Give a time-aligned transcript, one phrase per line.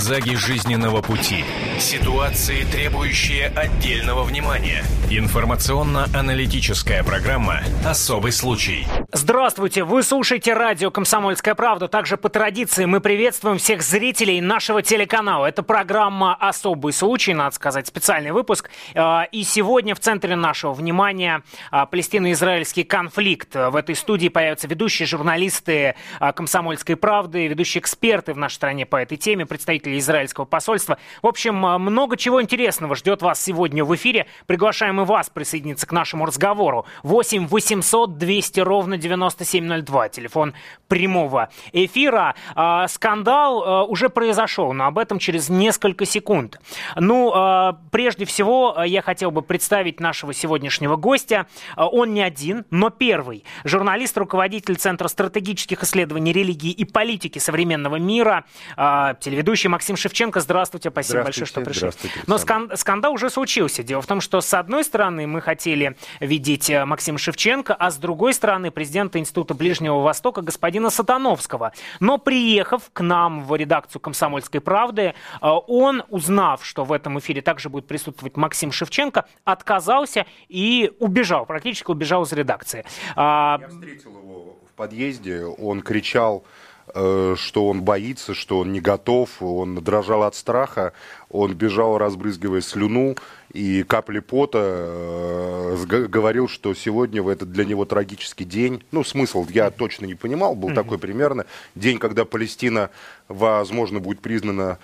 [0.00, 1.44] Зигзаги жизненного пути.
[1.78, 4.82] Ситуации, требующие отдельного внимания.
[5.10, 8.86] Информационно-аналитическая программа «Особый случай».
[9.12, 11.86] Здравствуйте, вы слушаете радио «Комсомольская правда».
[11.88, 15.44] Также по традиции мы приветствуем всех зрителей нашего телеканала.
[15.46, 18.70] Это программа «Особый случай», надо сказать, специальный выпуск.
[18.94, 23.54] А, и сегодня в центре нашего внимания а, палестино-израильский конфликт.
[23.54, 28.96] В этой студии появятся ведущие журналисты а, «Комсомольской правды», ведущие эксперты в нашей стране по
[28.96, 30.98] этой теме, представители израильского посольства.
[31.22, 34.26] В общем, много чего интересного ждет вас сегодня в эфире.
[34.46, 36.86] Приглашаем и вас присоединиться к нашему разговору.
[37.02, 40.54] 8 800 200 ровно 9702, телефон
[40.88, 42.34] прямого эфира.
[42.54, 46.60] А, скандал а, уже произошел, но об этом через несколько секунд.
[46.96, 51.46] Ну, а, прежде всего, я хотел бы представить нашего сегодняшнего гостя.
[51.76, 53.44] Он не один, но первый.
[53.64, 58.44] Журналист, руководитель Центра стратегических исследований религии и политики современного мира,
[58.76, 60.40] телеведущий Максим Шевченко.
[60.40, 61.90] Здравствуйте, спасибо большое, что пришли.
[62.26, 63.82] Но скандал уже случился.
[63.82, 67.96] Дело в том, что с одной стороны мы хотели видеть э, Максима Шевченко, а с
[67.96, 71.72] другой стороны президента Института Ближнего Востока господина Сатановского.
[72.00, 77.40] Но приехав к нам в редакцию «Комсомольской правды», э, он, узнав, что в этом эфире
[77.40, 82.84] также будет присутствовать Максим Шевченко, отказался и убежал, практически убежал из редакции.
[83.16, 86.44] А, Я встретил его в подъезде, он кричал
[86.92, 90.92] что он боится, что он не готов, он дрожал от страха,
[91.28, 93.16] он бежал, разбрызгивая слюну,
[93.52, 98.84] и капли пота э, говорил, что сегодня это для него трагический день.
[98.92, 101.46] Ну, смысл я точно не понимал, был такой примерно.
[101.74, 102.90] День, когда Палестина,
[103.28, 104.78] возможно, будет признана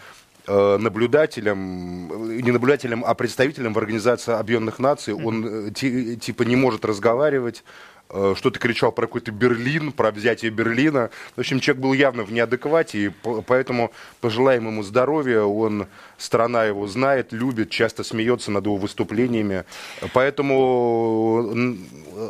[0.46, 5.14] э, наблюдателем, не наблюдателем, а представителем в Организации Объединенных Наций.
[5.14, 11.10] Он типа не может разговаривать, Э, что-то кричал про какой-то Берлин, про взятие Берлина.
[11.34, 13.08] В общем, человек был явно в неадеквате, и
[13.46, 15.42] поэтому пожелаем ему здоровья.
[15.42, 15.86] Он,
[16.18, 19.64] страна его знает, любит, часто смеется над его выступлениями.
[20.12, 21.52] Поэтому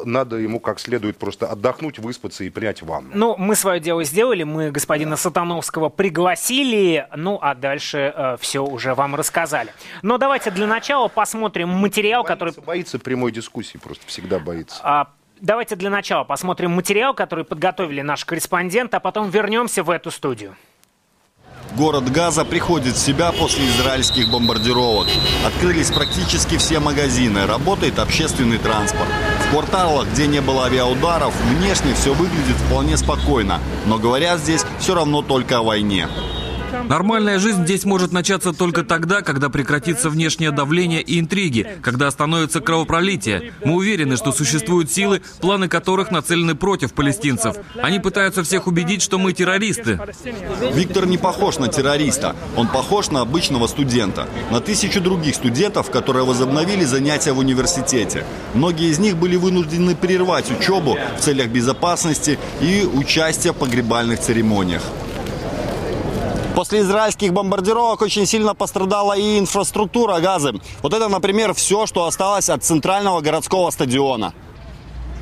[0.05, 3.11] надо ему как следует просто отдохнуть, выспаться и принять ванну.
[3.15, 8.95] Ну, мы свое дело сделали, мы господина Сатановского пригласили, ну, а дальше э, все уже
[8.95, 9.73] вам рассказали.
[10.03, 12.65] Но давайте для начала посмотрим материал, боится, который...
[12.65, 14.81] Боится прямой дискуссии, просто всегда боится.
[14.83, 15.09] А,
[15.41, 20.57] Давайте для начала посмотрим материал, который подготовили наш корреспондент, а потом вернемся в эту студию.
[21.77, 25.09] Город Газа приходит в себя после израильских бомбардировок.
[25.45, 29.09] Открылись практически все магазины, работает общественный транспорт.
[29.47, 33.61] В кварталах, где не было авиаударов, внешне все выглядит вполне спокойно.
[33.85, 36.09] Но говорят здесь все равно только о войне.
[36.89, 42.61] Нормальная жизнь здесь может начаться только тогда, когда прекратится внешнее давление и интриги, когда остановится
[42.61, 43.53] кровопролитие.
[43.65, 47.57] Мы уверены, что существуют силы, планы которых нацелены против палестинцев.
[47.83, 50.01] Они пытаются всех убедить, что мы террористы.
[50.73, 52.37] Виктор не похож на террориста.
[52.57, 54.29] Он похож на обычного студента.
[54.51, 58.25] На тысячу других студентов, которые возобновили занятия в университете.
[58.55, 64.83] Многие из них были вынуждены прервать учебу в целях безопасности и участия в погребальных церемониях.
[66.57, 70.55] После израильских бомбардировок очень сильно пострадала и инфраструктура газы.
[70.83, 74.33] Вот это, например, все, что осталось от центрального городского стадиона.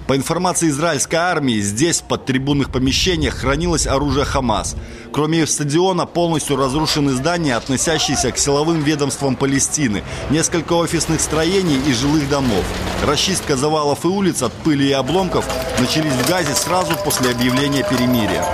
[0.06, 4.76] По информации израильской армии, здесь, в подтрибунных помещениях, хранилось оружие «Хамас».
[5.12, 12.28] Кроме стадиона, полностью разрушены здания, относящиеся к силовым ведомствам Палестины, несколько офисных строений и жилых
[12.28, 12.64] домов.
[13.06, 15.46] Расчистка завалов и улиц от пыли и обломков
[15.78, 18.44] начались в Газе сразу после объявления перемирия.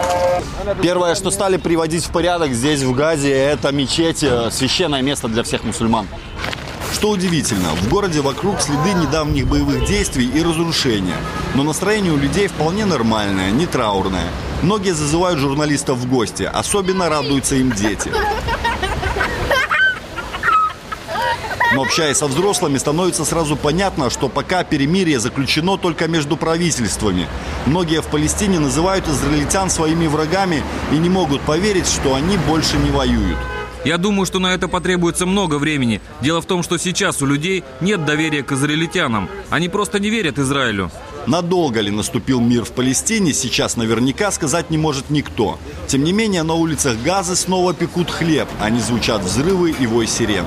[0.80, 5.64] Первое, что стали приводить в порядок здесь, в Газе, это мечеть, священное место для всех
[5.64, 6.06] мусульман.
[6.92, 11.16] Что удивительно, в городе вокруг следы недавних боевых действий и разрушения.
[11.54, 14.28] Но настроение у людей вполне нормальное, не траурное.
[14.62, 18.10] Многие зазывают журналистов в гости, особенно радуются им дети.
[21.72, 27.28] Но общаясь со взрослыми, становится сразу понятно, что пока перемирие заключено только между правительствами.
[27.64, 32.90] Многие в Палестине называют израильтян своими врагами и не могут поверить, что они больше не
[32.90, 33.38] воюют.
[33.84, 36.00] Я думаю, что на это потребуется много времени.
[36.20, 39.28] Дело в том, что сейчас у людей нет доверия к израильтянам.
[39.48, 40.90] Они просто не верят Израилю.
[41.26, 45.58] Надолго ли наступил мир в Палестине, сейчас наверняка сказать не может никто.
[45.86, 50.06] Тем не менее, на улицах Газы снова пекут хлеб, а не звучат взрывы и вой
[50.06, 50.44] сирен.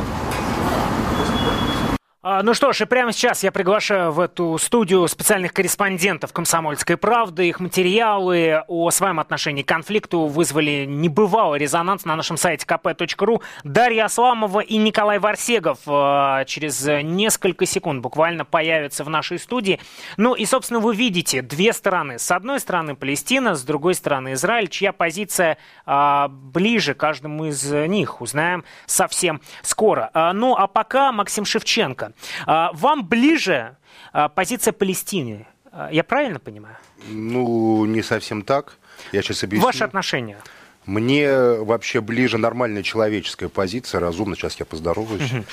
[2.25, 6.95] А, ну что ж, и прямо сейчас я приглашаю в эту студию специальных корреспондентов «Комсомольской
[6.95, 7.49] правды».
[7.49, 13.41] Их материалы о своем отношении к конфликту вызвали небывалый резонанс на нашем сайте kp.ru.
[13.65, 19.81] Дарья Асламова и Николай Варсегов а, через несколько секунд буквально появятся в нашей студии.
[20.15, 22.19] Ну и, собственно, вы видите две стороны.
[22.19, 28.21] С одной стороны Палестина, с другой стороны Израиль, чья позиция а, ближе каждому из них.
[28.21, 30.09] Узнаем совсем скоро.
[30.33, 32.12] Ну а пока Максим Шевченко.
[32.45, 33.75] А, вам ближе
[34.11, 35.47] а, позиция Палестины.
[35.71, 36.77] А, я правильно понимаю?
[37.07, 38.77] Ну, не совсем так.
[39.11, 39.65] Я сейчас объясню.
[39.65, 40.37] Ваши отношения?
[40.85, 44.35] Мне вообще ближе нормальная человеческая позиция, разумно.
[44.35, 45.31] Сейчас я поздороваюсь.
[45.31, 45.45] Угу.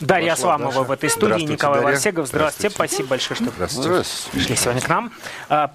[0.00, 1.94] Дарья Асламова в этой студии, Николай Дарья.
[1.94, 2.26] Варсегов.
[2.26, 2.70] Здравствуйте.
[2.70, 4.30] Здравствуйте, спасибо большое, что Здравствуйте.
[4.32, 5.12] пришли сегодня к нам.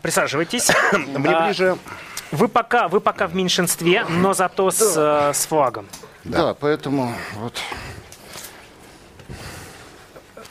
[0.02, 0.72] Присаживайтесь.
[0.92, 1.78] Мне ближе...
[2.32, 5.88] Вы пока, вы пока в меньшинстве, но зато с, э, с флагом.
[6.24, 7.54] Да, да поэтому вот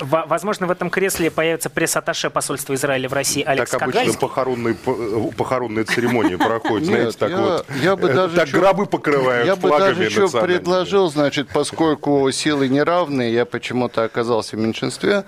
[0.05, 4.75] Возможно, в этом кресле появится пресс-атташе посольства Израиля в России Алекс Так обычно похоронные,
[5.37, 7.67] похоронные церемонии проходят, знаете, так вот.
[7.83, 13.33] Я бы даже так гробы покрывают Я бы даже еще предложил, значит, поскольку силы неравные,
[13.33, 15.25] я почему-то оказался в меньшинстве,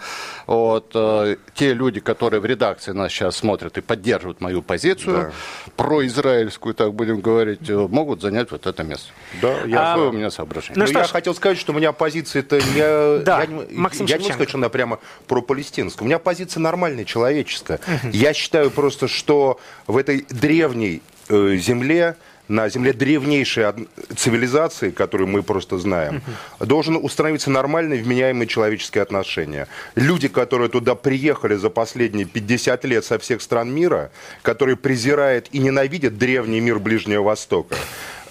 [0.46, 5.32] вот, э, те люди, которые в редакции нас сейчас смотрят и поддерживают мою позицию,
[5.76, 9.10] произраильскую, так будем говорить, э, могут занять вот это место.
[9.40, 9.96] Да, я...
[9.96, 10.84] У меня соображение?
[10.84, 13.24] Ну, я хотел сказать, что у меня позиция это не...
[13.24, 16.04] Да, я, Максим я не могу сказать, что она прямо пропалестинская.
[16.04, 17.78] У меня позиция нормальная, человеческая.
[17.78, 18.10] Угу.
[18.12, 22.16] Я считаю просто, что в этой древней э, земле
[22.48, 23.66] на земле древнейшей
[24.14, 26.22] цивилизации, которую мы просто знаем,
[26.60, 29.66] должен установиться нормальные, вменяемые человеческие отношения.
[29.94, 34.10] Люди, которые туда приехали за последние 50 лет со всех стран мира,
[34.42, 37.76] которые презирают и ненавидят древний мир Ближнего Востока,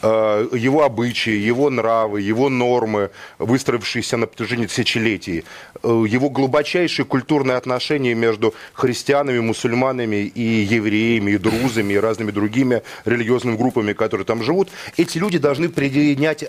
[0.05, 3.09] его обычаи, его нравы, его нормы,
[3.39, 5.43] выстроившиеся на протяжении тысячелетий,
[5.83, 12.81] э, его глубочайшие культурные отношения между христианами, мусульманами и евреями, и друзами, и разными другими
[13.05, 16.45] религиозными группами, которые там живут, эти люди должны принять,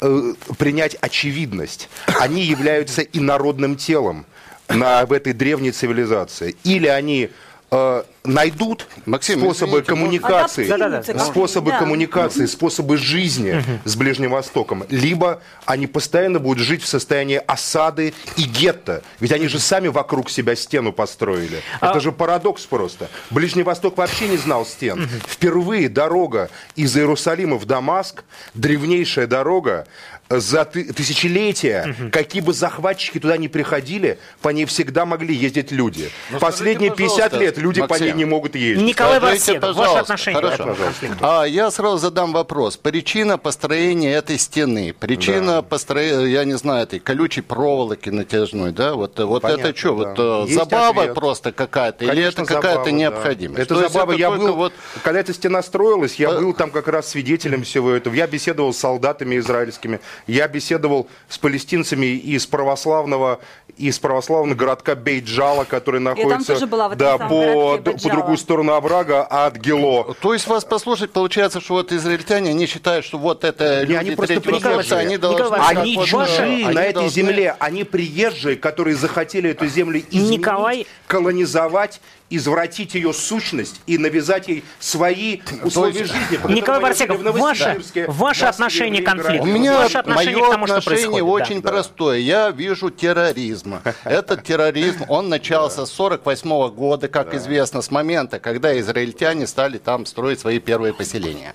[0.00, 1.88] э, принять очевидность.
[2.20, 4.26] Они являются инородным телом
[4.68, 6.56] на, в этой древней цивилизации.
[6.64, 7.30] Или они
[7.76, 11.18] Э, найдут Максим, способы извините, коммуникации, да, да, да.
[11.18, 11.78] способы да.
[11.78, 13.80] коммуникации, способы жизни угу.
[13.84, 19.46] с Ближним Востоком, либо они постоянно будут жить в состоянии осады и гетто, ведь они
[19.48, 21.60] же сами вокруг себя стену построили.
[21.80, 21.90] А...
[21.90, 23.10] Это же парадокс просто.
[23.28, 25.02] Ближний Восток вообще не знал стен.
[25.02, 25.10] Угу.
[25.28, 28.24] Впервые дорога из Иерусалима в Дамаск,
[28.54, 29.86] древнейшая дорога,
[30.30, 32.10] за тысячелетия, угу.
[32.10, 36.10] какие бы захватчики туда ни приходили, по ней всегда могли ездить люди.
[36.30, 38.86] Но ну, Последние 50 лет люди Максим, по ней не могут ездить.
[38.86, 40.64] Николай Васильев, ваше отношение Хорошо.
[40.64, 42.76] к этому А, я сразу задам вопрос.
[42.76, 45.62] Причина построения этой стены, причина да.
[45.62, 48.94] построения, я не знаю, этой колючей проволоки натяжной, да?
[48.94, 50.14] Вот, вот Понятно, это что, да.
[50.14, 51.14] вот э, забава ответ.
[51.14, 53.68] просто какая-то, или это какая-то необходимость?
[53.68, 53.76] Да.
[53.76, 54.12] Это забава.
[54.12, 54.72] Это я был, вот...
[55.02, 58.14] когда эта стена строилась, я был там как раз свидетелем всего этого.
[58.14, 63.40] Я беседовал с солдатами израильскими я беседовал с палестинцами из православного
[63.76, 67.78] из православного городка Бейджала, который находится была, да, по,
[68.08, 70.14] по другую сторону оврага от Гело.
[70.20, 74.10] То есть вас послушать, получается, что вот израильтяне, они считают, что вот это люди они
[74.12, 74.98] просто приезжие.
[74.98, 77.10] Они, должны, они чужие вот, на этой должны...
[77.10, 80.86] земле, они приезжие, которые захотели эту землю изменить, Николай...
[81.06, 86.52] колонизовать извратить ее сущность и навязать ей свои условия есть, жизни.
[86.52, 91.18] Николай Барсеков, ваше, ваше отношение к конфликту, У меня ваше отношение мое к тому, отношение
[91.18, 92.18] что очень да, простое.
[92.18, 93.80] Я вижу терроризм.
[94.04, 100.06] Этот терроризм, он начался с 48 года, как известно, с момента, когда израильтяне стали там
[100.06, 101.54] строить свои первые поселения.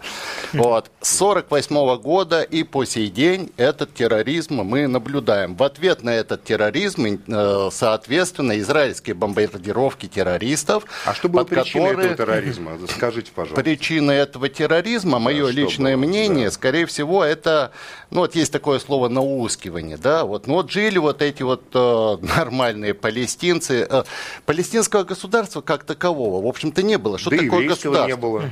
[0.54, 0.92] Вот.
[1.02, 5.56] С 48 года и по сей день этот терроризм мы наблюдаем.
[5.56, 10.84] В ответ на этот терроризм, э, соответственно, израильские бомбардировки террористов террористов.
[11.06, 12.12] А что было причиной которые...
[12.12, 12.80] этого терроризма?
[12.90, 13.62] Скажите, пожалуйста.
[13.64, 16.06] Причина этого терроризма, мое да, личное было?
[16.06, 16.52] мнение, да.
[16.52, 17.72] скорее всего, это,
[18.12, 22.18] ну вот есть такое слово наускивание, да, вот, ну вот жили вот эти вот э,
[22.38, 23.88] нормальные палестинцы.
[23.90, 24.04] Э,
[24.46, 27.18] палестинского государства как такового, в общем-то, не было.
[27.18, 28.08] Что да такое государство?
[28.08, 28.50] не было.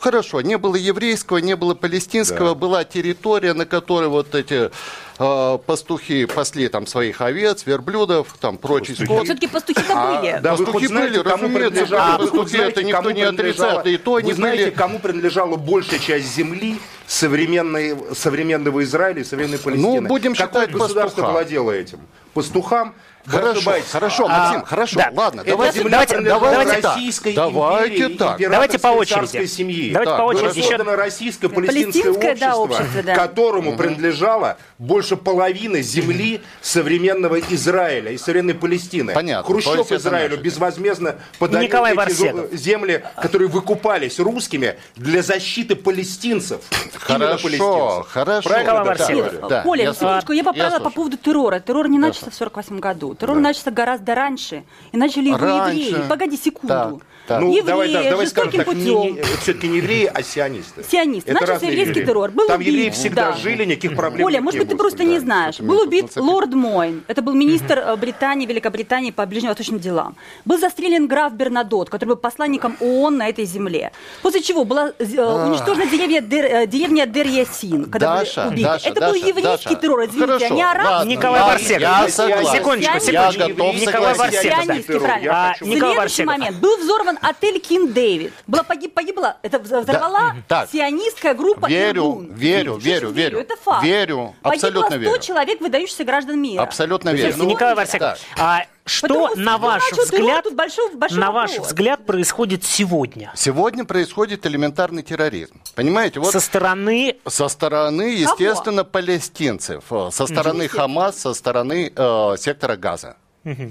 [0.00, 2.54] Хорошо, не было еврейского, не было палестинского, да.
[2.54, 4.70] была территория, на которой вот эти
[5.18, 9.24] э, пастухи пасли там своих овец, верблюдов, там прочий скот.
[9.24, 10.40] Все-таки пастухи-то а, были.
[10.40, 13.86] Да, пастухи знаете, были, кому разумеется, а, пастухи, знаете, это никто не отрицает.
[13.86, 14.74] И то вы знаете, были...
[14.74, 20.00] кому принадлежала большая часть земли современной, современного Израиля и современной ну, Палестины.
[20.00, 21.30] Ну, будем Какое считать государство пастуха.
[21.32, 21.98] владело этим?
[22.32, 22.94] Пастухам
[23.26, 25.10] Хорошо, хорошо, Максим, а, хорошо, да.
[25.14, 28.38] ладно, Это давайте, давайте, давайте, российской давайте так.
[28.38, 29.46] Давайте по очереди.
[29.46, 29.92] Семьи.
[29.92, 30.58] Давайте так, по очереди.
[30.58, 30.76] Еще...
[30.76, 33.14] российско-палестинское общество, да, общество да.
[33.14, 33.78] которому угу.
[33.78, 39.12] принадлежало больше половины земли современного Израиля и современной Палестины.
[39.12, 39.46] Понятно.
[39.46, 42.52] Хрущев Израилю безвозмездно подарил Николай эти Варсегов.
[42.52, 46.60] земли, которые выкупались русскими для защиты палестинцев.
[46.98, 48.48] Хорошо, хорошо.
[48.48, 49.48] Правильно, да.
[49.48, 49.62] да.
[49.62, 51.60] Коля, я, я поправила я по поводу террора.
[51.60, 53.09] Террор не начался в 48 году.
[53.14, 53.42] Террор да.
[53.42, 54.64] начался гораздо раньше.
[54.92, 56.08] И начали его евреи.
[56.08, 56.68] Погоди секунду.
[56.68, 57.06] Так.
[57.38, 60.82] Ну, евреи, давай, да, давай скажем так, не, не, все-таки не евреи, а сионисты.
[60.82, 61.30] Сионисты.
[61.30, 62.04] Это Начался еврейский евреи.
[62.06, 62.30] террор.
[62.30, 62.68] Был Там убит.
[62.68, 63.36] евреи всегда да.
[63.36, 65.60] жили, никаких проблем Оля, может быть, ты просто не знаешь.
[65.60, 67.04] Был убит лорд Мойн.
[67.06, 70.16] Это был министр э, Британии, Великобритании по ближневосточным делам.
[70.44, 73.92] Был застрелен граф Бернадот, который был посланником ООН на этой земле.
[74.22, 78.68] После чего была э, уничтожена деревня Дер, э, деревня Дер Ясин, когда Даша, были убиты.
[78.68, 79.74] Даша, Это Даша, был еврейский Даша.
[79.76, 81.08] террор, извините, а не арабский.
[81.08, 81.80] Николай Варсегов.
[81.80, 82.52] Я согласен.
[82.52, 83.62] Секундочку, Я секундочку.
[83.72, 84.64] Николай Варсегов.
[84.64, 85.54] Сионистский, правильно.
[85.58, 86.56] Следующий момент.
[86.58, 88.32] Был взорван отель Кин Дэвид.
[88.46, 90.66] Была погиб, погибла, это взорвала да.
[90.66, 92.32] сионистская группа Верю, Иргун.
[92.34, 93.38] верю, верю, верю.
[93.38, 93.84] Это факт.
[93.84, 95.22] Верю, абсолютно Погибло 100 верю.
[95.22, 96.62] человек, выдающихся граждан мира.
[96.62, 97.34] Абсолютно верю.
[97.36, 102.04] Ну, Николай Варсегов, а что, Потому на ваш взгляд, тут большой, большой на ваш взгляд
[102.06, 103.32] происходит сегодня?
[103.36, 105.60] Сегодня происходит элементарный терроризм.
[105.76, 106.18] Понимаете?
[106.18, 107.16] Вот Со стороны...
[107.26, 113.16] со стороны, естественно, палестинцев, э, со стороны Хамас, со стороны э, сектора Газа.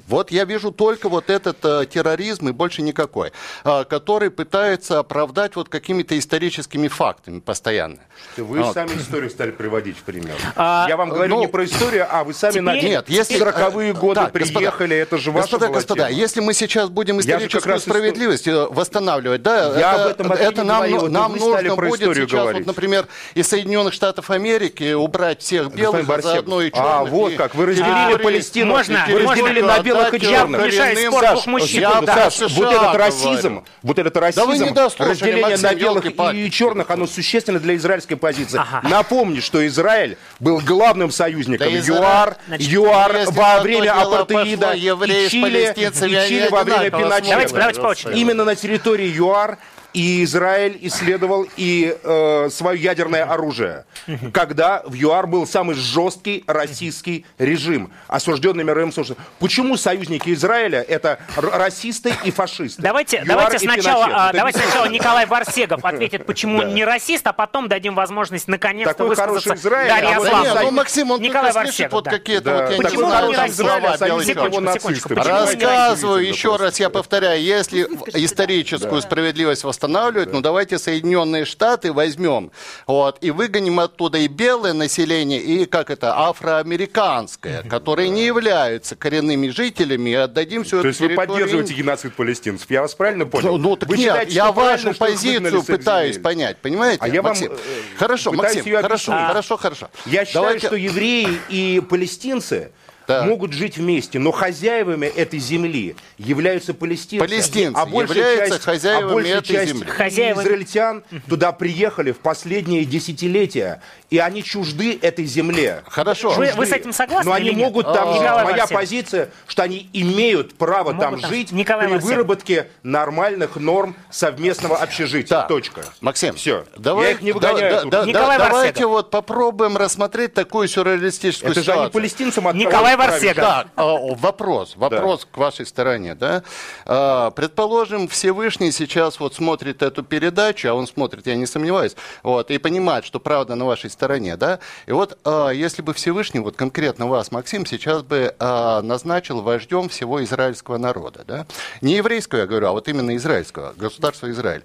[0.07, 3.31] Вот я вижу только вот этот э, терроризм и больше никакой,
[3.63, 7.99] э, который пытается оправдать вот какими-то историческими фактами постоянно.
[8.35, 8.73] Вы Вот.
[8.73, 10.35] сами историю стали приводить в пример.
[10.55, 12.89] А, я вам говорю ну, не про историю, а вы сами теперь- начали.
[12.89, 13.37] Нет, если...
[13.37, 16.19] в 40-е годы Так, господа, приехали, это же ваша Господа, господа, тема.
[16.19, 20.77] если мы сейчас будем историческую справедливость э, восстанавливать, да, Я это, об этом это нам,
[20.77, 22.61] говорил, это нам нужно будет сейчас, говорить.
[22.61, 26.89] вот, например, из Соединенных Штатов Америки убрать всех белых, а заодно и черных.
[26.91, 30.19] А, вот и- как, вы и разделили Палестину, Можно, вы можно разделили на белых и
[30.19, 30.65] черных.
[30.65, 31.89] Мешает спор двух мужчин.
[32.05, 32.99] Саш, США вот этот говорю.
[32.99, 38.59] расизм, вот этот расизм, разделение Максим, на белых и черных, оно существенно для израильской позиции.
[38.59, 38.87] Ага.
[38.87, 45.73] Напомню, что Израиль был главным союзником ЮАР, Значит, ЮАР если во время апартеида и Чили,
[45.75, 48.11] и Чили во время Пиночета.
[48.11, 49.57] Именно на территории ЮАР
[49.93, 53.85] и Израиль исследовал и э, свое ядерное оружие,
[54.33, 59.23] когда в ЮАР был самый жесткий российский режим, осужденный мировым сообществом.
[59.39, 62.81] Почему союзники Израиля это расисты и фашисты?
[62.81, 66.69] Давайте, ЮАР давайте и сначала, а, давайте сначала Николай Варсегов ответит, почему Да.
[66.69, 70.41] не расист, а потом дадим возможность наконец-то Такой высказаться хороший Израиль, Дарье а вот Да
[70.41, 72.11] нет, ну, Максим, он Николай Варсегов, вот да.
[72.11, 72.61] какие-то Да.
[72.61, 77.83] вот, я Почему не знаю, не слова не они Рассказываю еще раз, я повторяю, если
[78.13, 82.51] историческую справедливость восстанавливать, ну давайте Соединенные Штаты возьмем,
[82.85, 89.47] вот, и выгоним оттуда и белое население, и как это, афроамериканское, которые не являются коренными
[89.49, 92.69] жителями, и отдадим всю То есть вы территорию поддерживаете геноцид палестинцев?
[92.69, 93.57] Я вас правильно понял?
[93.57, 97.51] Ну, так вы нет, считаете, я вашу позицию пытаюсь понять, понимаете, А я вам, Максим?
[97.53, 97.57] э,
[97.97, 99.89] хорошо, Максим, хорошо, хорошо, хорошо.
[100.05, 102.71] Я считаю, Давайте- что евреи и палестинцы
[103.09, 103.25] Так.
[103.25, 107.25] могут жить вместе, но хозяевами этой земли являются палестинцы.
[107.25, 109.89] Палестинцы а большая являются часть, хозяевами а большая этой часть земли.
[109.89, 110.43] Хозяевами.
[110.43, 115.83] израильтян туда приехали в последние десятилетия, и они чужды этой земле.
[115.87, 116.31] Хорошо.
[116.31, 117.67] Вы, вы с этим согласны Но они или нет?
[117.67, 118.51] могут там А, жить.
[118.51, 122.15] Моя позиция, что они имеют право Могут там там жить Николай при Варсегов.
[122.15, 125.27] выработке нормальных норм совместного общежития.
[125.39, 125.81] Так, Точка.
[126.01, 126.65] Максим, Все.
[126.77, 127.85] давай, Я их не да- выгоняю.
[127.89, 131.93] да- да- Николай да- давайте вот попробуем рассмотреть такую сюрреалистическую Это же они ситуацию.
[131.93, 132.97] палестинцам Николай.
[133.35, 133.85] Так, а,
[134.15, 136.43] вопрос, вопрос к вашей стороне, да?
[136.85, 142.51] А, Предположим, Всевышний сейчас вот смотрит эту передачу, а он смотрит, я не сомневаюсь, вот,
[142.51, 143.98] и понимает, что правда на вашей стороне,
[144.37, 144.59] да?
[144.85, 149.89] И вот а, если бы Всевышний, вот конкретно вас, Максим, сейчас бы а, назначил вождем
[149.89, 151.45] всего израильского народа, да?
[151.81, 154.63] Не еврейского, я говорю, а вот именно израильского, государства Израиль.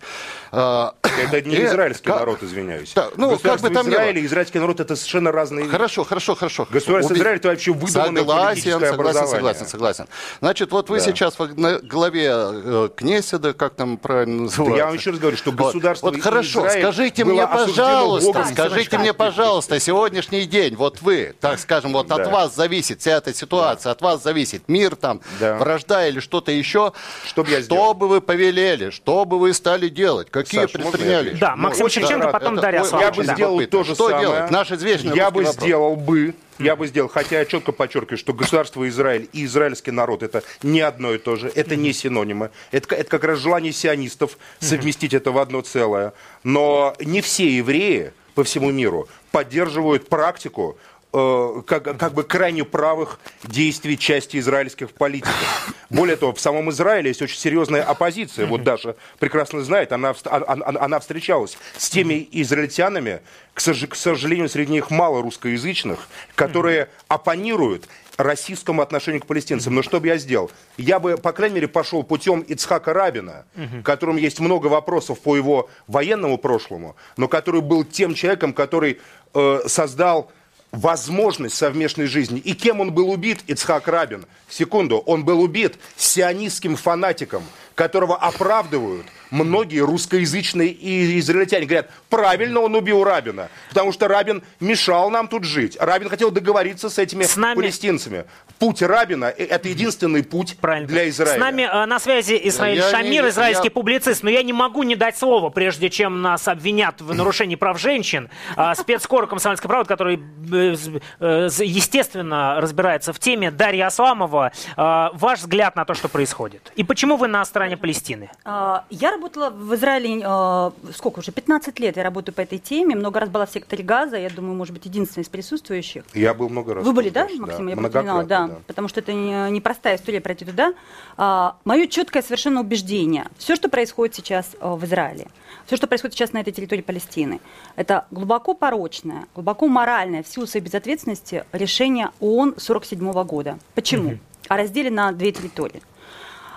[0.52, 2.90] А, Это не и израильский как- народ, извиняюсь.
[2.92, 5.66] Так, ну, как бы там Израиль и израильский народ это совершенно разные.
[5.68, 6.66] Хорошо, хорошо, хорошо.
[6.70, 10.06] Государство Уби- Израиль это вообще выдуманное согласен, политическое согласен, согласен, согласен.
[10.40, 11.04] Значит, вот вы Да.
[11.04, 14.76] сейчас во- на главе э, Кнеседа, как там правильно называется?
[14.78, 15.58] я вам еще раз говорю, что Вот.
[15.66, 21.58] государство Вот, хорошо, Израиль скажите мне, пожалуйста, скажите мне, пожалуйста, сегодняшний день, вот вы, так
[21.58, 22.30] скажем, вот от Да.
[22.30, 25.56] вас зависит вся эта ситуация, от вас зависит мир там, Да.
[25.56, 26.92] вражда или что-то еще.
[27.26, 30.86] Что бы я Что бы вы повелели, что бы вы стали делать, какие Саш, можно
[30.86, 31.38] я предприняли?
[31.38, 32.32] Да, Максим очень Шевченко, рад.
[32.32, 33.34] потом Это- Дарья я бы да.
[33.34, 34.26] сделал то же Что самое.
[34.26, 34.50] делать?
[34.50, 35.56] Наш извечный Я бы вопрос.
[35.56, 40.22] сделал бы, я бы сделал, хотя я четко подчеркиваю, что государство Израиль и израильский народ
[40.22, 42.50] это не одно и то же, это не синонимы.
[42.70, 46.12] Это, это как раз желание сионистов совместить это в одно целое.
[46.44, 50.76] Но не все евреи по всему миру поддерживают практику
[51.16, 55.72] Э, как, как бы крайне правых действий части израильских политиков.
[55.88, 58.46] Более того, в самом Израиле есть очень серьезная оппозиция.
[58.46, 63.20] Вот Даша прекрасно знает, она, она, она встречалась с теми израильтянами,
[63.52, 66.00] к сожалению, среди них мало русскоязычных,
[66.34, 69.74] которые оппонируют российскому отношению к палестинцам.
[69.74, 70.50] Но что бы я сделал?
[70.76, 73.82] Я бы, по крайней мере, пошел путем Ицхака Рабина, угу.
[73.82, 79.00] которому есть много вопросов по его военному прошлому, но который был тем человеком, который
[79.34, 80.30] э, создал
[80.74, 82.40] возможность совместной жизни.
[82.40, 84.26] И кем он был убит, Ицхак Рабин?
[84.48, 87.44] Секунду, он был убит сионистским фанатиком,
[87.74, 91.66] которого оправдывают многие русскоязычные и израильтяне.
[91.66, 95.76] Говорят, правильно он убил Рабина, потому что Рабин мешал нам тут жить.
[95.80, 97.56] Рабин хотел договориться с этими с нами...
[97.56, 98.24] палестинцами.
[98.58, 100.86] Путь Рабина– это единственный путь Правильно.
[100.86, 101.36] для Израиля.
[101.36, 103.70] С нами э, на связи Исраиль я Шамир, не, израильский я...
[103.70, 107.80] публицист, но я не могу не дать слово, прежде чем нас обвинят в нарушении прав
[107.80, 108.30] женщин.
[108.56, 110.76] Э, спецкор «Комсомольской правды», который, э,
[111.20, 114.52] э, естественно, разбирается в теме, Дарья Асламова.
[114.76, 116.72] Э, ваш взгляд на то, что происходит.
[116.76, 118.30] И почему вы на стороне Палестины?
[118.44, 122.94] А, я работала в Израиле, э, сколько уже, 15 лет я работаю по этой теме.
[122.94, 126.04] Много раз была в секторе газа, я думаю, может быть, единственная из присутствующих.
[126.14, 126.84] Я был много раз.
[126.84, 127.66] Вы были, да, Максим?
[127.66, 127.72] Да.
[127.72, 128.58] Я упоминала, да, да.
[128.66, 130.74] Потому что это непростая не история пройти туда.
[131.16, 133.26] А, мое четкое совершенно убеждение.
[133.38, 135.28] Все, что происходит сейчас в Израиле,
[135.66, 137.40] все, что происходит сейчас на этой территории Палестины,
[137.76, 143.58] это глубоко порочное, глубоко моральное, в силу своей безответственности, решение ООН 47 года.
[143.74, 144.10] Почему?
[144.10, 144.18] Угу.
[144.48, 145.82] О разделе на две территории.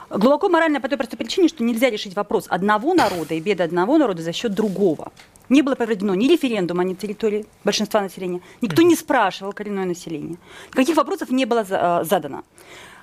[0.10, 3.98] Глубоко морально по той простой причине, что нельзя решить вопрос одного народа и беды одного
[3.98, 5.12] народа за счет другого.
[5.50, 10.38] Не было проведено ни референдума на территории большинства населения, никто не спрашивал коренное население,
[10.72, 12.44] никаких вопросов не было э, задано.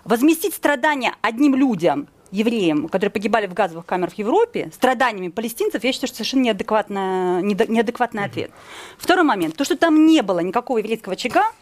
[0.04, 5.92] Возместить страдания одним людям, евреям, которые погибали в газовых камерах в Европе, страданиями палестинцев, я
[5.92, 8.50] считаю, что совершенно неадекватный, неадекватный ответ.
[8.98, 9.56] Второй момент.
[9.56, 11.52] То, что там не было никакого еврейского очага,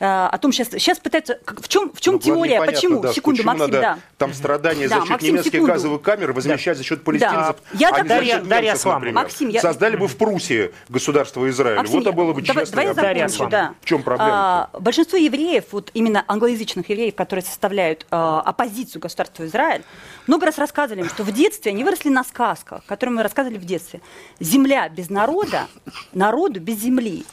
[0.00, 3.42] о том сейчас, сейчас пытаются, в чем, в чем ну, теория, понятно, почему, да, секунду,
[3.42, 3.98] почему Максим, надо да.
[4.16, 5.72] Там страдания да, за счет Максим, немецких секунду.
[5.72, 6.78] газовых камер возмещать да.
[6.78, 7.78] за счет палестинцев, да.
[7.78, 9.14] я а не за счет Дарья немцев, например.
[9.14, 9.60] Максим, я...
[9.60, 12.64] Создали бы в Пруссии государство Израиль, Максим, вот это было бы честно.
[12.64, 13.74] Давай, давай я закончу, да.
[13.82, 14.30] В чем проблема?
[14.32, 19.82] А, большинство евреев, вот именно англоязычных евреев, которые составляют а, оппозицию государству Израиль,
[20.26, 23.64] много раз рассказывали им, что в детстве они выросли на сказках, которые мы рассказывали в
[23.64, 24.00] детстве.
[24.38, 25.66] Земля без народа,
[26.12, 27.24] народу без земли.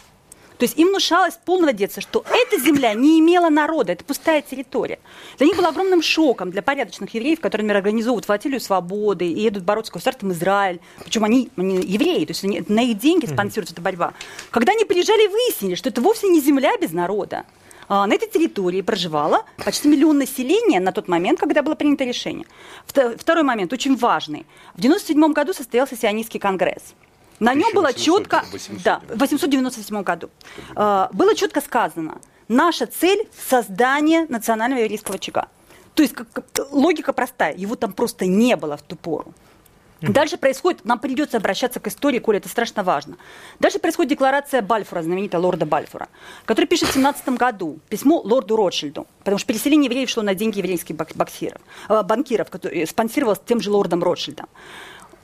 [0.58, 4.42] То есть им внушалось с полного детства, что эта земля не имела народа, это пустая
[4.42, 5.00] территория.
[5.38, 9.64] Для них было огромным шоком для порядочных евреев, которые, например, организовывают флотилию свободы и едут
[9.64, 10.80] бороться с государством Израиль.
[11.04, 14.14] Причем они, они евреи, то есть они, на их деньги спонсируется эта борьба.
[14.50, 17.46] Когда они приезжали, выяснили, что это вовсе не земля без народа.
[17.90, 22.46] А, на этой территории проживало почти миллион населения на тот момент, когда было принято решение.
[22.86, 24.46] Второй момент, очень важный.
[24.76, 26.96] В 1997 году состоялся сионистский конгресс.
[27.40, 30.30] На нем было четко, 800, да, в 897 году,
[30.76, 35.48] э, было четко сказано, наша цель– создание национального еврейского очага.
[35.94, 36.28] То есть как,
[36.72, 39.34] логика простая, его там просто не было в ту пору.
[40.02, 43.18] Дальше происходит, нам придется обращаться к истории, Коля, это страшно важно.
[43.60, 46.08] Дальше происходит декларация Бальфура, знаменитая лорда Бальфура,
[46.46, 50.60] который пишет в 17 году письмо лорду Ротшильду, потому что переселение евреев шло на деньги
[50.60, 54.48] еврейских боксиров, э, банкиров, которые спонсировалось тем же лордом Ротшильдом.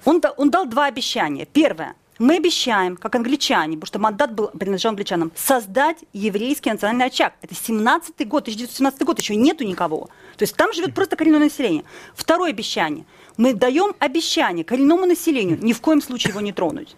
[0.06, 1.46] Он, он дал два обещания.
[1.46, 7.34] Первое, мы обещаем, как англичане, потому что мандат был принадлежал англичанам, создать еврейский национальный очаг.
[7.42, 10.10] Это 17-й год, 1917 год, еще нету никого.
[10.38, 11.84] То есть там живет просто коренное население.
[12.16, 13.06] Второе обещание.
[13.38, 16.96] Мы даем обещание коренному населению ни в коем случае его не тронуть.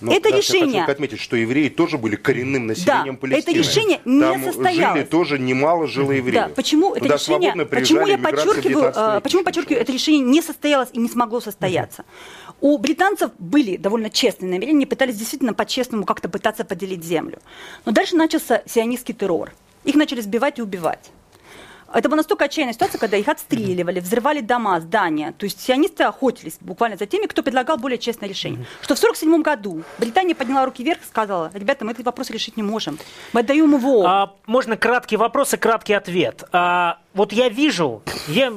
[0.00, 0.80] Но это решение.
[0.80, 3.52] Хочу отметить, что евреи тоже были коренным населением да, Палестины.
[3.52, 4.98] Это решение не Там состоялось.
[4.98, 6.48] жили тоже немало жило евреев.
[6.48, 7.66] Да, почему это решение?
[7.66, 12.04] Почему я подчеркиваю, почему подчеркиваю, это решение не состоялось и не смогло состояться?
[12.60, 17.38] У британцев были довольно честные намерения, пытались действительно по-честному как-то пытаться поделить землю.
[17.86, 19.52] Но дальше начался сионистский террор.
[19.84, 21.10] Их начали сбивать и убивать.
[21.92, 25.34] Это была настолько отчаянная ситуация, когда их отстреливали, взрывали дома, здания.
[25.36, 28.64] То есть сионисты охотились буквально за теми, кто предлагал более честное решение.
[28.80, 32.56] Что в 1947 году Британия подняла руки вверх и сказала, ребята, мы этот вопрос решить
[32.56, 32.98] не можем.
[33.32, 34.06] Мы отдаем его.
[34.06, 36.44] А, можно краткий вопрос и краткий ответ.
[36.52, 38.52] А, вот я вижу, я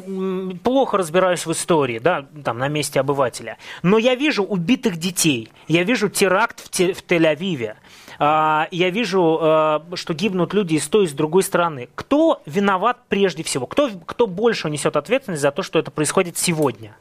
[0.63, 5.83] плохо разбираюсь в истории, да, там, на месте обывателя, но я вижу убитых детей, я
[5.83, 7.75] вижу теракт в, те, в Тель-Авиве.
[8.19, 11.89] А, я вижу, а, что гибнут люди и с той, и с другой стороны.
[11.95, 13.65] Кто виноват прежде всего?
[13.65, 16.95] Кто, кто больше несет ответственность за то, что это происходит сегодня?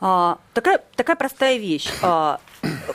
[0.00, 1.88] А, такая, такая простая вещь.
[2.02, 2.40] А,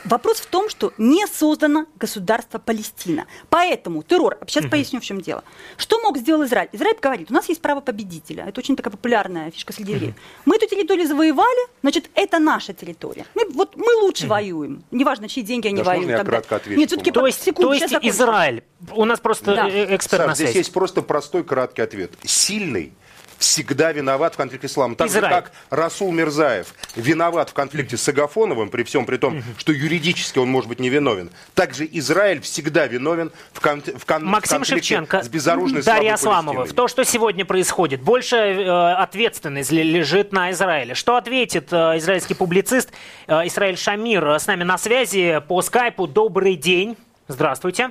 [0.04, 3.26] Вопрос в том, что не создано государство Палестина.
[3.48, 4.72] Поэтому террор, сейчас угу.
[4.72, 5.44] поясню, в чем дело.
[5.76, 6.68] Что мог сделать Израиль?
[6.72, 8.44] Израиль говорит, у нас есть право победителя.
[8.48, 10.14] Это очень такая популярная фишка среди евреев.
[10.14, 10.20] Угу.
[10.46, 13.26] Мы эту территорию завоевали, значит, это наша территория.
[13.34, 14.30] Мы, вот мы лучше угу.
[14.30, 14.84] воюем.
[14.90, 16.10] Неважно, чьи деньги они Даже воюют.
[16.10, 18.64] Я кратко отвечу, Нет, все-таки то есть, секунду, то есть Израиль.
[18.90, 19.68] У нас просто да.
[19.68, 20.50] Э, эксперт Саш, на связи.
[20.50, 22.12] Здесь есть просто простой краткий ответ.
[22.24, 22.92] Сильный
[23.42, 24.96] всегда виноват в конфликте с исламом.
[24.96, 25.34] Так Израиль.
[25.34, 29.44] же, как Расул Мирзаев виноват в конфликте с Агафоновым, при всем при том, угу.
[29.58, 31.30] что юридически он может быть невиновен.
[31.54, 36.14] Также Израиль всегда виновен в, кон, в, кон, Максим в конфликте Шевченко, с безоружной Дарья
[36.14, 36.64] Асламова.
[36.64, 40.94] В то, что сегодня происходит, больше э, ответственность лежит на Израиле.
[40.94, 42.90] Что ответит э, израильский публицист
[43.26, 46.06] э, Израиль Шамир с нами на связи по скайпу.
[46.06, 46.96] Добрый день.
[47.28, 47.90] Здравствуйте.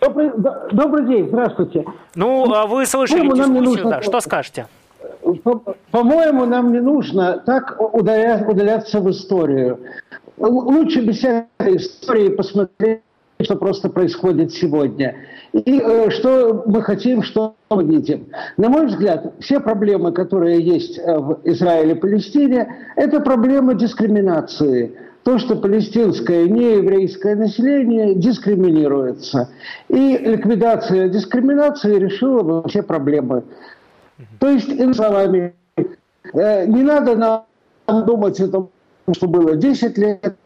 [0.00, 0.30] Добрый,
[0.72, 1.84] добрый день, здравствуйте.
[2.14, 4.66] Ну, а вы слышали дискуссию, да, что скажете?
[5.90, 9.80] По-моему, нам не нужно так удаляться в историю.
[10.36, 13.00] Лучше без всякой истории посмотреть,
[13.40, 15.16] что просто происходит сегодня.
[15.52, 18.26] И э, что мы хотим, что мы видим.
[18.56, 24.92] На мой взгляд, все проблемы, которые есть э, в Израиле и Палестине, это проблемы дискриминации.
[25.22, 29.48] То, что палестинское нееврейское население дискриминируется.
[29.88, 33.44] И ликвидация дискриминации решила бы все проблемы.
[34.38, 38.70] То есть, иными словами, э, не надо нам думать о том,
[39.12, 40.36] что было 10 лет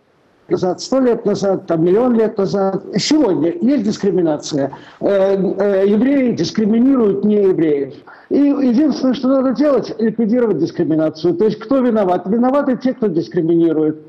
[0.49, 2.83] назад, 100 лет назад, там, миллион лет назад.
[2.97, 4.73] Сегодня есть дискриминация.
[5.01, 7.95] Э, э, евреи дискриминируют неевреев.
[8.31, 11.35] И единственное, что надо делать, ликвидировать дискриминацию.
[11.35, 12.27] То есть кто виноват?
[12.27, 14.03] Виноваты те, кто дискриминирует.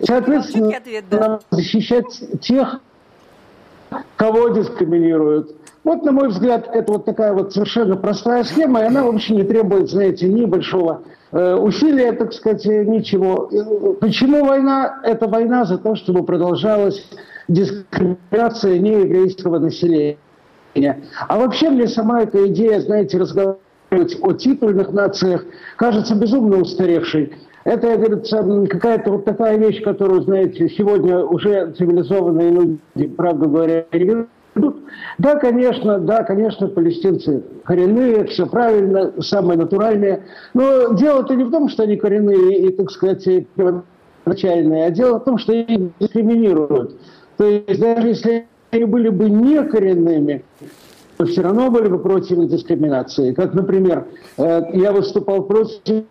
[0.00, 0.72] Соответственно,
[1.10, 2.80] надо защищать тех,
[4.16, 5.55] кого дискриминируют.
[5.86, 9.44] Вот, на мой взгляд, это вот такая вот совершенно простая схема, и она вообще не
[9.44, 13.48] требует, знаете, ни большого э, усилия, так сказать, ничего.
[13.52, 14.98] Э, почему война?
[15.04, 17.08] Это война за то, чтобы продолжалась
[17.46, 20.18] дискриминация нееврейского населения.
[21.28, 25.44] А вообще мне сама эта идея, знаете, разговаривать о титульных нациях
[25.76, 27.32] кажется безумно устаревшей.
[27.62, 34.26] Это, говорится, какая-то вот такая вещь, которую, знаете, сегодня уже цивилизованные люди, правда говоря, не
[35.18, 40.24] да, конечно, да, конечно, палестинцы коренные, все правильно, самое натуральное.
[40.54, 43.26] Но дело-то не в том, что они коренные и, так сказать,
[44.24, 46.96] начальные, а дело в том, что их дискриминируют.
[47.36, 50.44] То есть даже если они были бы не коренными,
[51.16, 53.32] то все равно были бы против дискриминации.
[53.32, 54.06] Как, например,
[54.36, 56.04] э, я выступал против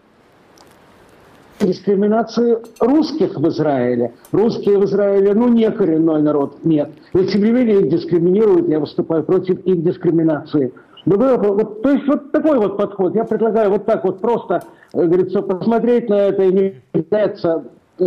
[1.59, 4.13] дискриминации русских в Израиле.
[4.31, 6.91] Русские в Израиле, ну, не коренной народ, нет.
[7.13, 10.73] Но тем не менее их дискриминируют, я выступаю против их дискриминации.
[11.05, 13.15] Ну, вот, то есть вот такой вот подход.
[13.15, 14.63] Я предлагаю вот так вот просто,
[14.93, 17.65] э, говорится, посмотреть на это и не является
[17.99, 18.05] э,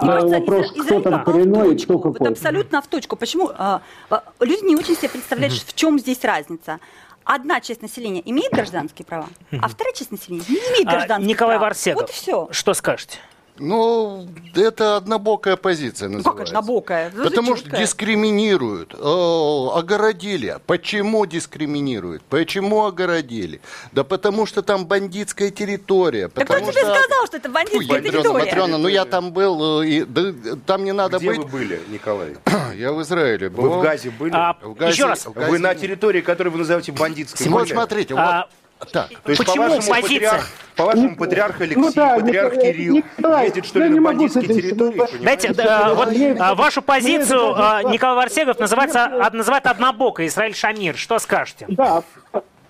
[0.00, 2.20] вопрос, из, кто там коренной и кто какой.
[2.20, 3.16] Вот абсолютно в точку.
[3.16, 3.50] Почему?
[3.56, 6.78] А, а, люди не очень себе представляют, в чем здесь разница
[7.26, 9.28] одна часть населения имеет гражданские права,
[9.60, 11.68] а вторая часть населения не имеет а, гражданских Николай прав.
[11.68, 12.48] Варсегов, вот все.
[12.50, 13.18] что скажете?
[13.58, 16.30] Ну, это однобокая позиция называется.
[16.30, 17.10] Ну, как однобокая?
[17.10, 20.58] Потому что дискриминируют, э, огородили.
[20.66, 22.22] Почему дискриминируют?
[22.24, 23.60] Почему огородили?
[23.92, 26.30] Да потому что там бандитская территория.
[26.34, 28.44] Да кто тебе сказал, что это бандитская Фу, территория?
[28.44, 30.32] Матрена, ну я там был, э, и, да,
[30.66, 31.38] там не надо Где быть.
[31.38, 32.36] вы были, Николай?
[32.76, 33.62] я в Израиле был.
[33.62, 34.32] Вы в Газе были?
[34.34, 35.26] А, в Газе, Еще раз.
[35.26, 35.50] Газе...
[35.50, 37.46] Вы на территории, которую вы называете бандитской.
[37.48, 38.50] Вот смотрите, а, вот
[38.92, 39.08] так.
[39.08, 43.44] То есть, Почему по-вашему, патриарх, по-вашему, ну, патриарх Алексей, ну, да, патриарх Николай, Кирилл Николай,
[43.46, 45.22] ездит, что ли, на бандитские территории?
[45.22, 46.08] Дайте, да, вот
[46.38, 50.96] а, вашу позицию а, Николай Варсегов называется, называет однобокой, Израиль Шамир.
[50.96, 51.64] Что скажете?
[51.68, 52.02] Да,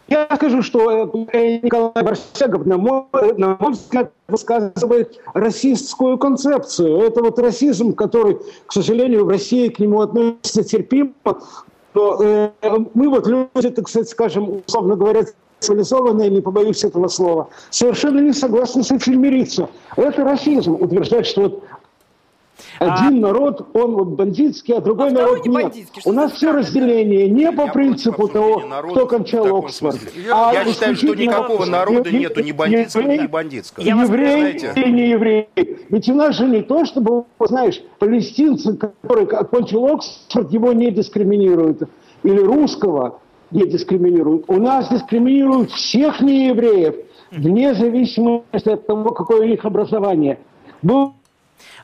[0.08, 3.04] я скажу, что э, Николай Барсегов, на мой,
[3.36, 7.00] на мой взгляд, высказывает расистскую концепцию.
[7.00, 11.12] Это вот расизм, который, к сожалению, в России к нему относится терпимо.
[11.94, 12.50] Но э,
[12.94, 15.24] мы вот люди, так сказать, скажем, условно говоря,
[15.60, 19.68] цивилизованные, не побоюсь этого слова, совершенно не согласны с этим мириться.
[19.96, 21.64] Это расизм, утверждать, что вот
[22.78, 23.28] один а...
[23.28, 25.74] народ, он вот бандитский, а другой а народ не нет.
[26.04, 29.98] У нас все разделение не по принципу того, кто кончал Оксфорд.
[30.32, 33.84] А я считаю, что никакого народа нету ни бандитского, ни бандитского.
[33.84, 35.48] Еврей или не еврей.
[35.88, 41.82] Ведь у нас же не то, чтобы, знаешь, палестинцы, который окончил Оксфорд, его не дискриминируют.
[42.22, 44.44] Или русского, не дискриминируют.
[44.48, 46.96] У нас дискриминируют всех неевреев,
[47.30, 50.38] вне зависимости от того, какое у них образование.
[50.82, 51.14] Был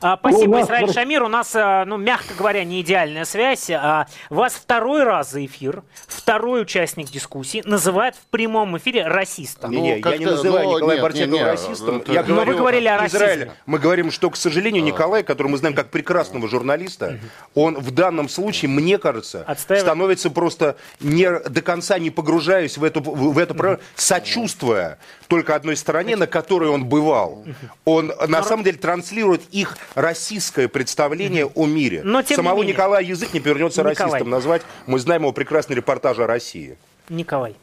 [0.01, 1.23] А, спасибо, Израиль Шамир.
[1.23, 3.69] У нас, а, ну, мягко говоря, не идеальная связь.
[3.69, 9.71] А, вас второй раз за эфир, второй участник дискуссии, называет в прямом эфире расистом.
[9.71, 11.97] Не, не, ну, я не называю но, Николая Бартенова расистом.
[11.97, 12.11] Это...
[12.11, 13.51] Я но вы говорили о расизме.
[13.65, 17.19] Мы говорим, что, к сожалению, Николай, которого мы знаем как прекрасного журналиста,
[17.55, 19.85] он в данном случае, мне кажется, Отстаивает.
[19.85, 24.99] становится просто не до конца не погружаясь в эту, в эту сочувствуя
[25.33, 27.43] только одной стороне, на которой он бывал.
[27.85, 32.01] Он на самом деле транслирует их российское представление о мире.
[32.03, 34.11] Но, тем Самого не Николая язык не повернется Николай.
[34.11, 34.61] расистом назвать.
[34.85, 36.77] Мы знаем его прекрасный репортаж о России.
[37.09, 37.55] Николай.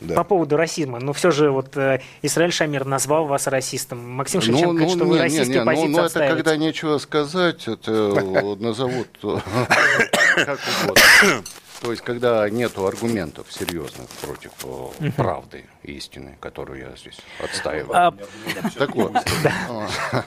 [0.00, 0.14] Да.
[0.14, 1.00] По поводу расизма.
[1.00, 4.08] Но все же вот э, Израиль Шамир назвал вас расистом.
[4.08, 6.28] Максим Шевченко ну, говорит, ну, что не, вы российские не, не, позиции Ну, ну это
[6.28, 7.90] когда нечего сказать, это
[8.58, 11.44] назовут как угодно.
[11.80, 17.96] То есть, когда нет аргументов серьезных против э, правды истины, которую я здесь отстаиваю.
[17.96, 18.14] А,
[18.76, 19.12] так вот.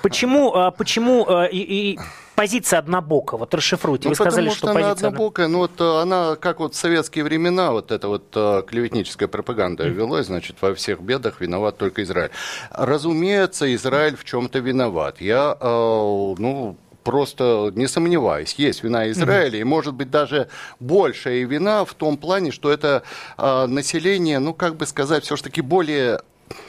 [0.02, 2.00] Почему, а, почему а, и, и
[2.36, 3.38] позиция однобокая?
[3.38, 4.06] Вот расшифруйте.
[4.06, 7.26] Ну, Вы сказали, что, что она однобокая, ну вот э, она, как вот в советские
[7.26, 12.32] времена, вот эта вот клеветническая пропаганда велась, значит, во всех бедах виноват только Израиль.
[12.70, 15.20] Разумеется, Израиль в чем-то виноват.
[15.20, 19.62] Я, ну, просто не сомневаюсь, есть вина Израиля, mm-hmm.
[19.62, 20.48] и может быть даже
[20.80, 23.04] большая вина в том плане, что это
[23.38, 26.22] э, население, ну как бы сказать, все-таки более,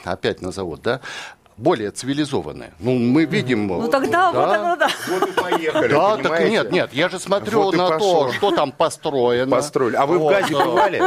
[0.03, 1.01] опять назовут, да,
[1.57, 2.73] более цивилизованные.
[2.79, 3.67] Ну, мы видим...
[3.67, 4.89] Ну, тогда да, вот оно, да.
[5.09, 8.71] Вот и поехали, Да, так нет, нет, я же смотрю вот на то, что там
[8.71, 9.51] построено.
[9.51, 9.95] Построили.
[9.95, 10.33] А вы вот.
[10.33, 11.01] в Газе бывали?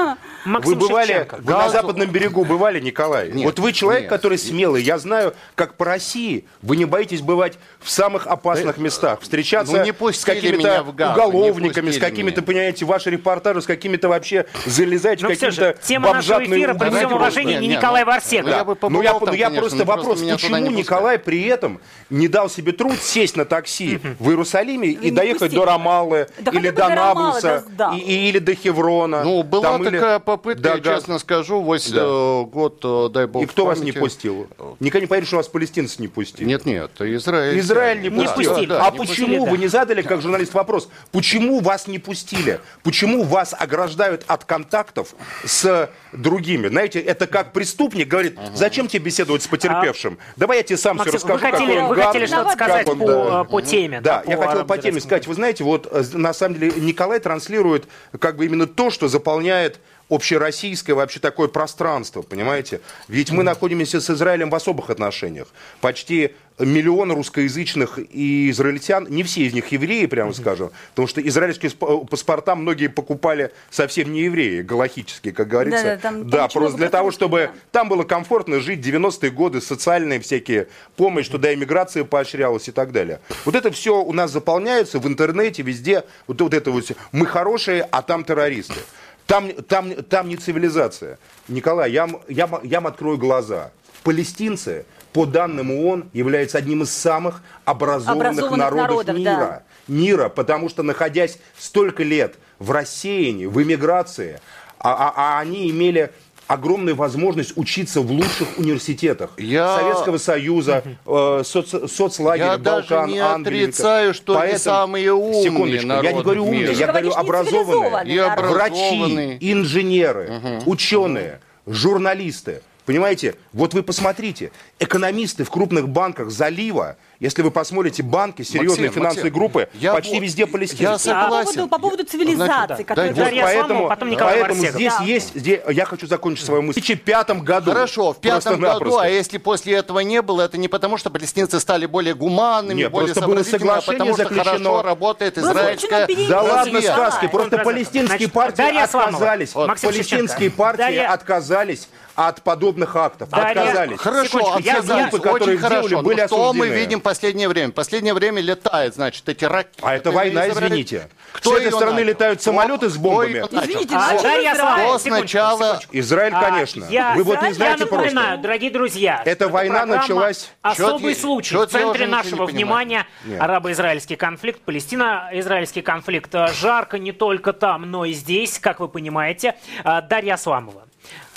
[0.44, 1.36] Максим вы бывали, Шевченко.
[1.42, 3.32] вы на западном берегу бывали, Николай?
[3.32, 4.10] Нет, вот вы человек, нет.
[4.10, 4.82] который смелый.
[4.82, 9.84] Я знаю, как по России вы не боитесь бывать в самых опасных да, местах, встречаться
[9.84, 15.76] ну, с какими-то уголовниками, с какими-то, понимаете, ваши репортажи, с какими-то вообще залезать в какие-то
[15.82, 18.04] Тема нашего эфира, при всем уважении, не Николай.
[18.06, 23.36] Ну, я, ну, я просто вопрос, почему Николай при этом не дал себе труд сесть
[23.36, 29.24] на такси в Иерусалиме и доехать до Рамаллы, или до Наблуса, или до Хеврона?
[29.24, 33.80] Ну, была такая попытка, я честно скажу, э, год, э, дай бог И кто вас
[33.80, 34.48] не пустил?
[34.80, 36.46] Никогда не поверишь, что вас палестинцы не пустили.
[36.46, 37.58] Нет, нет, Израиль.
[37.60, 38.72] Израиль не пустил.
[38.72, 42.60] А почему, вы не задали, как журналист, вопрос, почему вас не пустили?
[42.82, 46.68] Почему вас ограждают от контактов с другими?
[46.68, 50.18] Знаете, это как преступник говорит, зачем тебе беседовать с потерпевшим?
[50.36, 51.44] Давай я тебе сам Максим, все расскажу.
[51.44, 53.44] Вы хотели, вы хотели что-то сказать он, по, да.
[53.44, 54.00] по теме.
[54.00, 55.26] Да, да я хотел по теме сказать.
[55.26, 57.86] Вы знаете, вот э, на самом деле Николай транслирует
[58.18, 62.80] как бы именно то, что заполняет общероссийское вообще такое пространство, понимаете?
[63.08, 65.48] Ведь мы находимся с Израилем в особых отношениях.
[65.80, 71.70] Почти миллион русскоязычных и израильтян, не все из них евреи, прямо скажем, потому что израильские
[71.70, 75.84] паспорта многие покупали совсем не евреи, галахические, как говорится.
[75.84, 80.20] Да, да, там, да просто для того, чтобы там было комфортно жить 90-е годы, социальные
[80.20, 83.20] всякие помощь, туда иммиграция поощрялась и так далее.
[83.44, 87.86] Вот это все у нас заполняется в интернете, везде, вот, вот это вот, мы хорошие,
[87.90, 88.80] а там террористы.
[89.26, 91.18] Там, там, там не цивилизация.
[91.48, 93.72] Николай, я, я, я вам открою глаза.
[94.04, 99.34] Палестинцы, по данным ООН, являются одним из самых образованных, образованных народов, народов мира.
[99.34, 99.62] Да.
[99.88, 104.40] Мира, потому что, находясь столько лет в рассеянии, в эмиграции,
[104.78, 106.12] а, а, а они имели
[106.48, 109.78] огромная возможность учиться в лучших университетах я...
[109.78, 111.90] Советского Союза, э, соц...
[111.90, 113.62] соцлагеря, я Балкан, даже не Англии.
[113.62, 114.50] отрицаю, что Поэтому...
[114.50, 118.14] они самые умные Секундочку, я не говорю умные, я говорю образованные.
[118.14, 118.54] И образованные.
[118.54, 120.72] Врачи, инженеры, угу.
[120.72, 122.60] ученые, журналисты.
[122.86, 128.92] Понимаете, вот вы посмотрите, экономисты в крупных банках залива, если вы посмотрите банки, серьезные Максим,
[128.92, 130.82] финансовые Максим, группы, я почти вот, везде палестинцы.
[130.84, 131.46] Я согласен.
[131.46, 135.04] По поводу, по поводу цивилизации, Значит, которая да, вот поэтому, потом Николай поэтому здесь да.
[135.04, 136.80] есть, здесь, я хочу закончить свою мысль.
[136.80, 137.72] В 2005 году.
[137.72, 141.58] Хорошо, в пятом году, а если после этого не было, это не потому, что палестинцы
[141.58, 144.44] стали более гуманными, Нет, более просто было соглашение а потому, заключено.
[144.44, 149.50] что хорошо работает израильская Да ладно сказки, просто палестинские партии отказались.
[149.50, 153.28] Палестинские партии отказались от подобных актов.
[153.28, 154.00] Да, отказались.
[154.00, 156.26] Хорошо, а все группы, которые делали, были осуждены.
[156.26, 157.70] Что мы видим в последнее время?
[157.70, 159.78] В последнее время летает, значит, эти ракеты.
[159.82, 161.08] А это война, извините.
[161.32, 162.08] Кто с этой стороны начал?
[162.08, 163.44] летают самолеты с бомбами?
[163.50, 165.78] Извините, а, Дарья Кто сначала...
[165.92, 166.86] Израиль, а, конечно.
[166.88, 168.42] Я, Вы вот не знаете я напоминаю, просто.
[168.42, 170.50] дорогие друзья, эта война началась...
[170.62, 171.50] Особый случай.
[171.50, 173.06] Чё в центре нашего внимания
[173.38, 176.34] арабо-израильский конфликт, Палестино-израильский конфликт.
[176.58, 179.54] Жарко не только там, но и здесь, как вы понимаете.
[179.84, 180.84] Дарья Асламова.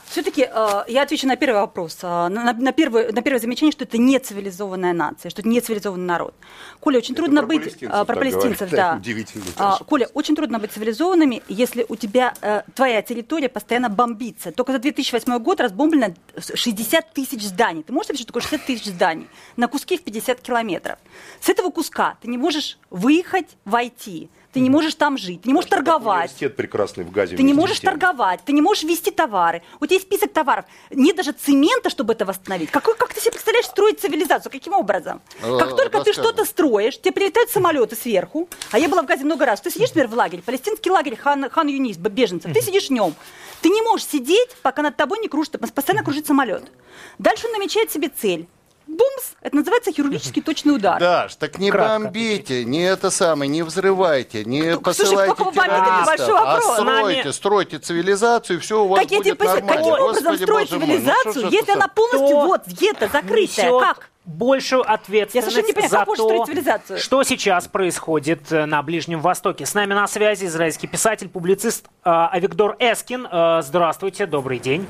[0.10, 3.84] Все-таки э, я отвечу на первый вопрос, э, на, на, первое, на первое замечание, что
[3.84, 6.34] это не цивилизованная нация, что это не цивилизованный народ.
[6.80, 7.62] Коля, очень это трудно про быть...
[7.62, 8.96] Палестинцев, э, про палестинцев, да.
[9.00, 9.46] Удивительно.
[9.58, 14.52] А, Коля, очень трудно быть цивилизованными, если у тебя э, твоя территория постоянно бомбится.
[14.52, 16.16] Только за 2008 год разбомблено
[16.56, 17.84] 60 тысяч зданий.
[17.84, 19.28] Ты можешь себе что такое 60 тысяч зданий?
[19.58, 20.98] На куски в 50 километров.
[21.40, 24.32] С этого куска ты не можешь выехать, войти.
[24.52, 26.26] Ты не можешь там жить, ты не можешь торговать.
[26.32, 27.38] Университет прекрасный в Газе.
[27.38, 29.62] Ты не можешь торговать, ты не можешь вести товары.
[29.80, 30.66] У тебя есть список товаров.
[30.90, 32.72] Нет даже цемента, чтобы это восстановить.
[32.72, 34.52] Какой, как ты себе представляешь строить цивилизацию?
[34.52, 35.22] Каким образом?
[35.44, 38.50] Э, Как только ты что-то строишь, тебе прилетают самолеты сверху.
[38.72, 39.62] А я была в Газе много раз.
[39.62, 42.52] Ты сидишь, например, в лагере, палестинский лагерь Хан, Хан Юнис, беженцев.
[42.52, 43.14] Ты сидишь в нем.
[43.62, 46.64] Ты не можешь сидеть, пока над тобой не кружит, постоянно кружит самолет.
[47.20, 48.48] Дальше он намечает себе цель.
[48.90, 49.36] Бумс!
[49.42, 51.00] Это называется хирургический точный удар.
[51.00, 56.06] Даш, так не Кратко бомбите, не это самое, не взрывайте, не Слушай, посылайте вы бомбите,
[56.06, 56.74] большой а вопрос.
[56.74, 59.68] стройте, Нами- стройте цивилизацию, и все у вас Так я тебе будет нормально.
[59.78, 62.68] каким образом Господи, строить боже мой, ну что цивилизацию, это если она полностью Кто вот
[62.68, 63.80] где-то закрытая?
[63.80, 64.10] Как?
[64.26, 69.66] большую Я ответственность совершенно не понимаю, за то, что сейчас происходит э, на Ближнем Востоке.
[69.66, 73.28] С нами на связи израильский писатель, публицист э, Авигдор Эскин.
[73.32, 74.86] Э, Здравствуйте, добрый день.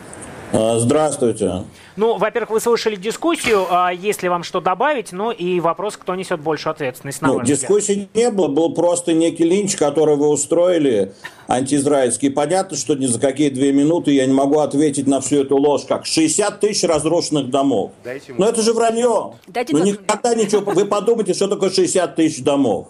[0.52, 1.64] А, Здравствуйте.
[1.96, 6.16] Ну, во-первых, вы слышали дискуссию, а есть ли вам что добавить, ну и вопрос, кто
[6.16, 8.08] несет большую ответственность, на Ну, ваш взгляд.
[8.14, 11.14] не было, был просто некий линч, который вы устроили,
[11.48, 12.32] антиизраильский.
[12.32, 15.84] Понятно, что ни за какие две минуты я не могу ответить на всю эту ложь,
[15.88, 17.92] как 60 тысяч разрушенных домов.
[18.04, 19.34] Дайте Но это же вранье.
[19.48, 20.62] Дайте ну, никогда ничего...
[20.72, 22.88] Вы подумайте, что такое 60 тысяч домов.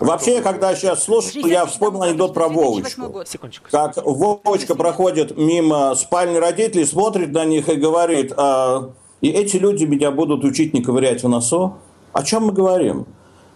[0.00, 3.68] Вообще, когда я сейчас слушаю, 60 я вспомнил анекдот про 2008 Вовочку.
[3.70, 9.84] Как Вовочка проходит мимо спальни родителей, смотрит на них и говорит, «А, и эти люди
[9.84, 11.74] меня будут учить не ковырять в носу?
[12.14, 13.06] О чем мы говорим?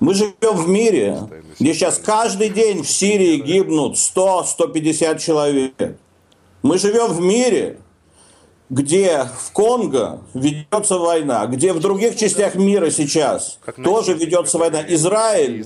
[0.00, 1.18] Мы живем в мире,
[1.58, 5.98] где сейчас каждый день в Сирии гибнут 100-150 человек.
[6.62, 7.78] Мы живем в мире,
[8.70, 14.82] где в Конго ведется война, где в других частях мира сейчас Как тоже ведется война.
[14.88, 15.62] Израиль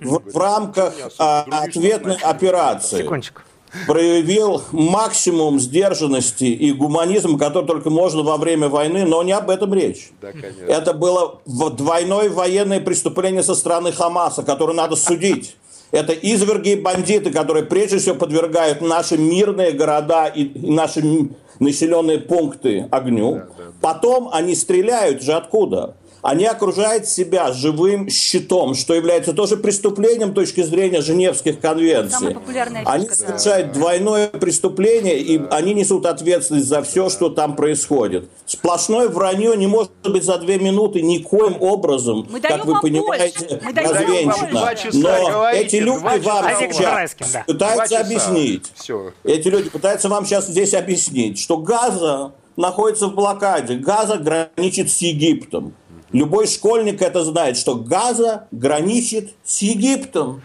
[0.00, 3.42] в, в рамках а, ответной операции Секундочку.
[3.86, 9.74] проявил максимум сдержанности и гуманизма, который только можно во время войны, но не об этом
[9.74, 10.10] речь.
[10.22, 10.64] Да, конечно.
[10.64, 15.56] Это было в- двойное военное преступление со стороны Хамаса, которое надо судить.
[15.90, 22.88] Это изверги и бандиты, которые прежде всего подвергают наши мирные города и, наши населенные пункты
[22.90, 23.42] огню.
[23.80, 25.94] Потом они стреляют же откуда?
[26.22, 32.36] Они окружают себя живым щитом, что является тоже преступлением с точки зрения Женевских конвенций.
[32.84, 33.38] Они фишка, да.
[33.38, 38.28] совершают двойное преступление, и они несут ответственность за все, что там происходит.
[38.46, 43.60] Сплошное вранье не может быть за две минуты никоим образом, Мы как даем вы понимаете,
[43.62, 44.74] развенчано.
[44.94, 47.44] Но говорите, эти люди вам сейчас да.
[47.46, 48.72] пытаются объяснить.
[48.74, 49.12] Все.
[49.24, 53.76] Эти люди пытаются вам сейчас здесь объяснить, что Газа находится в блокаде.
[53.76, 55.74] Газа граничит с Египтом.
[56.12, 60.42] Любой школьник это знает, что Газа граничит с Египтом.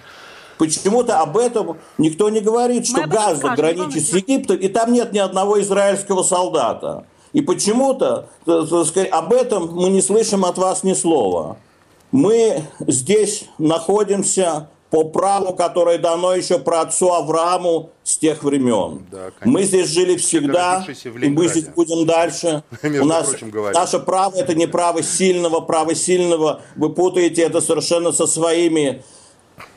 [0.58, 4.14] Почему-то об этом никто не говорит, что Газа скажем, граничит с?
[4.14, 7.06] Египтом, и там нет ни одного израильского солдата.
[7.32, 11.58] И почему-то так сказать, об этом мы не слышим от вас ни слова.
[12.12, 19.02] Мы здесь находимся по праву, которое дано еще про отцу Аврааму с тех времен.
[19.12, 19.40] Да, конечно.
[19.46, 20.86] мы здесь жили всегда,
[21.20, 22.62] и мы здесь будем дальше.
[22.84, 26.62] У нас прочим наше право это не право сильного, право сильного.
[26.76, 29.02] Вы путаете это совершенно со своими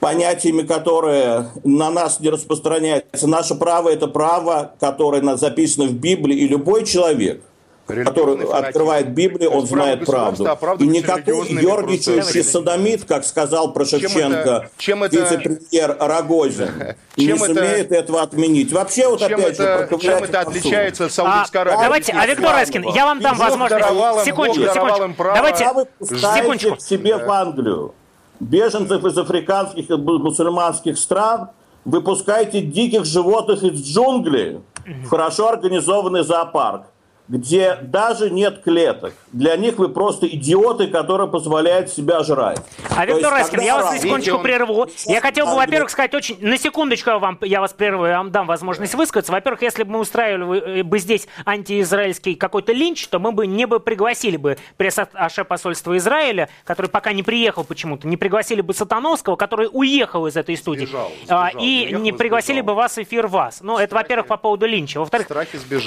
[0.01, 3.27] понятиями, которые на нас не распространяются.
[3.27, 7.43] Наше право это право, которое записано в Библии, и любой человек,
[7.87, 10.45] который открывает Библию, он знает правду.
[10.45, 18.23] И оправдывается никакой Чуевич садомит, как сказал про Шевченко вице-премьер Рогозин, и не сумеет этого
[18.23, 18.73] отменить.
[18.73, 21.83] Вообще, вот опять же, чем это отличается от А, Саудовской Аравии?
[21.83, 24.25] давайте, а Виктор Эскин, я вам дам возможность.
[24.25, 25.15] секундочку, секундочку.
[25.19, 26.77] Давайте, А секундочку.
[26.77, 27.95] к себе в Англию
[28.41, 31.49] беженцев из африканских и му- мусульманских стран,
[31.85, 36.83] выпускаете диких животных из джунглей в хорошо организованный зоопарк,
[37.29, 39.15] где даже нет клеток.
[39.33, 42.61] Для них вы просто идиоты, которые позволяют себя жрать.
[42.91, 44.87] А То Виктор когда я вас на секундочку он- прерву.
[45.07, 46.39] Я хотел бы, во-первых, сказать очень...
[46.41, 49.33] На секундочку я, вам, я вас прерву, я вам дам возможность высказаться.
[49.33, 53.67] Во-первых, если бы мы устраивали э, бы здесь антиизраильский какой-то линч, то мы бы не
[53.67, 59.37] бы пригласили бы пресс-аше посольства Израиля, который пока не приехал почему-то, не пригласили бы Сатановского,
[59.37, 60.85] который уехал из этой студии.
[60.87, 62.67] Сбежал, А, сбежал, и не пригласили сбежал.
[62.67, 63.61] бы вас в эфир вас.
[63.63, 64.99] Ну, это, во-первых, по поводу линча.
[65.01, 65.27] Во-вторых,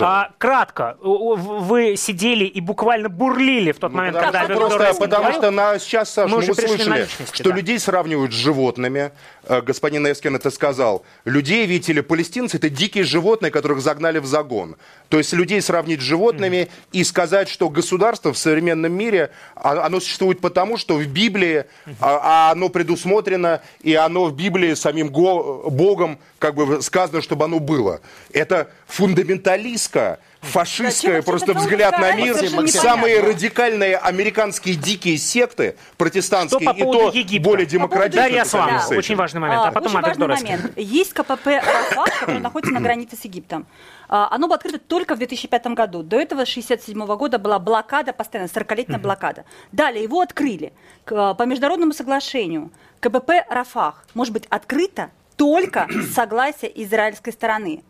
[0.01, 0.97] а, кратко.
[1.35, 5.79] Вы сидели и буквально бурлили в тот ну, момент, когда что просто, Потому что на,
[5.79, 7.55] сейчас, Саша, мы, мы слышали, что да.
[7.55, 9.11] людей сравнивают с животными.
[9.43, 11.03] Э, господин Эскин это сказал.
[11.25, 14.75] Людей, видите ли, палестинцы это дикие животные, которых загнали в загон.
[15.09, 16.89] То есть людей сравнить с животными mm-hmm.
[16.93, 21.95] и сказать, что государство в современном мире, а, оно существует потому, что в Библии mm-hmm.
[21.99, 28.01] а, оно предусмотрено, и оно в Библии самим Богом как бы сказано, чтобы оно было.
[28.31, 32.35] Это фундаменталистская фашистская да, просто взгляд на мир.
[32.69, 37.49] Самые радикальные американские дикие секты, протестантские, и то Египта?
[37.49, 38.23] более демократичные.
[38.23, 39.61] Дарья Слава, очень важный момент.
[39.65, 40.77] А, потом очень важный момент.
[40.77, 43.67] Есть КПП Рафат, который находится на границе с Египтом.
[44.07, 46.03] А, оно было открыто только в 2005 году.
[46.03, 49.45] До этого, с 1967 года, была блокада, постоянно 40-летняя блокада.
[49.71, 50.73] Далее его открыли
[51.05, 52.71] по международному соглашению.
[52.99, 57.83] КПП Рафах может быть открыто только с согласия израильской стороны.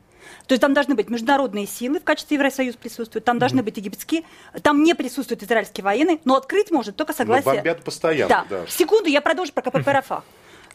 [0.47, 4.23] То есть там должны быть международные силы в качестве Евросоюза присутствуют, там должны быть египетские,
[4.61, 7.45] там не присутствуют израильские военные, но открыть может только согласие.
[7.45, 8.61] Но бомбят постоянно, да.
[8.61, 8.67] да.
[8.67, 10.23] Секунду, я продолжу про КПП Рафах.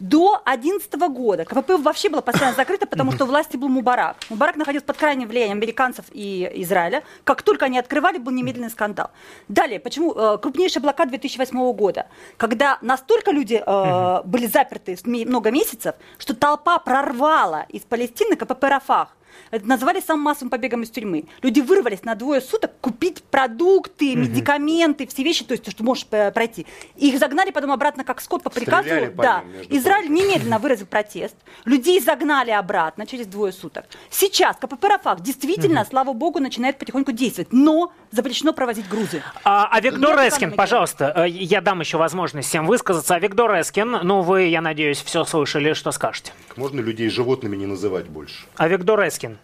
[0.01, 4.17] До 2011 года КПП вообще было постоянно закрыто, потому что власти был Мубарак.
[4.29, 7.05] Мубарак находился под крайним влиянием американцев и Израиля.
[7.23, 9.11] Как только они открывали, был немедленный скандал.
[9.49, 15.95] Далее, почему э, крупнейшая блокада 2008 года, когда настолько люди э, были заперты много месяцев,
[16.19, 19.17] что толпа прорвала из Палестины КПП Рафах.
[19.51, 21.27] Это назвали самым массовым побегом из тюрьмы.
[21.43, 26.31] Люди вырвались на двое суток купить продукты, медикаменты, все вещи, то есть, что можешь э,
[26.33, 26.67] пройти.
[26.97, 28.89] Их загнали потом обратно как скот по приказу.
[28.89, 29.45] Стреляли да.
[29.69, 31.37] По Израиль немедленно выразил протест.
[31.65, 33.87] Людей загнали обратно через двое суток.
[34.11, 35.91] Сейчас КПП «Рафах» действительно, угу.
[35.91, 37.53] слава богу, начинает потихоньку действовать.
[37.53, 39.23] Но запрещено провозить грузы.
[39.45, 43.15] А, а Виктор Эскин, пожалуйста, э, я дам еще возможность всем высказаться.
[43.15, 46.33] А Виктор Эскин, ну вы, я надеюсь, все слышали, что скажете.
[46.57, 48.47] Можно людей животными не называть больше?
[48.57, 49.39] А Виктор Эскин,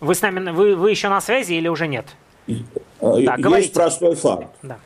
[0.00, 2.06] вы с нами, вы, вы еще на связи или уже нет?
[2.46, 2.54] Э,
[3.00, 3.72] да, Есть говорите.
[3.72, 4.46] простой факт.
[4.62, 4.78] Да.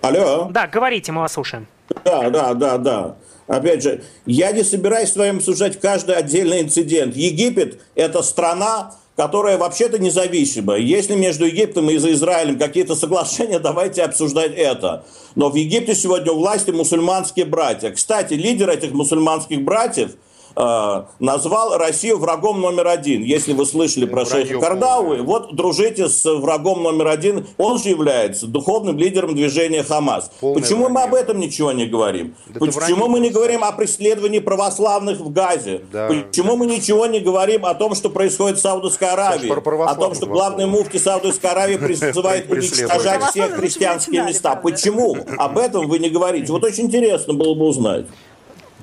[0.00, 0.48] Алло?
[0.50, 1.66] Да, говорите, мы вас слушаем.
[2.04, 3.16] Да, да, да, да.
[3.46, 7.16] Опять же, я не собираюсь с вами обсуждать каждый отдельный инцидент.
[7.16, 10.76] Египет– это страна, которая вообще-то независима.
[10.76, 15.04] Если между Египтом и Израилем какие-то соглашения, давайте обсуждать это.
[15.34, 17.90] Но в Египте сегодня у власти мусульманские братья.
[17.90, 20.12] Кстати, лидер этих мусульманских братьев–
[20.56, 23.22] Э, назвал Россию врагом номер один.
[23.22, 27.46] Если вы слышали про шейха Кардауи, вот дружите с врагом номер один.
[27.56, 30.30] Он же является духовным лидером движения Хамас.
[30.40, 30.94] Полное Почему вранье.
[30.94, 32.34] мы об этом ничего не говорим?
[32.48, 35.82] Да Почему мы не говорим о преследовании православных в Газе?
[35.92, 36.08] Да.
[36.08, 39.50] Почему мы ничего не говорим о том, что происходит в Саудовской Аравии?
[39.50, 44.56] О том, что главный муфти Саудовской Аравии призывает уничтожать все христианские места.
[44.56, 45.16] Почему?
[45.38, 46.52] Об этом вы не говорите.
[46.52, 48.06] Вот очень интересно было бы узнать.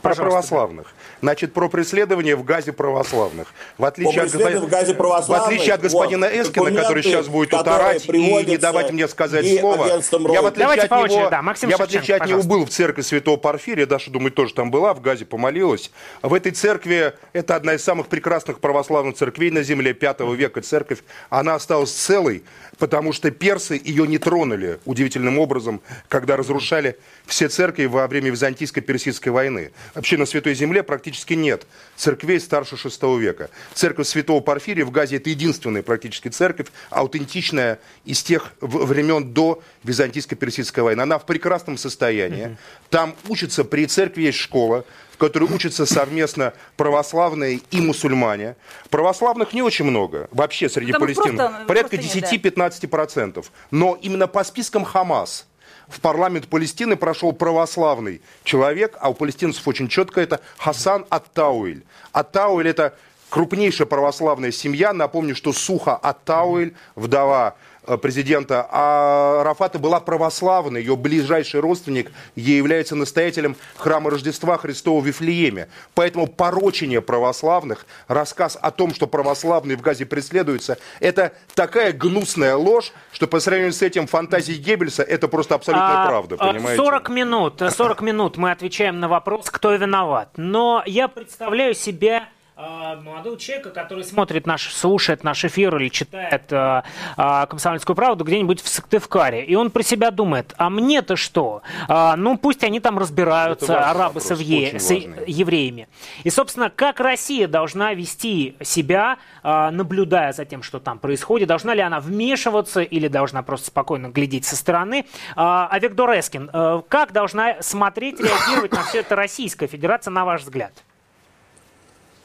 [0.02, 0.88] Про православных.
[1.22, 3.48] Значит, про преследование в газе православных.
[3.78, 8.08] В отличие, от, в, газе в отличие от господина вот, Эскина, который сейчас будет утарать
[8.08, 12.18] и не давать мне сказать слово, я в отличие от него, да, я в отличие
[12.18, 15.92] от него был в церкви Святого Порфирия, Даша, думаю, тоже там была, в газе помолилась.
[16.22, 21.00] В этой церкви, это одна из самых прекрасных православных церквей на земле, 5 века церковь,
[21.30, 22.44] она осталась целой,
[22.78, 29.32] потому что персы ее не тронули удивительным образом, когда разрушали все церкви во время Византийско-Персидской
[29.32, 29.72] войны.
[29.94, 31.66] Вообще на Святой Земле практически нет
[31.96, 33.50] церквей старше VI века.
[33.74, 40.84] Церковь Святого Порфирия в Газе– это единственная практически церковь, аутентичная из тех времен до Византийско-Персидской
[40.84, 41.02] войны.
[41.02, 42.58] Она в прекрасном состоянии.
[42.90, 44.86] Там учатся, при церкви есть школа,
[45.18, 48.56] в которой учатся совместно православные и мусульмане.
[48.92, 51.42] Православных не очень много вообще среди Там палестин.
[51.66, 53.44] Порядка 10-15%.
[53.72, 55.48] Но именно по спискам Хамас–
[55.88, 61.86] в парламент Палестины прошел православный человек, а у палестинцев очень четко это Хасан Аттауэль.
[62.12, 62.94] Аттауэль это
[63.30, 64.94] крупнейшая православная семья.
[64.94, 67.56] Напомню, что Суха Аттауэль, вдова
[67.88, 75.00] Э, президента, а Рафата была православной, ее ближайший родственник ей является настоятелем храма Рождества Христова
[75.00, 75.70] в Вифлееме.
[75.96, 82.92] Поэтому порочение православных, рассказ о том, что православные в Газе преследуются, это такая гнусная ложь,
[83.14, 86.84] что по сравнению с этим фантазии Геббельса это просто абсолютная а, правда, а, понимаете?
[86.84, 90.32] 40 минут, 40 минут мы отвечаем на вопрос, кто виноват.
[90.36, 96.52] Но я представляю себе а, молодого человека, который смотрит наш, слушает наш эфир или читает
[96.52, 96.82] э,
[97.18, 101.62] э, «Комсомольскую правду» где-нибудь в Сыктывкаре, и он про себя думает, а мне-то что?
[101.88, 104.80] А, ну, пусть они там разбираются, арабы с, еве...
[104.80, 105.88] с евреями.
[106.24, 111.48] И, собственно, как Россия должна вести себя, э, наблюдая за тем, что там происходит?
[111.48, 115.00] Должна ли она вмешиваться или должна просто спокойно глядеть со стороны?
[115.00, 115.06] Э,
[115.36, 120.42] а Виктор Эскин, э, как должна смотреть, реагировать на все это Российская Федерация, на ваш
[120.42, 120.74] взгляд?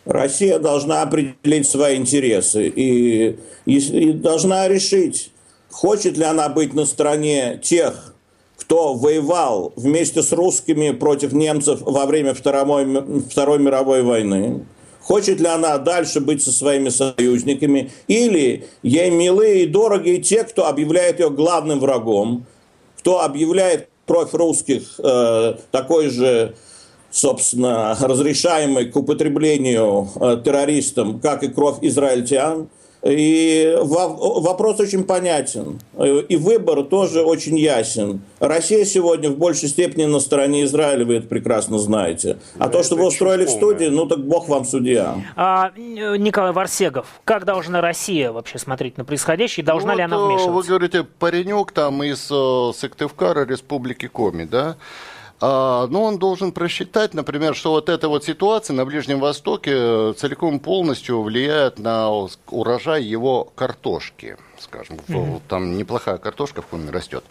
[0.05, 5.33] Россия должна определить свои интересы и, и, и должна решить,
[5.73, 8.15] Хочет ли она быть на стороне тех,
[8.59, 14.67] кто воевал вместе с русскими против немцев во время Второй, Второй мировой войны?
[15.01, 17.91] Хочет ли она дальше быть со своими союзниками?
[18.07, 22.45] Или ей милые и дорогие те, кто объявляет ее главным врагом,
[22.99, 26.55] кто объявляет кровь русских э, такой же,
[27.13, 32.69] собственно, разрешаемой к употреблению э, террористам, как и кровь израильтян–
[33.03, 35.81] и вопрос очень понятен.
[36.29, 38.21] И выбор тоже очень ясен.
[38.39, 42.39] Россия сегодня в большей степени на стороне Израиля, вы это прекрасно знаете.
[42.59, 45.17] А да, то, что вы устроили в студии, ну так бог вам судья.
[45.35, 49.67] А, Николай Варсегов, как должна Россия вообще смотреть на происходящее?
[49.67, 50.51] Должна ну, ли она э, вмешиваться?
[50.53, 54.77] Вы говорите, паренек там из э, Сыктывкара, Республики Коми, да?
[55.45, 60.61] А, но он должен просчитать, например, что вот эта вот ситуация на Ближнем Востоке целиком
[60.61, 62.11] полностью влияет на
[62.47, 65.01] урожай его картошки, скажем.
[65.09, 65.43] Mm-hmm.
[65.49, 67.25] Там неплохая картошка в Коме растет.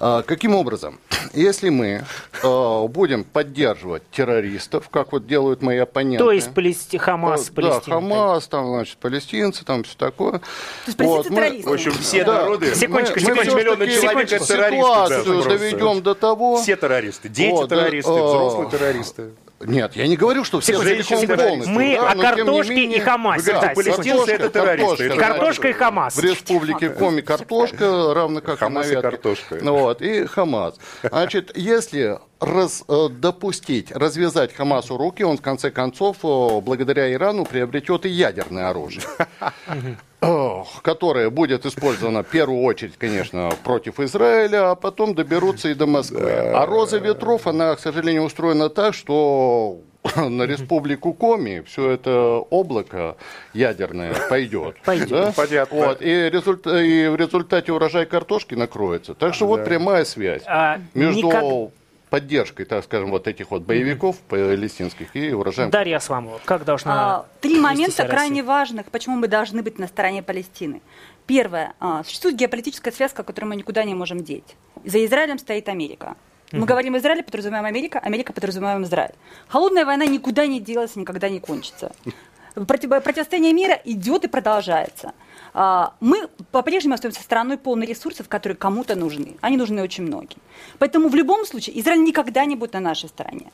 [0.00, 0.98] А, каким образом?
[1.34, 2.04] Если мы
[2.42, 6.24] а, будем поддерживать террористов, как вот делают мои оппоненты.
[6.24, 6.96] То есть Палести...
[6.96, 7.80] Хамас, да, Палестина.
[7.86, 10.38] Да, Хамас, там, значит, палестинцы, там все такое.
[10.38, 10.44] То
[10.86, 14.76] есть вот, мы, В общем, все да, народы, секундочку, мы, секундочку, миллиона человек это террористы.
[14.76, 16.62] Ситуацию доведем до того.
[16.62, 19.30] Все террористы, дети вот, террористы, а, взрослые террористы.
[19.60, 21.74] Нет, я не говорю, что все целиком полностью.
[21.74, 23.52] Мы да, о картошке менее, и Хамасе.
[23.52, 25.08] Да, палестинцы это террористы.
[25.08, 26.16] Картошка, картошка и Хамас.
[26.16, 29.58] В республике Коми картошка, равно как Хамас и, и картошка.
[29.60, 30.76] Ну, вот, и Хамас.
[31.02, 37.44] Значит, если раз, э, допустить, развязать Хамасу руки, он в конце концов, э, благодаря Ирану,
[37.44, 39.04] приобретет и ядерное оружие
[40.82, 46.30] которое будет использовано в первую очередь, конечно, против Израиля, а потом доберутся и до Москвы.
[46.30, 49.80] А роза ветров, она, к сожалению, устроена так, что
[50.16, 53.16] на республику Коми все это облако
[53.54, 54.76] ядерное пойдет.
[54.84, 55.10] Пойдет.
[55.10, 55.32] Да?
[55.34, 55.76] Понятно.
[55.76, 59.14] Вот, и, результ, и в результате урожай картошки накроется.
[59.14, 61.44] Так что вот прямая связь а, между никак
[62.10, 65.70] поддержкой, так скажем, вот этих вот боевиков палестинских и урожаем.
[65.70, 70.22] Дарья Асламова, как должна а, Три момента крайне важных, почему мы должны быть на стороне
[70.22, 70.82] Палестины.
[71.26, 71.72] Первое.
[71.78, 74.56] А, существует геополитическая связка, которую мы никуда не можем деть.
[74.84, 76.16] За Израилем стоит Америка.
[76.52, 79.14] Мы говорим Израиль, подразумеваем Америка, Америка подразумеваем Израиль.
[79.46, 81.92] Холодная война никуда не делась, никогда не кончится.
[82.54, 85.12] Противостояние мира идет и продолжается.
[85.52, 89.36] А, мы по-прежнему остаемся страной полной ресурсов, которые кому-то нужны.
[89.40, 90.38] Они нужны очень многим.
[90.78, 93.50] Поэтому в любом случае Израиль никогда не будет на нашей стороне.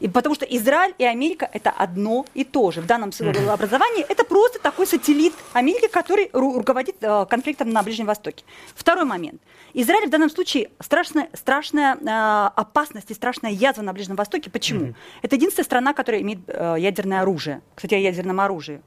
[0.00, 2.80] И потому что Израиль и Америка это одно и то же.
[2.80, 8.06] В данном случае образовании это просто такой сателлит Америки, который руководит э, конфликтом на Ближнем
[8.06, 8.44] Востоке.
[8.74, 9.42] Второй момент.
[9.74, 14.50] Израиль в данном случае страшная, страшная э, опасность и страшная язва на Ближнем Востоке.
[14.50, 14.86] Почему?
[14.86, 14.94] Mm-hmm.
[15.22, 17.60] Это единственная страна, которая имеет э, ядерное оружие.
[17.74, 18.80] Кстати, о ядерном оружии.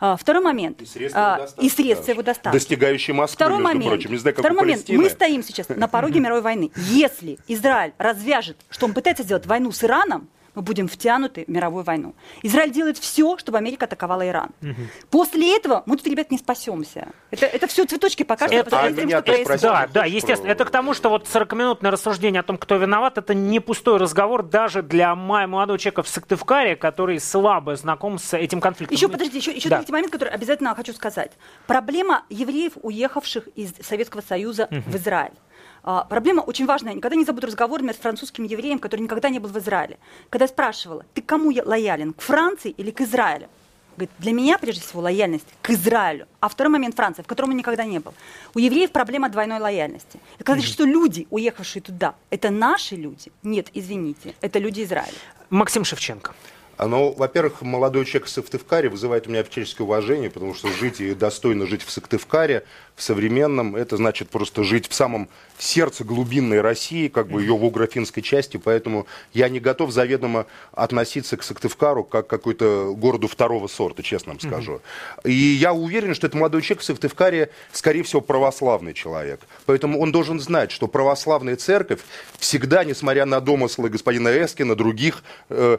[0.00, 0.82] А, второй момент.
[0.82, 2.52] И средства, а, и средства его достаточно.
[2.52, 4.10] Достигающие Москвы, второй между момент, прочим.
[4.10, 4.88] Не знаю, как второй момент.
[4.88, 6.70] Мы стоим сейчас на пороге мировой войны.
[6.76, 11.84] Если Израиль развяжет, что он пытается сделать войну с Ираном, мы будем втянуты в мировую
[11.84, 12.14] войну.
[12.42, 14.50] Израиль делает все, чтобы Америка атаковала Иран.
[14.62, 14.74] Угу.
[15.10, 17.08] После этого мы тут, ребят, не спасемся.
[17.30, 18.54] Это, это все цветочки покажут.
[18.54, 19.62] Это, это, что происходит.
[19.62, 20.50] Да, да, естественно.
[20.50, 24.42] Это к тому, что вот 40-минутное рассуждение о том, кто виноват, это не пустой разговор
[24.42, 28.96] даже для молодого человека в Сыктывкаре, который слабо знаком с этим конфликтом.
[28.96, 29.83] Еще, подождите, еще, еще да.
[29.84, 31.32] Третий момент, который обязательно хочу сказать.
[31.66, 34.80] Проблема евреев, уехавших из Советского Союза угу.
[34.86, 35.34] в Израиль.
[35.82, 36.92] А, проблема очень важная.
[36.92, 39.98] Я никогда не забуду разговор с французским евреем, который никогда не был в Израиле.
[40.30, 43.48] Когда я спрашивала, ты кому лоялен, к Франции или к Израилю?
[43.96, 46.26] Говорит, для меня, прежде всего, лояльность к Израилю.
[46.40, 48.14] А второй момент Франция, в котором он никогда не был.
[48.54, 50.18] У евреев проблема двойной лояльности.
[50.38, 53.30] Это значит, что люди, уехавшие туда, это наши люди?
[53.42, 55.12] Нет, извините, это люди Израиля.
[55.50, 56.34] Максим Шевченко.
[56.78, 61.14] Ну, во-первых, молодой человек в Сыктывкаре вызывает у меня всяческое уважение, потому что жить и
[61.14, 62.64] достойно жить в Сыктывкаре,
[62.96, 68.22] в современном, это значит просто жить в самом сердце глубинной России, как бы ее вуграфинской
[68.22, 74.02] части, поэтому я не готов заведомо относиться к Сыктывкару как к какой-то городу второго сорта,
[74.02, 74.80] честно вам скажу.
[75.24, 79.40] И я уверен, что этот молодой человек в Сыктывкаре, скорее всего, православный человек.
[79.66, 82.00] Поэтому он должен знать, что православная церковь
[82.38, 85.78] всегда, несмотря на домыслы господина Эскина, других, э,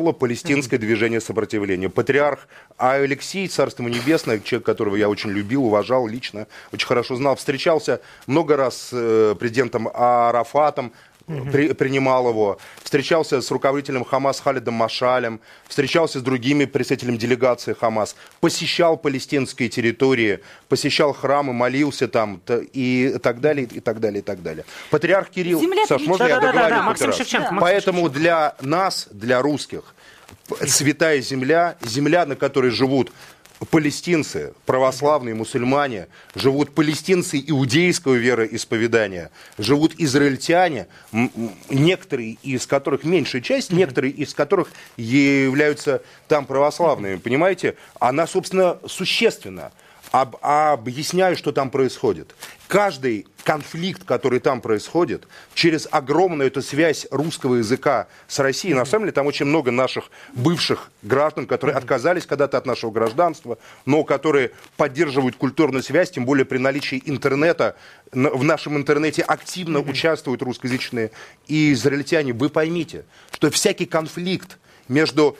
[0.00, 1.88] поддерживала палестинское движение сопротивления.
[1.88, 8.00] Патриарх Алексей, Царство Небесное, человек, которого я очень любил, уважал лично, очень хорошо знал, встречался
[8.26, 10.92] много раз с э, президентом Арафатом,
[11.52, 18.16] при, принимал его, встречался с руководителем Хамас Халидом Машалем, встречался с другими представителями делегации Хамас,
[18.40, 22.40] посещал палестинские территории, посещал храмы, молился там
[22.72, 24.64] и так далее, и так далее, и так далее.
[24.90, 26.70] Патриарх Кирилл, Земля Саш, можно да, я да, договорю?
[26.70, 27.60] Да, да, Максим Шевченко, да.
[27.60, 29.94] Поэтому для нас, для русских,
[30.66, 33.12] святая земля, земля, на которой живут
[33.68, 40.86] палестинцы, православные мусульмане, живут палестинцы иудейского вероисповедания, живут израильтяне,
[41.68, 47.76] некоторые из которых, меньшая часть, некоторые из которых являются там православными, понимаете?
[47.98, 49.72] Она, собственно, существенна
[50.10, 52.34] об, объясняю, что там происходит.
[52.66, 59.04] Каждый конфликт, который там происходит, через огромную эту связь русского языка с Россией, на самом
[59.04, 64.52] деле там очень много наших бывших граждан, которые отказались когда-то от нашего гражданства, но которые
[64.76, 67.76] поддерживают культурную связь, тем более при наличии интернета,
[68.12, 71.10] в нашем интернете активно участвуют русскоязычные
[71.46, 72.32] и израильтяне.
[72.32, 74.58] Вы поймите, что всякий конфликт
[74.88, 75.36] между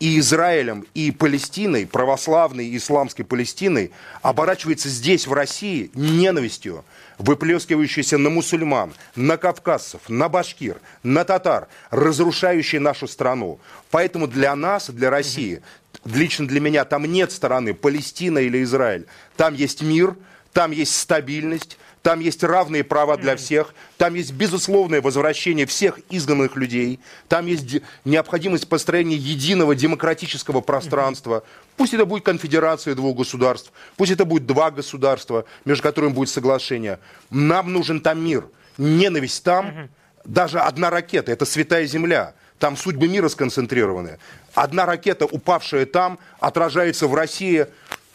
[0.00, 3.92] и Израилем, и Палестиной, православной исламской Палестиной,
[4.22, 6.84] оборачивается здесь, в России, ненавистью,
[7.18, 13.60] выплескивающейся на мусульман, на кавказцев, на башкир, на татар, разрушающей нашу страну.
[13.90, 15.62] Поэтому для нас, для России,
[16.04, 19.06] лично для меня, там нет стороны Палестина или Израиль.
[19.36, 20.16] Там есть мир,
[20.52, 26.54] там есть стабильность, там есть равные права для всех, там есть безусловное возвращение всех изгнанных
[26.54, 31.44] людей, там есть необходимость построения единого демократического пространства.
[31.78, 36.98] Пусть это будет конфедерация двух государств, пусть это будет два государства, между которыми будет соглашение.
[37.30, 38.48] Нам нужен там мир.
[38.76, 39.88] Ненависть там,
[40.26, 42.34] даже одна ракета, это святая земля.
[42.58, 44.18] Там судьбы мира сконцентрированы.
[44.52, 47.66] Одна ракета, упавшая там, отражается в России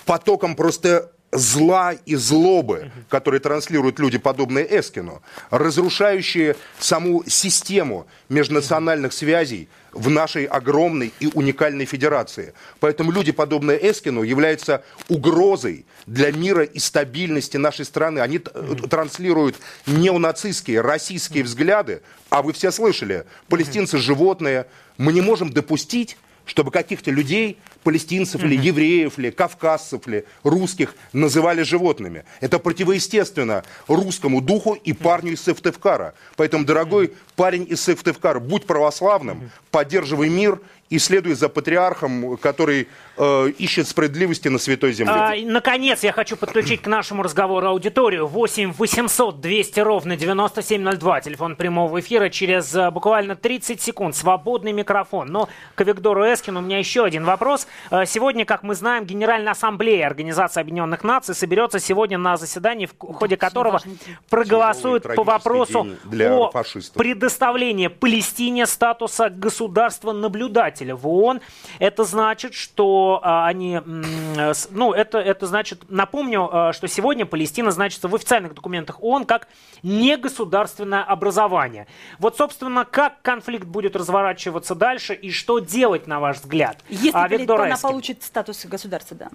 [0.06, 5.22] потоком просто зла и злобы, которые транслируют люди, подобные Эскину,
[5.52, 12.54] разрушающие саму систему межнациональных связей в нашей огромной и уникальной федерации.
[12.80, 18.20] Поэтому люди, подобные Эскину, являются угрозой для мира и стабильности нашей страны.
[18.20, 19.56] Они транслируют
[19.86, 24.66] неонацистские, российские взгляды, а вы все слышали, палестинцы животные.
[24.98, 26.18] Мы не можем допустить,
[26.50, 32.26] чтобы каких-то людей палестинцев ли, евреев ли, кавказцев ли, русских называли животными.
[32.42, 36.16] Это противоестественно русскому духу и парню из Сыктывкара.
[36.36, 40.60] Поэтому, дорогой парень из Сыктывкара, будь православным, поддерживай мир
[40.90, 42.88] и следуй за патриархом, который
[43.18, 45.14] э, ищет справедливости на Святой Земле.
[45.14, 48.26] А, наконец, я хочу подключить к нашему разговору аудиторию.
[48.26, 51.22] 8 800 200 ровно 9702.
[51.22, 54.16] Телефон прямого эфира через э, буквально 30 секунд.
[54.16, 55.28] Свободный микрофон.
[55.28, 57.68] Но к Виктору Эскину у меня еще один вопрос.
[57.92, 62.98] Э, сегодня, как мы знаем, Генеральная Ассамблея Организации Объединенных Наций соберется сегодня на заседании, в
[62.98, 63.80] ходе которого
[64.30, 66.52] проголосуют по вопросу о
[66.96, 71.42] предоставлении Палестине статуса государства-наблюдателя в ООН.
[71.80, 73.80] Это значит, что а, они...
[74.70, 75.90] Ну, это, это значит...
[75.90, 79.48] Напомню, э, что сегодня Палестина значится в официальных документах ООН как
[79.84, 81.88] негосударственное образование.
[82.18, 86.84] Вот, собственно, как конфликт будет разворачиваться дальше и что делать, на ваш взгляд?
[86.90, 89.30] Если а, Виктор она получит статус государства, да.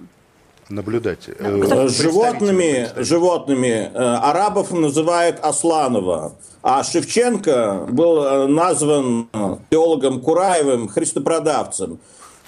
[0.69, 1.29] Наблюдать.
[1.39, 9.29] Э, животными, животными э, арабов называют Асланова, а Шевченко был э, назван
[9.71, 11.99] теологом Кураевым христопродавцем.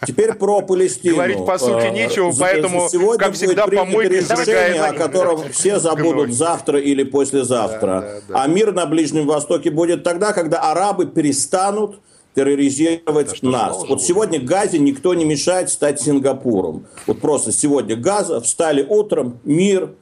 [0.07, 1.17] Теперь про Палестину.
[1.17, 6.81] Говорить по сути нечего, поэтому, Сегодня как всегда, помойка решение, о котором все забудут завтра
[6.81, 7.81] или послезавтра.
[7.81, 8.43] Да, да, да.
[8.43, 12.01] А мир на Ближнем Востоке будет тогда, когда арабы перестанут
[12.37, 13.85] терроризировать да, нас.
[13.89, 16.87] Вот сегодня Газе никто не мешает стать Сингапуром.
[17.07, 19.95] Вот просто сегодня Газа встали утром, мир,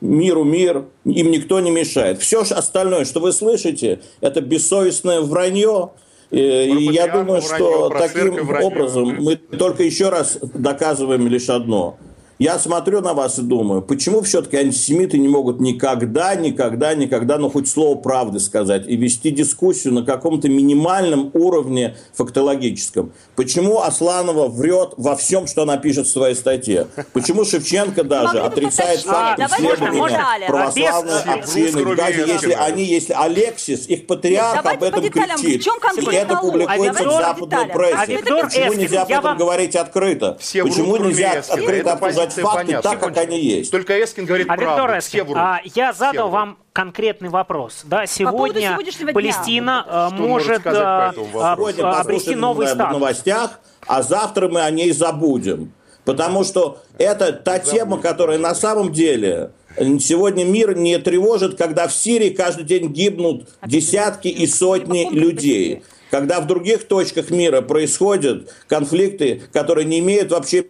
[0.00, 2.20] миру мир, им никто не мешает.
[2.20, 5.92] Все остальное, что вы слышите, это бессовестное вранье.
[6.30, 11.96] И я думаю, что таким образом мы только еще раз доказываем лишь одно–
[12.38, 17.50] я смотрю на вас и думаю, почему все-таки антисемиты не могут никогда, никогда, никогда, ну
[17.50, 23.12] хоть слово правды сказать и вести дискуссию на каком-то минимальном уровне фактологическом.
[23.34, 26.86] Почему Асланова врет во всем, что она пишет в своей статье?
[27.12, 34.64] Почему Шевченко даже отрицает факт исследования православной общины, даже если они, если Алексис, их патриарх
[34.64, 35.66] об этом кричит,
[36.00, 38.18] и это публикуется в западной прессе.
[38.18, 40.38] Почему нельзя об этом говорить открыто?
[40.38, 42.90] Почему нельзя открыто обсуждать называть факты понятно.
[42.90, 43.70] так, как они есть.
[43.70, 44.98] Только Эскин говорит а правду.
[44.98, 47.82] Эскин, а, я задал вам конкретный вопрос.
[47.84, 48.78] Да, сегодня
[49.12, 50.10] Палестина дня.
[50.12, 52.96] Э, может а, а, обрести новый статус.
[52.96, 55.72] в новостях, а завтра мы о ней забудем.
[56.04, 61.92] Потому что это та тема, которая на самом деле сегодня мир не тревожит, когда в
[61.92, 69.42] Сирии каждый день гибнут десятки и сотни людей когда в других точках мира происходят конфликты,
[69.52, 70.64] которые не имеют вообще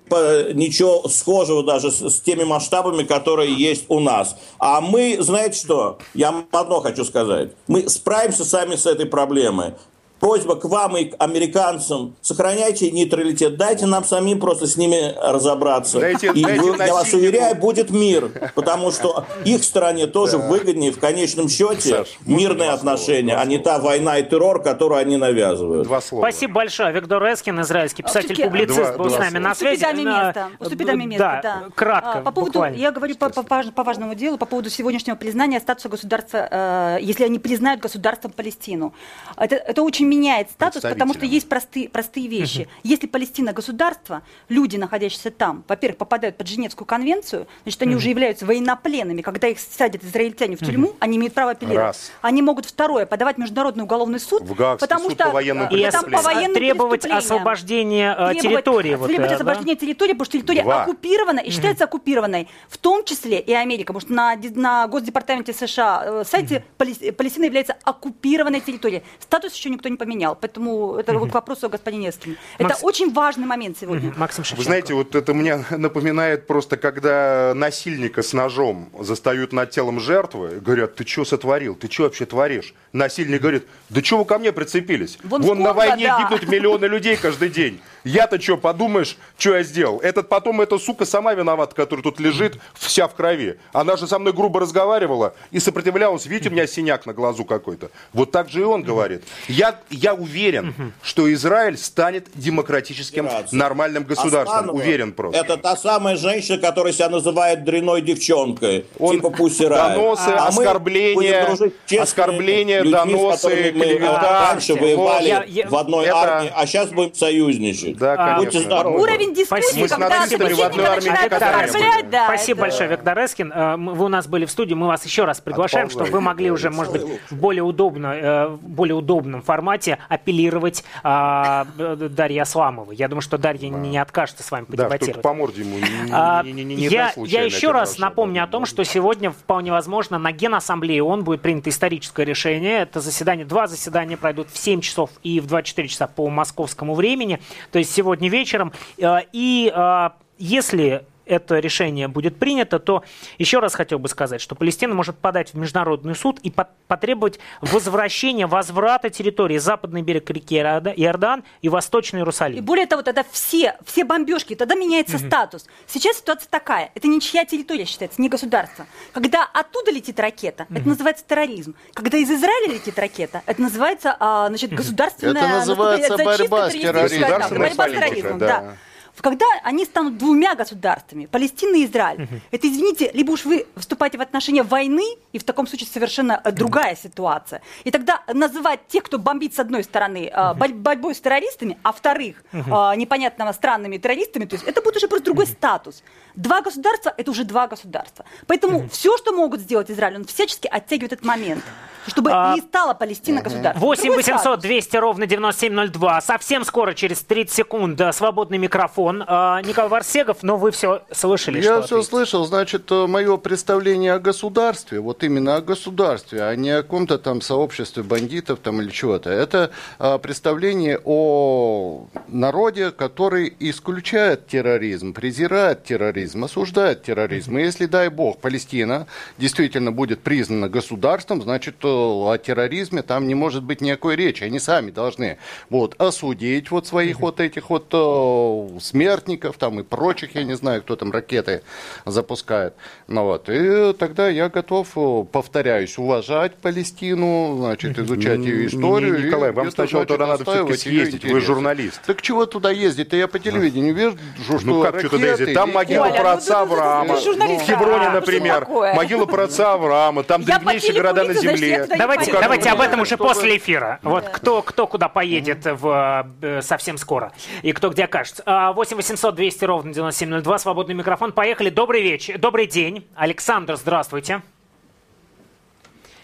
[0.54, 4.36] ничего схожего даже с, теми масштабами, которые есть у нас.
[4.58, 9.74] А мы, знаете что, я одно хочу сказать, мы справимся сами с этой проблемой.
[10.20, 16.00] Просьба к вам и к американцам, сохраняйте нейтралитет, дайте нам самим просто с ними разобраться.
[16.00, 20.46] Дайте, и дайте вы, я вас уверяю, будет мир, потому что их стране тоже да.
[20.46, 25.00] выгоднее в конечном счете Саш, мирные отношения, слова, а не та война и террор, которую
[25.00, 25.84] они навязывают.
[25.84, 26.22] Два слова.
[26.22, 26.92] Спасибо большое.
[26.92, 29.84] Виктор Эскин, израильский писатель-публицист, был с нами на связи.
[29.84, 30.48] Уступи место.
[30.58, 31.40] Уступи место, да.
[31.42, 31.68] да.
[31.74, 35.88] Кратко, по поводу, Я говорю по, по, по важному делу, по поводу сегодняшнего признания статуса
[35.88, 38.94] государства, э, если они признают государством Палестину.
[39.36, 42.62] Это, это очень меняет статус, потому что есть простые, простые вещи.
[42.62, 42.70] Угу.
[42.84, 47.98] Если Палестина государство, люди, находящиеся там, во-первых, попадают под Женевскую конвенцию, значит, они угу.
[47.98, 49.22] уже являются военнопленными.
[49.22, 50.96] Когда их садят израильтяне в тюрьму, угу.
[51.00, 51.86] они имеют право апеллировать.
[51.86, 52.12] Раз.
[52.22, 56.10] Они могут, второе, подавать международный уголовный суд, в потому суд что по военным и там
[56.10, 58.96] по военным требовать освобождения э, требовать, территории.
[58.96, 59.80] Требовать вот, освобождения да?
[59.80, 60.82] территории, потому что территория Два.
[60.82, 61.96] оккупирована и считается угу.
[61.96, 67.12] оккупированной, в том числе и Америка, потому что на, на Госдепартаменте США э, сайте угу.
[67.12, 69.02] Палестина является оккупированной территорией.
[69.20, 72.36] Статус еще никто не поменял, поэтому это вот к вопросу о господине Эскине.
[72.58, 74.14] Это очень важный момент сегодня.
[74.16, 80.00] Максим Вы знаете, вот это мне напоминает просто, когда насильника с ножом застают над телом
[80.00, 82.74] жертвы, говорят, ты что сотворил, ты что вообще творишь?
[82.92, 85.18] Насильник говорит, да что вы ко мне прицепились?
[85.22, 86.22] Вон, Вон на войне да.
[86.22, 87.80] гибнут миллионы людей каждый день.
[88.08, 89.98] Я-то что, подумаешь, что я сделал?
[89.98, 93.58] Этот потом, эта сука сама виновата, которая тут лежит, вся в крови.
[93.74, 96.24] Она же со мной грубо разговаривала и сопротивлялась.
[96.24, 97.90] Видите, у меня синяк на глазу какой-то.
[98.14, 99.24] Вот так же и он говорит.
[99.46, 104.70] Я, я уверен, что Израиль станет демократическим нормальным государством.
[104.70, 105.38] Уверен просто.
[105.38, 108.86] Это та самая женщина, которая себя называет дряной девчонкой.
[108.98, 109.94] Он типа Пусирай.
[109.94, 111.58] Доносы, а оскорбления,
[112.00, 114.48] оскорбления, доносы, клевета.
[114.50, 117.97] Раньше воевали в одной армии, а сейчас будем союзничать.
[117.98, 118.88] Да, конечно.
[118.88, 122.24] Уровень дискуссии, мы когда собеседника начинают оскорблять, да.
[122.26, 123.52] Спасибо большое, Виктор Эскин.
[123.52, 126.50] Э, вы у нас были в студии, мы вас еще раз приглашаем, чтобы вы могли
[126.50, 132.96] уже, может быть, в более, удобно, э, в более удобном формате апеллировать а, Дарье Асламовой.
[132.96, 135.16] Я думаю, что Дарья не откажется с вами подебатировать.
[135.16, 135.78] Да, по морде ему
[136.12, 141.24] а, я, я еще раз напомню о том, что сегодня вполне возможно на Генассамблее он
[141.24, 142.80] будет принято историческое решение.
[142.80, 147.40] Это заседание, два заседания пройдут в 7 часов и в 24 часа по московскому времени.
[147.72, 148.72] То есть сегодня вечером.
[148.98, 153.04] Э, и э, если это решение будет принято, то
[153.38, 156.52] еще раз хотел бы сказать, что Палестина может подать в Международный суд и
[156.88, 162.58] потребовать возвращения, возврата территории Западный берег реки Иордан и Восточный Иерусалим.
[162.58, 165.26] И более того, тогда все, все бомбежки, тогда меняется угу.
[165.26, 165.66] статус.
[165.86, 168.86] Сейчас ситуация такая, это ничья территория считается, не государство.
[169.12, 170.78] Когда оттуда летит ракета, угу.
[170.78, 171.74] это называется терроризм.
[171.92, 175.42] Когда из Израиля летит ракета, это называется а, значит, государственная...
[175.42, 177.58] Это называется борьба с терроризмом.
[177.58, 178.76] Борьба с терроризмом, да
[179.22, 182.40] когда они станут двумя государствами, Палестина и Израиль, угу.
[182.50, 186.52] это, извините, либо уж вы вступаете в отношения войны, и в таком случае совершенно э,
[186.52, 187.62] другая ситуация.
[187.84, 190.74] И тогда называть тех, кто бомбит с одной стороны угу.
[190.74, 192.94] борьбой с террористами, а вторых угу.
[192.96, 195.52] непонятно странными террористами, то есть это будет уже просто другой угу.
[195.52, 196.02] статус.
[196.34, 198.24] Два государства– это уже два государства.
[198.46, 198.88] Поэтому угу.
[198.88, 201.64] все, что могут сделать Израиль, он всячески оттягивает этот момент
[202.08, 203.80] чтобы а, не стала Палестина государством.
[203.80, 206.20] 8 800 200 ровно 9702.
[206.20, 209.24] Совсем скоро, через 30 секунд, свободный микрофон.
[209.26, 212.08] А, Николай Варсегов, но вы все слышали, Я все ответить.
[212.08, 212.44] слышал.
[212.46, 217.40] Значит, э, мое представление о государстве, вот именно о государстве, а не о каком-то там
[217.40, 219.30] сообществе бандитов там или чего-то.
[219.30, 227.58] Это а, представление о народе, который исключает терроризм, презирает терроризм, осуждает терроризм.
[227.58, 229.06] И если, дай бог, Палестина
[229.38, 234.44] действительно будет признана государством, значит, о терроризме там не может быть никакой речи.
[234.44, 235.38] Они сами должны
[235.70, 240.54] вот, осудить вот своих вот этих вот о, э, смертников там и прочих, я не
[240.54, 241.62] знаю, кто там ракеты
[242.04, 242.74] запускает.
[243.06, 243.48] Ну, вот.
[243.48, 249.26] И тогда я готов, э, повторяюсь, уважать Палестину, значит, изучать ее историю.
[249.26, 252.00] Николай, вам сначала туда надо все-таки съездить, вы журналист.
[252.06, 253.16] Так чего туда ездить-то?
[253.16, 255.54] Я по телевидению вижу, что Ну как что туда ездить?
[255.54, 257.14] Там могила про отца Авраама.
[257.14, 258.66] В Хевроне, например.
[258.68, 260.22] Могила про отца Авраама.
[260.22, 263.98] Там древнейшие города на земле давайте, давайте об этом уже после эфира.
[264.02, 267.32] Вот кто, кто куда поедет в, э, совсем скоро
[267.62, 268.42] и кто где окажется.
[268.46, 271.32] 8 800 200 ровно 9702, свободный микрофон.
[271.32, 271.70] Поехали.
[271.70, 273.06] Добрый вечер, добрый день.
[273.14, 274.42] Александр, здравствуйте.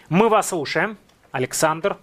[0.09, 0.97] Мы вас слушаем.
[1.31, 1.97] Александр.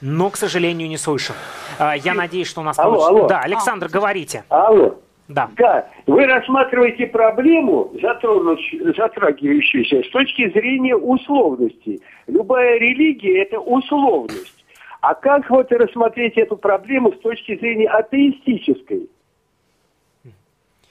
[0.00, 1.34] Но, к сожалению, не слышим.
[1.78, 3.18] А, я надеюсь, что у нас алло, получится.
[3.18, 3.28] Алло.
[3.28, 3.88] Да, Александр, а.
[3.88, 4.44] говорите.
[4.48, 5.00] Алло.
[5.28, 5.48] Да.
[5.56, 5.88] Да.
[6.06, 12.00] Вы рассматриваете проблему, затрагивающуюся с точки зрения условности.
[12.26, 14.64] Любая религия– это условность.
[15.00, 19.08] А как вот рассмотреть эту проблему с точки зрения атеистической?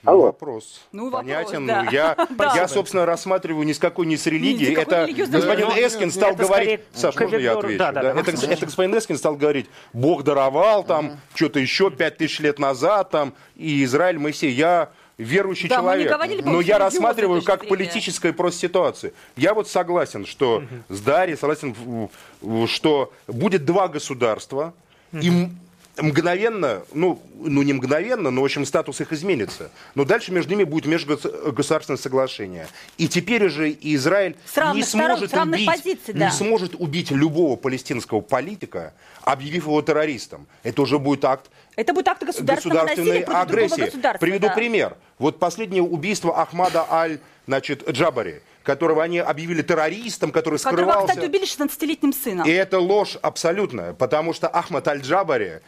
[0.04, 0.26] Алло.
[0.26, 0.82] Вопрос.
[0.92, 1.66] Ну, Понятен.
[1.66, 1.90] Вопрос, да.
[1.90, 2.52] Я, да.
[2.54, 4.74] я, собственно, рассматриваю ни с какой ни с религией.
[4.74, 6.80] Это господин Эскин стал это говорить...
[6.92, 7.78] Саш, можно я отвечу?
[7.78, 11.90] Да, да, да, это, это господин Эскин стал говорить, Бог даровал там, uh что-то еще
[11.90, 14.50] пять тысяч лет назад там, и Израиль, Моисей.
[14.50, 16.12] Я верующий да, человек.
[16.12, 17.76] Говорили, но я рассматриваю как зрения.
[17.76, 19.12] политическая просто ситуация.
[19.36, 20.66] Я вот согласен, что угу.
[20.88, 21.74] с Дарьей, согласен,
[22.66, 24.72] что будет два государства,
[25.12, 25.20] угу.
[25.20, 25.48] и
[26.00, 29.70] мгновенно, ну, ну не мгновенно, но в общем статус их изменится.
[29.94, 32.68] Но дальше между ними будет межгосударственное соглашение.
[32.96, 34.36] И теперь уже Израиль
[34.74, 36.26] не, сможет убить, позиций, да.
[36.26, 40.46] не сможет убить любого палестинского политика, объявив его террористом.
[40.62, 44.18] Это уже будет акт это будет акт государственного государственной насилия агрессии.
[44.18, 44.54] Приведу да.
[44.54, 44.96] пример.
[45.20, 50.84] Вот последнее убийство Ахмада Аль значит, Джабари которого они объявили террористом, который скрывался.
[50.86, 52.46] Которого, кстати, убили 16-летним сыном.
[52.46, 55.62] И это ложь абсолютная, потому что Ахмад Аль-Джабари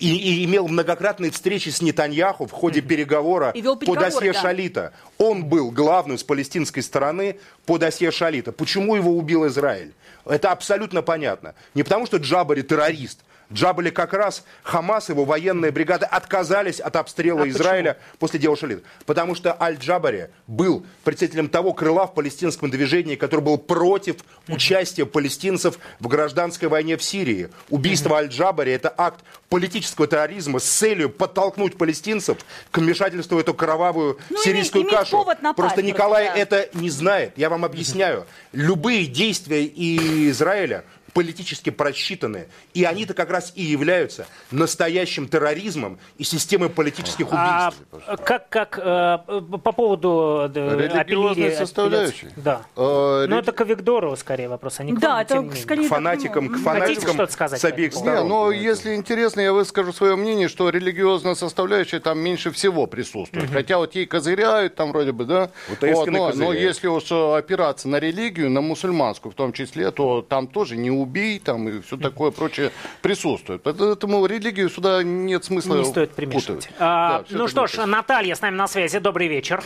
[0.00, 4.40] и, и имел многократные встречи с Нетаньяху в ходе переговора по досье да.
[4.40, 4.92] Шалита.
[5.18, 8.52] Он был главным с палестинской стороны по досье Шалита.
[8.52, 9.92] Почему его убил Израиль?
[10.24, 11.54] Это абсолютно понятно.
[11.74, 13.20] Не потому, что Джабари террорист,
[13.52, 18.16] Джабали как раз Хамас, его военные бригады отказались от обстрела а Израиля почему?
[18.18, 18.84] после дела Шалит.
[19.06, 24.16] Потому что Аль-Джабари был представителем того крыла в палестинском движении, который был против
[24.48, 27.48] участия палестинцев в гражданской войне в Сирии.
[27.70, 32.38] Убийство Аль-Джабари– это акт политического терроризма с целью подтолкнуть палестинцев
[32.70, 35.24] к вмешательству в эту кровавую ну, сирийскую иметь, кашу.
[35.24, 36.36] Напасть, просто Николай да.
[36.36, 37.32] это не знает.
[37.36, 38.26] Я вам объясняю.
[38.52, 42.48] Любые действия Израиля политически просчитаны.
[42.74, 48.04] И они-то как раз и являются настоящим терроризмом и системой политических а убийств.
[48.06, 49.18] А, как, как э,
[49.62, 52.28] по поводу э, Религиозной составляющей?
[52.36, 52.62] Да.
[52.76, 56.48] Э, Но это к Виктору скорее вопрос, а не к Да, это скорее к фанатикам,
[56.48, 58.24] к фанатикам что-то сказать с обеих сторон.
[58.24, 63.46] Не, но если интересно, я выскажу свое мнение, что религиозная составляющая там меньше всего присутствует.
[63.46, 63.52] Угу.
[63.52, 65.50] Хотя вот ей козыряют там вроде бы, да?
[65.68, 70.22] Вот, вот, но, но если уж опираться на религию, на мусульманскую в том числе, то
[70.22, 72.70] там тоже не убийство убей, там и все такое прочее
[73.02, 73.62] присутствует.
[73.62, 76.68] Поэтому религию сюда нет смысла Не стоит примешивать.
[76.78, 78.98] А, да, ну что ж, Наталья с нами на связи.
[78.98, 79.62] Добрый вечер.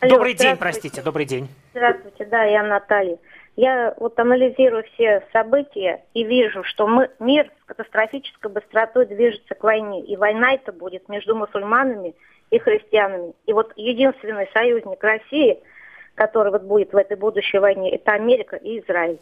[0.00, 1.48] Алло, добрый день, простите, добрый день.
[1.72, 3.18] Здравствуйте, да, я Наталья.
[3.56, 9.64] Я вот анализирую все события и вижу, что мы, мир с катастрофической быстротой движется к
[9.64, 10.04] войне.
[10.04, 12.14] И война это будет между мусульманами
[12.50, 13.32] и христианами.
[13.46, 15.58] И вот единственный союзник России,
[16.14, 19.18] который вот будет в этой будущей войне, это Америка и Израиль.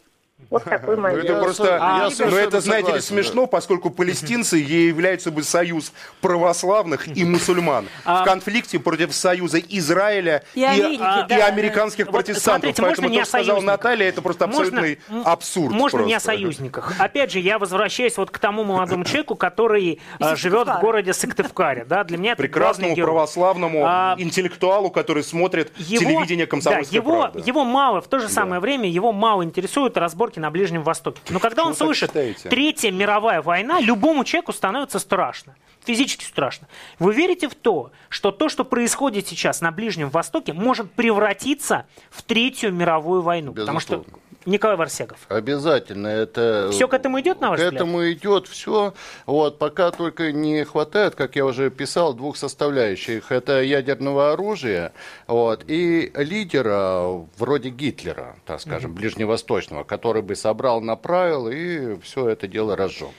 [0.49, 1.23] Вот такой момент.
[1.23, 3.47] Ну, это просто, а, ну, это, знаете ли, смешно, да.
[3.47, 8.21] поскольку палестинцы являются бы союз православных и мусульман а...
[8.21, 11.37] в конфликте против союза Израиля и, и, Америки, и, да.
[11.37, 12.75] и американских протестантов.
[12.75, 15.73] Смотрите, Поэтому то, что сказала Наталья, это просто абсолютный можно, абсурд.
[15.73, 16.07] Можно просто.
[16.07, 16.93] не о союзниках.
[16.99, 21.85] Опять же, я возвращаюсь вот к тому молодому человеку, который а, живет в городе Сыктывкаре.
[21.85, 24.15] Да, для меня это Прекрасному православному а...
[24.17, 28.59] интеллектуалу, который смотрит его, телевидение комсомольской да, его, его мало, в то же самое да.
[28.59, 31.21] время, его мало интересует разбор разборки на Ближнем Востоке.
[31.29, 32.11] Но когда Почему он слышит
[32.49, 35.55] Третья мировая война, любому человеку становится страшно.
[35.85, 36.67] Физически страшно.
[36.97, 42.23] Вы верите в то, что то, что происходит сейчас на Ближнем Востоке, может превратиться в
[42.23, 43.51] Третью мировую войну?
[43.51, 43.81] Безусловно.
[43.81, 45.19] Потому что Николай Варсегов.
[45.29, 46.07] Обязательно.
[46.07, 46.69] Это...
[46.71, 47.81] Все к этому идет, на ваш К взгляд?
[47.81, 48.93] этому идет все.
[49.25, 53.31] Вот, пока только не хватает, как я уже писал, двух составляющих.
[53.31, 54.93] Это ядерного оружия
[55.27, 58.95] вот, и лидера вроде Гитлера, так скажем, mm-hmm.
[58.95, 63.09] ближневосточного, который бы собрал, направил и все это дело разжег.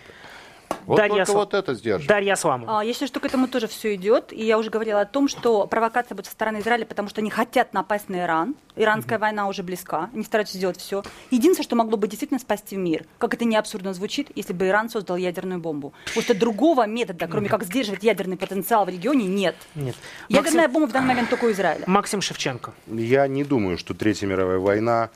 [0.86, 1.36] Вот Дарья только Сл...
[1.38, 2.08] вот это сдерживает.
[2.08, 2.80] Дарья Сламова.
[2.80, 4.32] А, я считаю, что к этому тоже все идет.
[4.32, 7.30] И я уже говорила о том, что провокация будет со стороны Израиля, потому что они
[7.30, 8.54] хотят напасть на Иран.
[8.76, 9.20] Иранская mm-hmm.
[9.20, 10.10] война уже близка.
[10.14, 11.02] Они стараются сделать все.
[11.30, 14.88] Единственное, что могло бы действительно спасти мир, как это не абсурдно звучит, если бы Иран
[14.88, 15.92] создал ядерную бомбу.
[16.04, 17.50] Потому что другого метода, кроме mm-hmm.
[17.50, 19.56] как сдерживать ядерный потенциал в регионе, нет.
[19.74, 19.96] Нет.
[20.28, 20.72] Ядерная Максим...
[20.72, 21.84] бомба в данный момент только у Израиля.
[21.86, 22.72] Максим Шевченко.
[22.86, 25.10] Я не думаю, что Третья мировая война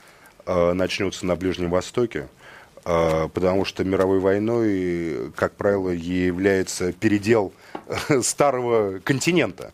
[0.47, 2.29] э, начнется на Ближнем Востоке.
[2.85, 7.53] А, потому что мировой войной, как правило, является передел
[8.23, 9.73] старого континента.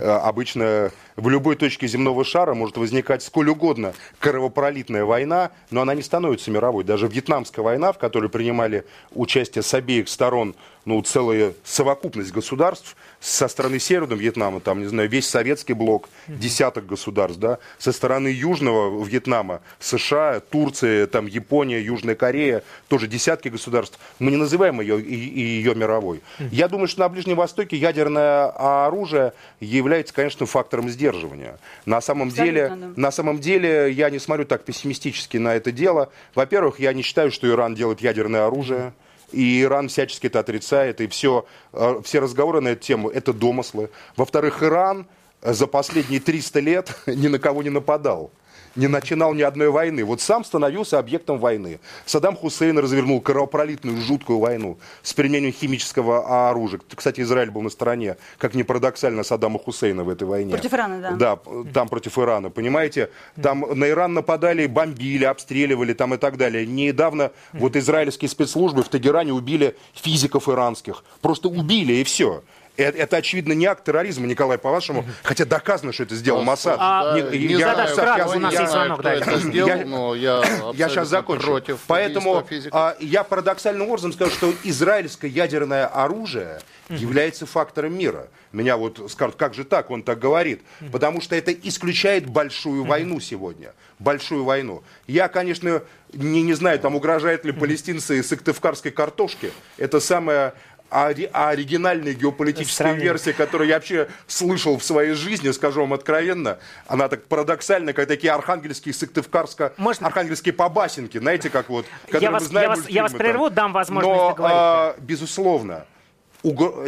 [0.00, 5.94] А, обычно в любой точке земного шара может возникать сколь угодно кровопролитная война, но она
[5.94, 6.84] не становится мировой.
[6.84, 8.84] Даже Вьетнамская война, в которой принимали
[9.14, 10.54] участие с обеих сторон
[10.86, 16.86] ну, целая совокупность государств, со стороны Северного Вьетнама, там, не знаю, весь советский блок, десяток
[16.86, 23.98] государств, да, со стороны Южного Вьетнама, США, Турция, там, Япония, Южная Корея, тоже десятки государств.
[24.20, 26.22] Мы не называем ее, ее мировой.
[26.38, 28.46] Я думаю, что на Ближнем Востоке ядерное
[28.86, 31.58] оружие является, конечно, фактором сдерживания.
[31.84, 32.76] На самом, деле, да.
[32.94, 36.10] на самом деле я не смотрю так пессимистически на это дело.
[36.36, 38.92] Во-первых, я не считаю, что Иран делает ядерное оружие.
[39.32, 41.00] И Иран всячески это отрицает.
[41.00, 43.90] И все, э, все разговоры на эту тему– это домыслы.
[44.16, 45.06] Во-вторых, Иран
[45.42, 48.30] за последние 300 лет ни на кого не нападал
[48.76, 50.04] не начинал ни одной войны.
[50.04, 51.80] Вот сам становился объектом войны.
[52.04, 56.80] Саддам Хусейн развернул кровопролитную, жуткую войну с применением химического оружия.
[56.94, 60.52] Кстати, Израиль был на стороне, как ни парадоксально, Саддама Хусейна в этой войне.
[60.52, 61.10] Против Ирана, да.
[61.10, 61.38] Да,
[61.72, 63.10] там против Ирана, понимаете?
[63.42, 66.66] Там на Иран нападали, бомбили, обстреливали там и так далее.
[66.66, 71.04] Недавно вот израильские спецслужбы в Тегеране убили физиков иранских.
[71.20, 72.42] Просто убили и все.
[72.76, 76.76] Это, это, очевидно, не акт терроризма, Николай, по-вашему, хотя доказано, что это сделал Масад.
[76.78, 79.14] А, не, не я, знаю, я, я, у нас я, есть звонок, да.
[79.14, 80.42] Это сделал, я, но я,
[80.74, 81.46] я сейчас закончу.
[81.46, 88.28] Против Поэтому а, я парадоксальным образом скажу, что израильское ядерное оружие является фактором мира.
[88.52, 90.62] Меня вот скажут, как же так, он так говорит.
[90.92, 93.72] Потому что это исключает большую войну сегодня.
[93.98, 94.82] Большую войну.
[95.06, 99.50] Я, конечно, не, не знаю, там угрожают ли палестинцы сыктывкарской картошки.
[99.78, 100.54] Это самое
[100.90, 106.58] а, а оригинальная геополитическая версия, которую я вообще слышал в своей жизни, скажу вам откровенно,
[106.86, 110.06] она так парадоксальна, как такие архангельские, сыктывкарско, Можно...
[110.06, 111.86] архангельские побасенки, знаете, как вот,
[112.20, 114.56] я вас, знаем я вас, я вас прерву, дам возможность Но, договорить.
[114.58, 115.86] А, безусловно,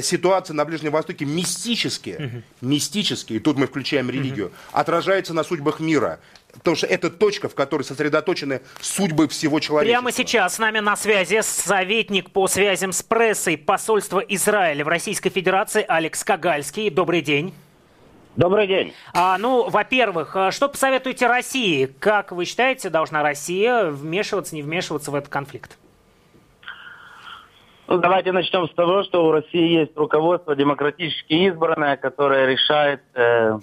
[0.03, 2.43] ситуация на Ближнем Востоке мистически, угу.
[2.61, 4.55] мистически, и тут мы включаем религию, угу.
[4.73, 6.21] отражается на судьбах мира.
[6.59, 10.01] Потому что это точка, в которой сосредоточены судьбы всего человечества.
[10.01, 15.31] Прямо сейчас с нами на связи советник по связям с прессой посольства Израиля в Российской
[15.31, 16.91] Федерации Алекс Кагальский.
[16.91, 17.55] Добрый день.
[18.37, 18.93] Добрый день.
[19.15, 21.87] А, ну, во-первых, а что посоветуете России?
[21.87, 25.77] Как вы считаете, должна Россия вмешиваться, не вмешиваться в этот конфликт?
[27.89, 33.59] Ну, давайте начнем с того, что у России есть руководство демократически избранное, которое решает э,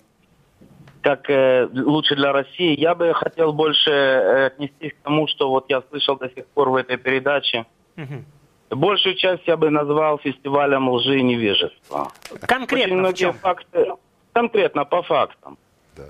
[1.05, 2.75] как э, лучше для России.
[2.79, 6.71] Я бы хотел больше э, отнестись к тому, что вот я слышал до сих пор
[6.71, 7.67] в этой передаче.
[7.95, 8.77] Угу.
[8.77, 12.07] Большую часть я бы назвал фестивалем лжи и невежества.
[12.47, 13.33] Конкретно Очень в чем?
[13.33, 13.91] Факты,
[14.33, 15.59] конкретно, по фактам.
[15.95, 16.05] Да.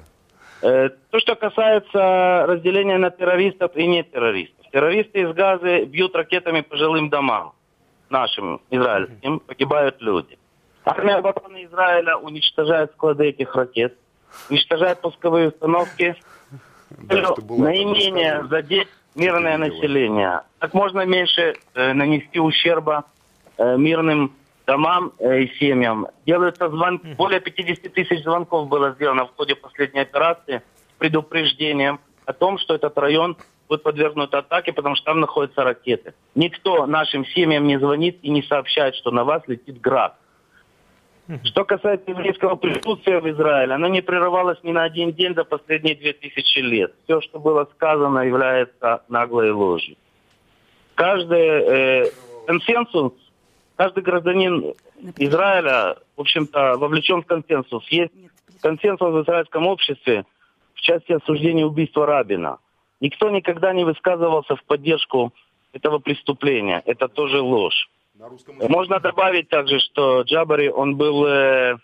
[0.62, 4.66] Э, то, что касается разделения на террористов и нетеррористов.
[4.72, 7.52] Террористы из Газы бьют ракетами по жилым домам
[8.10, 10.38] нашим, израильским, погибают люди.
[10.86, 13.98] Армия обороны Израиля уничтожает склады этих ракет
[14.50, 16.16] уничтожает пусковые установки,
[16.90, 20.42] да, наименее задеть мирное население.
[20.60, 23.06] Как можно меньше э, нанести ущерба
[23.58, 24.34] э, мирным
[24.66, 26.08] домам э, и семьям.
[26.26, 30.62] Делаются звонки, более 50 тысяч звонков было сделано в ходе последней операции
[30.96, 36.14] с предупреждением о том, что этот район будет подвергнут атаке, потому что там находятся ракеты.
[36.36, 40.18] Никто нашим семьям не звонит и не сообщает, что на вас летит град.
[41.44, 45.96] Что касается еврейского присутствия в Израиле, оно не прерывалось ни на один день за последние
[45.96, 46.94] две тысячи лет.
[47.06, 49.96] Все, что было сказано, является наглой ложью.
[50.94, 52.12] Каждый э,
[52.46, 53.14] консенсус,
[53.76, 54.74] каждый гражданин
[55.18, 57.88] Израиля, в общем-то, вовлечен в консенсус.
[57.90, 58.14] Есть
[58.62, 60.26] консенсус в израильском обществе
[60.76, 62.60] в части осуждения убийства Рабина.
[63.02, 65.34] Никто никогда не высказывался в поддержку
[65.74, 66.84] этого преступления.
[66.86, 67.90] Это тоже ложь.
[68.70, 71.76] Можно добавить также, что Джабари, он был, э,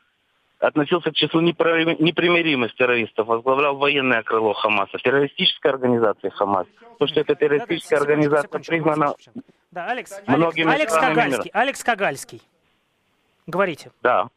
[0.60, 6.68] относился к числу непримиримых террористов, возглавлял военное крыло Хамаса, террористическая организация Хамас.
[7.00, 9.16] То, что эта террористическая организация признана
[9.72, 11.50] да, Алекс, многими Алекс, Кагальский, мира.
[11.54, 12.42] Алекс Кагальский.
[13.48, 13.92] Говорите.
[14.02, 14.28] Да.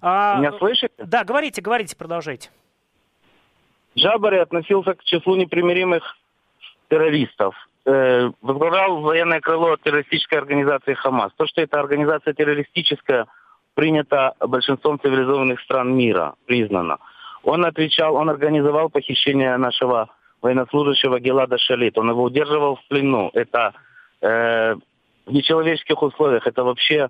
[0.00, 0.94] А, Меня слышите?
[0.98, 2.50] Да, говорите, говорите, продолжайте.
[3.96, 6.16] Джабари относился к числу непримиримых
[6.88, 7.54] террористов
[7.86, 11.32] э, возглавлял военное крыло террористической организации Хамас.
[11.36, 13.26] То, что эта организация террористическая,
[13.74, 16.98] принята большинством цивилизованных стран мира, признана.
[17.42, 20.08] Он отвечал, он организовал похищение нашего
[20.42, 21.96] военнослужащего Гелада Шалит.
[21.96, 23.30] Он его удерживал в плену.
[23.34, 23.72] Это
[24.20, 26.46] э, в нечеловеческих условиях.
[26.46, 27.08] Это вообще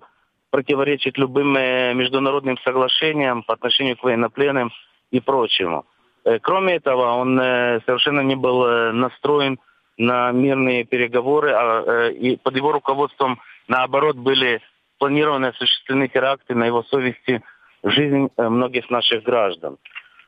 [0.49, 4.71] противоречит любым э, международным соглашениям по отношению к военнопленным
[5.11, 5.85] и прочему.
[6.23, 9.59] Э, кроме этого, он э, совершенно не был настроен
[9.97, 14.61] на мирные переговоры, а, э, и под его руководством, наоборот, были
[14.99, 17.43] планированы осуществлены теракты на его совести
[17.83, 19.77] жизнь э, многих наших граждан.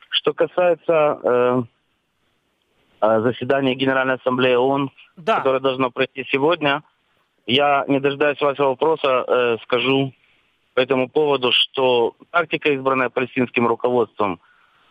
[0.09, 1.63] Что касается э,
[3.01, 5.38] э, заседания Генеральной Ассамблеи ООН, да.
[5.38, 6.84] которое должно пройти сегодня,
[7.45, 10.13] я, не дожидаясь вашего вопроса, э, скажу
[10.74, 14.39] по этому поводу, что тактика, избранная палестинским руководством,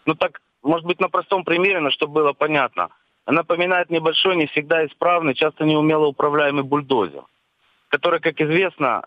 [0.06, 2.90] ну так, может быть, на простом примере, но чтобы было понятно–
[3.32, 7.24] напоминает небольшой, не всегда исправный, часто неумело управляемый бульдозер,
[7.88, 9.04] который, как известно,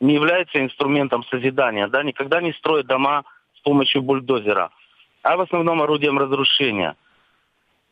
[0.00, 3.24] не является инструментом созидания, да, никогда не строит дома
[3.56, 4.70] с помощью бульдозера,
[5.22, 6.96] а в основном орудием разрушения.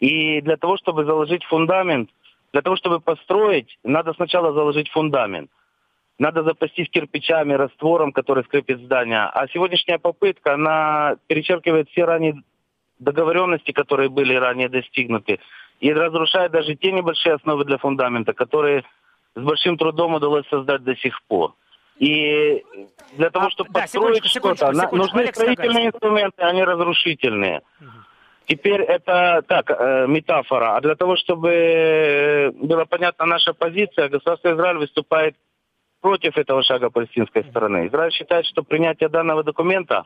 [0.01, 2.11] И для того, чтобы заложить фундамент,
[2.53, 5.51] для того, чтобы построить, надо сначала заложить фундамент.
[6.19, 9.21] надо запастись кирпичами, раствором, который скрепит здание.
[9.21, 12.43] А сегодняшняя попытка, она перечеркивает все ранее
[12.99, 15.39] договоренности, которые были ранее достигнуты,
[15.81, 18.85] и разрушает даже те небольшие основы для фундамента, которые
[19.35, 21.55] с большим трудом удалось создать до сих пор.
[21.99, 22.65] И
[23.17, 27.63] для того, а, чтобы да, построить что-то, нужны Алекс строительные инструменты, а не разрушительные.
[27.81, 27.89] Угу.
[28.47, 30.77] Теперь это так, э, метафора.
[30.77, 35.37] А для того, чтобы э, была понятна наша позиция, государство Израиль выступает
[36.01, 37.89] против этого шага палестинской стороны.
[37.89, 40.05] Израиль считает, что принятие данного документа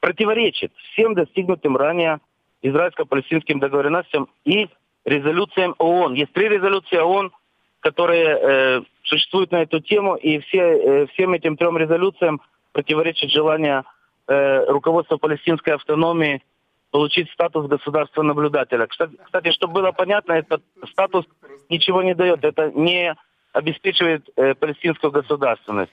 [0.00, 2.18] противоречит всем достигнутым ранее
[2.62, 4.68] израильско-палестинским договоренностям и
[5.04, 6.14] резолюциям ООН.
[6.14, 7.32] Есть три резолюции ООН,
[7.80, 12.40] которые э, существуют на эту тему, и все, э, всем этим трем резолюциям
[12.72, 13.82] противоречит желание
[14.28, 16.42] э, руководства палестинской автономии
[16.90, 18.86] получить статус государства-наблюдателя.
[18.86, 21.24] Кстати, кстати, чтобы было понятно, этот статус
[21.68, 22.44] ничего не дает.
[22.44, 23.16] Это не
[23.52, 25.92] обеспечивает э, палестинскую государственность.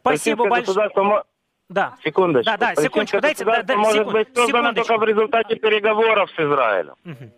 [0.00, 0.90] Спасибо большое.
[1.68, 1.94] Да.
[2.02, 2.50] Секундочку.
[2.50, 3.20] Да, да, секундочку.
[3.20, 6.94] Дайте, да, да, может секунд, быть создано только в результате переговоров с Израилем.
[7.04, 7.32] Угу.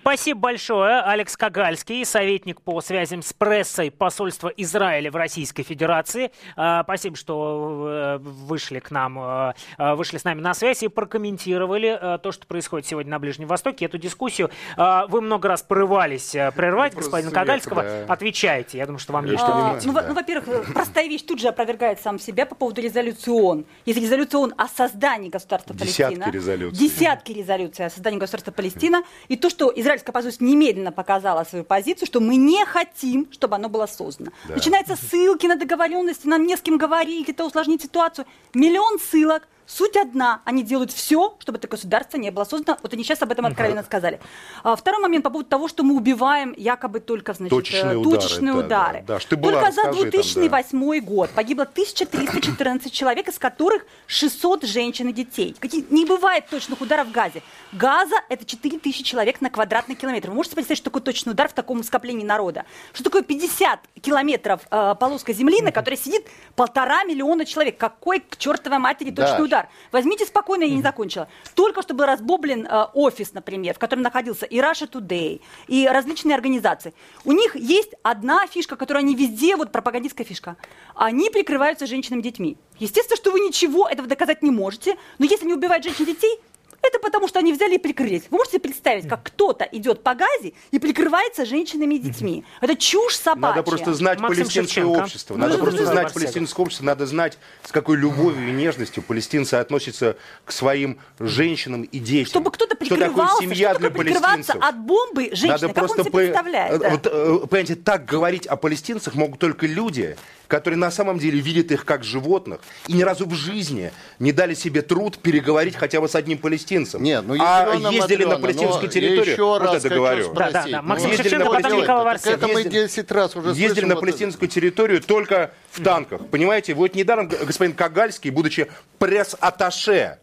[0.00, 1.02] Спасибо большое.
[1.02, 6.32] Алекс Кагальский, советник по связям с прессой посольства Израиля в Российской Федерации.
[6.56, 10.88] А, спасибо, что э, вышли к нам, э, э, вышли с нами на связь и
[10.88, 14.50] прокомментировали то, что происходит сегодня на Ближнем Востоке, эту дискуссию.
[14.76, 17.82] Вы много раз порывались прервать ну, господина Кагальского.
[17.82, 18.04] Да.
[18.08, 18.78] Отвечайте.
[18.78, 22.18] Я думаю, что вам есть что ну, ну, во-первых, простая вещь тут же опровергает сам
[22.18, 23.66] себя по поводу резолюции ООН.
[23.84, 26.32] Если резолюция ООН о создании государства Десятки Палестина.
[26.32, 26.78] Резолюций.
[26.78, 29.02] Десятки резолюций о создании государства Палестина.
[29.28, 33.56] И то, что Израиль израильская оппозиция немедленно показала свою позицию, что мы не хотим, чтобы
[33.56, 34.30] оно было создано.
[34.48, 34.54] Да.
[34.54, 38.26] Начинаются ссылки на договоренности, нам не с кем говорить, это усложнит ситуацию.
[38.54, 42.76] Миллион ссылок– Суть одна, они делают все, чтобы это государство не было создано.
[42.82, 44.18] Вот они сейчас об этом откровенно сказали.
[44.64, 48.16] А, второй момент по поводу того, что мы убиваем якобы только значит, точечные удары.
[48.16, 49.04] Точечные да, удары.
[49.06, 49.20] Да, да.
[49.20, 51.06] Только была, за 2008 там, да.
[51.06, 55.54] год погибло 1314 человек, из которых 600 женщин и детей.
[55.56, 57.40] Какие, не бывает точных ударов в Газе.
[57.70, 60.30] Газа– это 4000 человек на квадратный километр.
[60.30, 62.64] Вы можете представить, что такое точный удар в таком скоплении народа?
[62.92, 67.78] Что такое 50 километров э, полоска земли, на которой сидит полтора миллиона человек?
[67.78, 69.44] Какой к чертовой матери точный да.
[69.44, 69.59] удар?
[69.60, 69.68] Удар.
[69.92, 71.28] Возьмите спокойно, я не закончила.
[71.54, 76.34] Только что был разбоблен э, офис, например, в котором находился и Russia Today, и различные
[76.34, 76.94] организации.
[77.24, 80.56] У них есть одна фишка, которую они везде, вот пропагандистская фишка.
[80.94, 82.56] Они прикрываются женщинами и детьми.
[82.78, 86.40] Естественно, что вы ничего этого доказать не можете, но если не убивают женщин и детей,
[86.82, 88.22] это потому, что они взяли и прикрылись.
[88.30, 92.44] Вы можете представить, как кто-то идет по газе и прикрывается женщинами и детьми?
[92.60, 93.56] Это чушь собачья.
[93.56, 95.04] Надо просто знать Максим палестинское Шевченко.
[95.04, 95.36] общество.
[95.36, 96.84] Надо ну, просто знать палестинское общество.
[96.84, 102.30] Надо знать, с какой любовью и нежностью палестинцы относятся к своим женщинам и детям.
[102.30, 104.56] Чтобы кто-то прикрывался, что такое семья что для палестинцев.
[104.60, 106.18] от бомбы женщины, Надо как просто он себе по...
[106.18, 106.80] представляет.
[106.80, 106.90] Да.
[106.90, 110.16] Вот, э, понимаете, так говорить о палестинцах могут только люди,
[110.50, 114.54] которые на самом деле видят их как животных и ни разу в жизни не дали
[114.54, 117.02] себе труд переговорить хотя бы с одним палестинцем.
[117.02, 119.32] Нет, ну а ездили Матрена, на палестинскую территорию.
[119.32, 120.34] Еще вот раз это говорю.
[120.34, 120.82] Да, да, да.
[120.82, 122.32] Максим ну, Шевченко, потом Николай Варсен.
[122.32, 124.54] Это мы 10 раз уже Ездили на палестинскую это.
[124.54, 126.26] территорию только в танках.
[126.26, 128.66] Понимаете, вот недаром господин Кагальский, будучи
[128.98, 130.18] пресс-атташе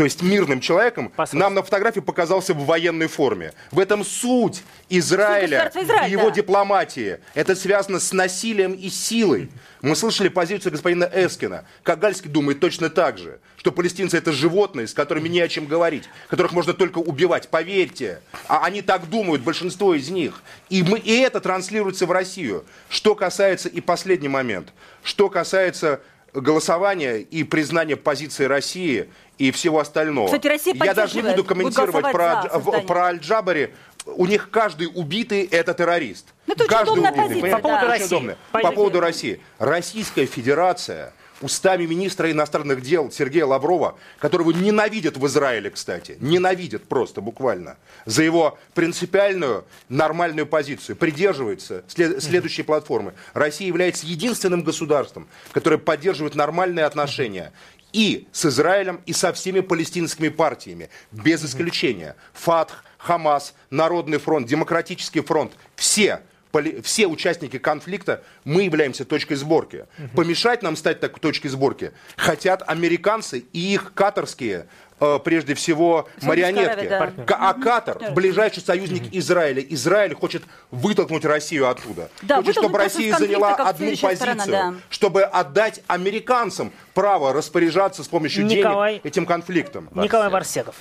[0.00, 1.44] то есть мирным человеком, Послушайте.
[1.44, 3.52] нам на фотографии показался в военной форме.
[3.70, 6.36] В этом суть Израиля Израиль, и его да.
[6.36, 7.18] дипломатии.
[7.34, 9.50] Это связано с насилием и силой.
[9.82, 11.66] Мы слышали позицию господина Эскина.
[11.82, 16.04] Кагальский думает точно так же, что палестинцы это животные, с которыми не о чем говорить,
[16.28, 17.50] которых можно только убивать.
[17.50, 20.42] Поверьте, а они так думают, большинство из них.
[20.70, 22.64] И, мы, и это транслируется в Россию.
[22.88, 24.72] Что касается, и последний момент,
[25.02, 26.00] что касается
[26.32, 29.08] голосования и признания позиции России
[29.40, 30.26] и всего остального.
[30.26, 32.46] Кстати, Россия Я даже не буду комментировать про,
[32.86, 33.74] про Аль-Джабари.
[34.04, 36.26] У них каждый убитый это террорист.
[36.46, 37.40] Ну, это каждый убитый.
[37.40, 37.92] Позиция, по поводу да.
[37.92, 38.36] России.
[38.52, 39.40] По поводу России.
[39.58, 47.22] Российская Федерация устами министра иностранных дел Сергея Лаврова, которого ненавидят в Израиле, кстати, ненавидят просто
[47.22, 53.14] буквально, за его принципиальную нормальную позицию, придерживается след- следующей платформы.
[53.32, 57.52] Россия является единственным государством, которое поддерживает нормальные отношения
[57.92, 62.16] и с Израилем, и со всеми палестинскими партиями, без исключения.
[62.32, 66.20] ФАТХ, Хамас, Народный фронт, Демократический фронт, все
[66.82, 69.86] все участники конфликта, мы являемся точкой сборки.
[70.16, 74.66] Помешать нам стать такой точкой сборки хотят американцы и их катарские
[75.24, 76.86] прежде всего марионетки.
[76.88, 77.12] да.
[77.28, 82.10] А Катар, ближайший союзник Израиля, Израиль хочет вытолкнуть Россию оттуда.
[82.22, 84.74] Да, хочет, чтобы Россия заняла одну позицию, сторона, да.
[84.88, 88.92] чтобы отдать американцам право распоряжаться с помощью Николай...
[88.92, 89.88] денег этим конфликтом.
[89.94, 90.76] Николай Варсегов.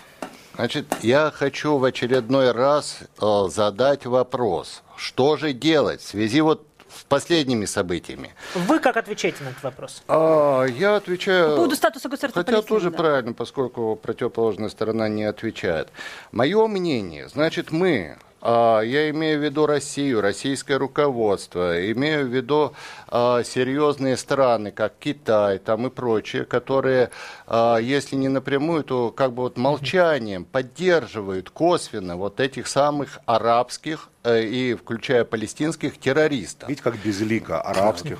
[0.56, 4.84] Значит, я хочу в очередной раз э, задать вопрос.
[4.98, 6.68] Что же делать в связи вот
[7.08, 8.34] последними событиями.
[8.56, 10.04] Вы как отвечаете на этот вопрос?
[10.08, 11.50] А, я отвечаю...
[11.52, 12.98] По поводу статуса государства Хотя Палестины, тоже да.
[12.98, 15.90] правильно, поскольку противоположная сторона не отвечает.
[16.32, 22.74] Мое мнение, значит, мы я имею в виду Россию, российское руководство, имею в виду
[23.08, 27.10] а, серьезные страны, как Китай там и прочие, которые,
[27.48, 34.10] а, если не напрямую, то как бы вот молчанием поддерживают косвенно вот этих самых арабских
[34.22, 36.68] Э, и включая палестинских террористов.
[36.68, 38.20] Видите, как безлика арабских.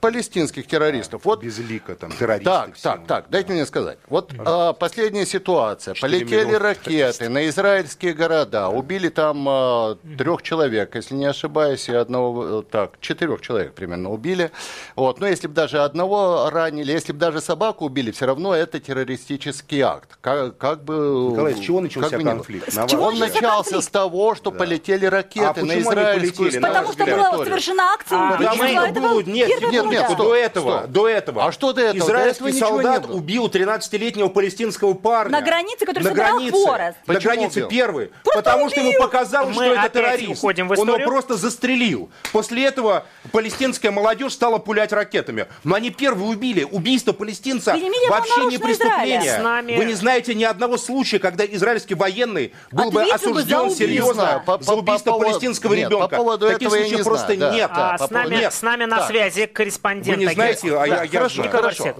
[0.00, 1.24] Палестинских террористов.
[1.24, 1.42] Вот.
[1.42, 2.54] Безлика там, террористов.
[2.54, 3.98] Так, так, так, дайте мне сказать.
[4.08, 5.94] Вот а, последняя ситуация.
[6.00, 12.60] Полетели ракеты на израильские города, убили там а, трех человек, если не ошибаюсь, и одного,
[12.60, 14.50] э, так, четырех человек примерно убили.
[14.96, 15.20] Вот.
[15.20, 19.80] Но если бы даже одного ранили, если бы даже собаку убили, все равно это террористический
[19.80, 20.18] акт.
[20.20, 21.30] Как, как бы...
[21.32, 22.72] Николай, с чего начался конфликт?
[22.72, 23.84] С чего Он начался конфликт?
[23.84, 24.58] с того, что да.
[24.58, 26.62] полетели ракеты а на израильскую полетели?
[26.62, 28.86] Потому что была совершена акция а, убийства.
[28.86, 30.16] Это был нет, нет, нет, что?
[30.16, 30.88] до этого, что?
[30.88, 31.44] до этого.
[31.44, 32.06] А что до этого?
[32.06, 35.32] Израильский до этого солдат убил 13-летнего палестинского парня.
[35.32, 36.96] На границе, который на собирал границе, хворост.
[37.06, 37.68] На границе убил?
[37.68, 38.06] первый.
[38.22, 38.70] Просто потому убил.
[38.70, 38.98] что ему
[39.34, 40.44] показалось, что это террорист.
[40.78, 42.10] Он его просто застрелил.
[42.32, 45.46] После этого палестинская молодежь стала пулять ракетами.
[45.62, 46.64] Но они первые убили.
[46.64, 47.76] Убийство палестинца
[48.08, 49.76] вообще не преступление.
[49.76, 55.18] Вы не знаете ни одного случая, когда израильский военный был бы осужден серьезно за убийство
[55.18, 56.08] палестинского нет, ребенка.
[56.08, 57.50] По поводу Таких этого случаев просто да.
[57.50, 57.70] нет.
[57.72, 58.52] А, с, нами, нет.
[58.52, 59.08] с нами на так.
[59.08, 60.18] связи корреспондент.
[60.18, 61.94] Вы не знаете, а да, я, хорошо, я хорошо.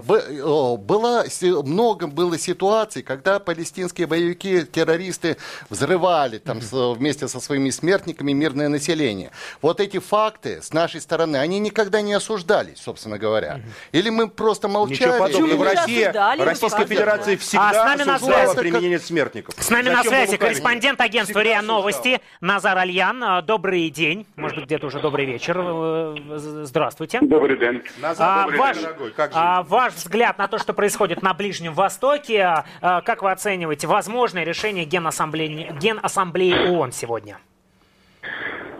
[0.77, 1.25] Было,
[1.63, 5.37] много было ситуаций, когда палестинские боевики, террористы
[5.69, 6.95] взрывали там mm-hmm.
[6.95, 9.31] вместе со своими смертниками мирное население.
[9.61, 13.61] Вот эти факты с нашей стороны, они никогда не осуждались, собственно говоря.
[13.91, 15.09] Или мы просто молчали.
[15.09, 15.57] Ничего подобного.
[15.57, 19.55] В России, Российской Федерации всегда а с нами осуждала применение смертников.
[19.57, 23.23] С нами Зачем на связи корреспондент агентства РИА Новости Назар Альян.
[23.23, 25.57] А, добрый день, может быть, где-то уже добрый вечер.
[25.59, 26.15] Э,
[26.63, 27.19] здравствуйте.
[27.21, 27.81] Добрый день.
[27.99, 29.11] Назад, а, добрый ваш, день, дорогой.
[29.11, 33.87] Как а, ваш взгляд на то, что происходит на Ближнем Востоке, а, как вы оцениваете
[33.87, 37.14] возможное решение Генассамблеи, Генассамблеи ООН сегодня?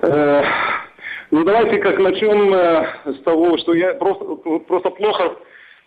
[0.02, 0.44] Э,
[1.32, 4.26] ну, давайте как начнем э, с того, что я просто,
[4.60, 5.36] просто плохо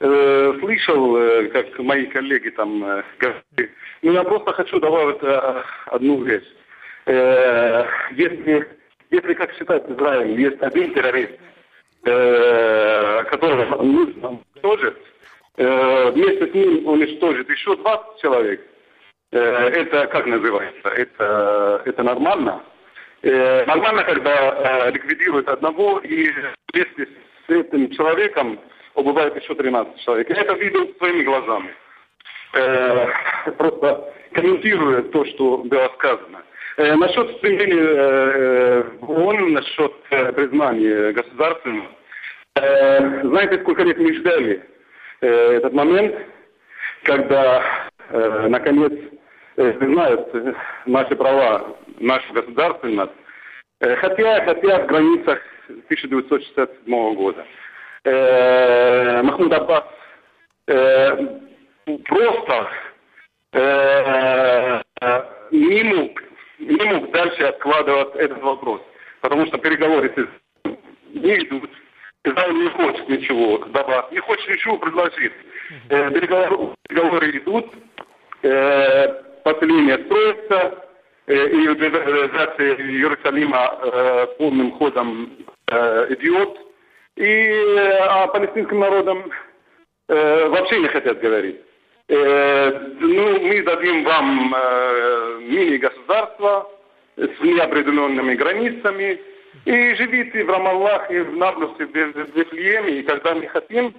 [0.00, 2.80] э, слышал, э, как мои коллеги там
[3.18, 3.70] говорили.
[4.02, 6.46] Но я просто хочу добавить э, одну вещь.
[7.06, 8.68] Э, если,
[9.10, 11.32] если, как считает Израиль, есть один террорист,
[12.04, 14.96] э, который нужно уничтожить,
[15.56, 18.60] э, вместе с ним уничтожит еще 20 человек,
[19.30, 20.88] это как называется?
[20.88, 22.62] Это, это нормально?
[23.22, 26.30] Э, нормально, когда э, ликвидируют одного и
[26.72, 27.08] вместе
[27.46, 28.60] с этим человеком
[28.94, 30.30] убывает еще 13 человек.
[30.30, 31.74] Я это видел своими глазами.
[32.54, 33.08] Э,
[33.56, 36.42] просто комментируя то, что было сказано.
[36.76, 41.88] Э, насчет стремления э, ООН, насчет э, признания государственного,
[42.54, 44.62] э, знаете, сколько лет мы ждали
[45.22, 45.26] э,
[45.56, 46.14] этот момент,
[47.02, 48.92] когда, э, наконец,
[49.58, 50.32] э, признают
[50.86, 53.12] наши права, нашу государственность,
[53.80, 57.44] э, хотя, хотя в границах 1967 года.
[58.04, 59.84] Э, Махмуд Аббас
[60.68, 61.40] э,
[62.04, 62.68] просто
[63.52, 66.22] э, э, не мог
[66.58, 68.80] не мог дальше откладывать этот вопрос,
[69.20, 70.12] потому что переговоры
[71.14, 71.70] не идут.
[72.24, 75.32] Израиль не хочет ничего добавить, не хочет ничего предложить.
[75.88, 77.72] Э, переговоры идут,
[79.42, 80.84] поселение строится,
[81.26, 85.30] э, и реализация Иерусалима э, полным ходом
[85.70, 86.58] э, идет.
[87.16, 89.30] И э, а палестинским народом
[90.08, 91.60] э, вообще не хотят говорить.
[92.10, 94.54] Ну, мы дадим вам
[95.42, 96.70] мини-государство
[97.16, 99.20] с неопределенными границами,
[99.66, 103.94] и живите в Рамаллах и в Наблюсе, в Вифлееме, и когда мы хотим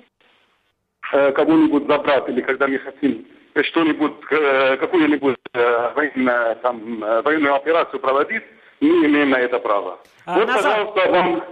[1.12, 3.28] кого-нибудь забрать, или когда мы хотим
[3.64, 8.44] что-нибудь, э, какую-нибудь э, военную, там, э, военную операцию проводить,
[8.80, 10.00] мы имеем на это право.
[10.26, 10.64] А, вот, назад...
[10.64, 11.44] пожалуйста, вам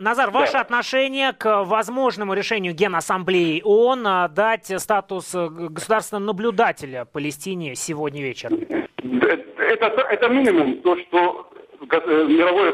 [0.00, 0.40] Назар, да.
[0.40, 8.58] ваше отношение к возможному решению Генассамблеи ООН дать статус государственного наблюдателя Палестине сегодня вечером?
[9.00, 11.48] Это, это минимум, то, что
[11.80, 12.72] мировое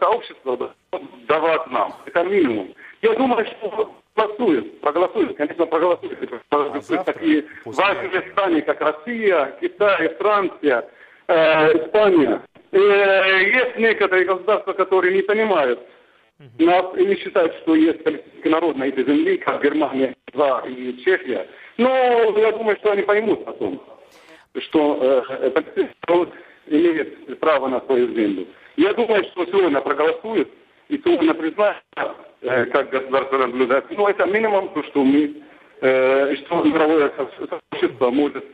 [0.00, 0.74] сообщество
[1.28, 1.94] давало нам.
[2.06, 2.74] Это минимум.
[3.02, 6.18] Я думаю, что проголосуют, проголосуют, конечно, проголосуют.
[6.90, 10.88] А такие важные страны, как Россия, Китай, Франция,
[11.28, 12.42] э, Испания.
[12.72, 15.80] Э, есть некоторые государства, которые не понимают
[16.58, 20.96] нас и не считают, что есть палестинский народ на этой земле, как Германия, два и
[21.04, 21.48] Чехия.
[21.78, 21.88] Но
[22.38, 23.82] я думаю, что они поймут о том,
[24.56, 26.32] что э, палестинский народ
[26.66, 28.46] имеет право на свою землю.
[28.76, 30.48] Я думаю, что сегодня проголосуют,
[30.88, 32.02] и признать, э,
[32.40, 33.84] как государство наблюдает.
[33.90, 35.34] Ну, это минимум, то, что мы,
[35.80, 38.44] э, что мировое сообщество может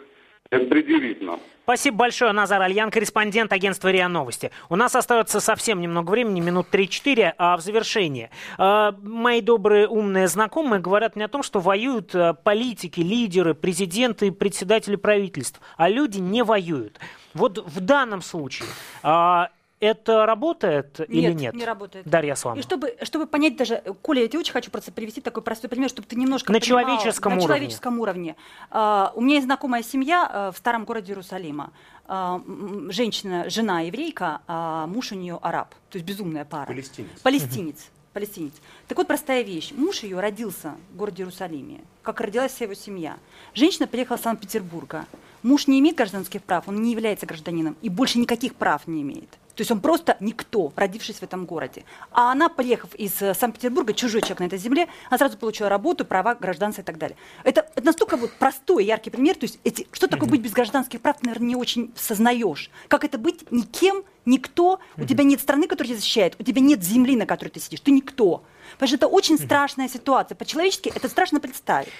[0.50, 1.40] предъявить нам.
[1.64, 4.50] Спасибо большое, Назар Альян, корреспондент агентства РИА Новости.
[4.68, 8.30] У нас остается совсем немного времени, минут 3-4, а в завершении.
[8.58, 14.30] Э, мои добрые умные знакомые говорят мне о том, что воюют э, политики, лидеры, президенты,
[14.30, 17.00] председатели правительств, а люди не воюют.
[17.32, 18.68] Вот в данном случае
[19.02, 19.46] э,
[19.84, 21.54] это работает нет, или нет?
[21.54, 22.06] не работает.
[22.06, 22.58] Дарья Слава.
[22.58, 25.88] И чтобы, чтобы понять даже, Коля, я тебе очень хочу просто привести такой простой пример,
[25.90, 27.46] чтобы ты немножко На понимал, человеческом на уровне.
[27.46, 28.36] человеческом уровне.
[28.70, 31.72] Uh, у меня есть знакомая семья uh, в старом городе Иерусалима.
[32.06, 35.74] Uh, женщина, жена еврейка, а муж у нее араб.
[35.90, 36.66] То есть безумная пара.
[36.66, 37.20] Палестинец.
[37.22, 37.90] Палестинец.
[38.12, 38.52] Палестинец.
[38.88, 39.72] Так вот, простая вещь.
[39.72, 43.16] Муж ее родился в городе Иерусалиме, как родилась вся его семья.
[43.54, 45.06] Женщина приехала из Санкт-Петербурга.
[45.44, 49.28] Муж не имеет гражданских прав, он не является гражданином и больше никаких прав не имеет.
[49.54, 51.84] То есть он просто никто, родившись в этом городе.
[52.10, 56.06] А она, приехав из э, Санкт-Петербурга, чужой человек на этой земле, она сразу получила работу,
[56.06, 57.18] права, гражданство и так далее.
[57.44, 59.36] Это, это настолько вот простой, яркий пример.
[59.36, 62.70] То есть эти, что такое быть без гражданских прав, ты, наверное, не очень сознаешь.
[62.88, 66.82] Как это быть никем, никто, у тебя нет страны, которая тебя защищает, у тебя нет
[66.82, 68.42] земли, на которой ты сидишь, ты никто.
[68.72, 70.34] Потому что это очень страшная ситуация.
[70.36, 71.90] По-человечески это страшно представить.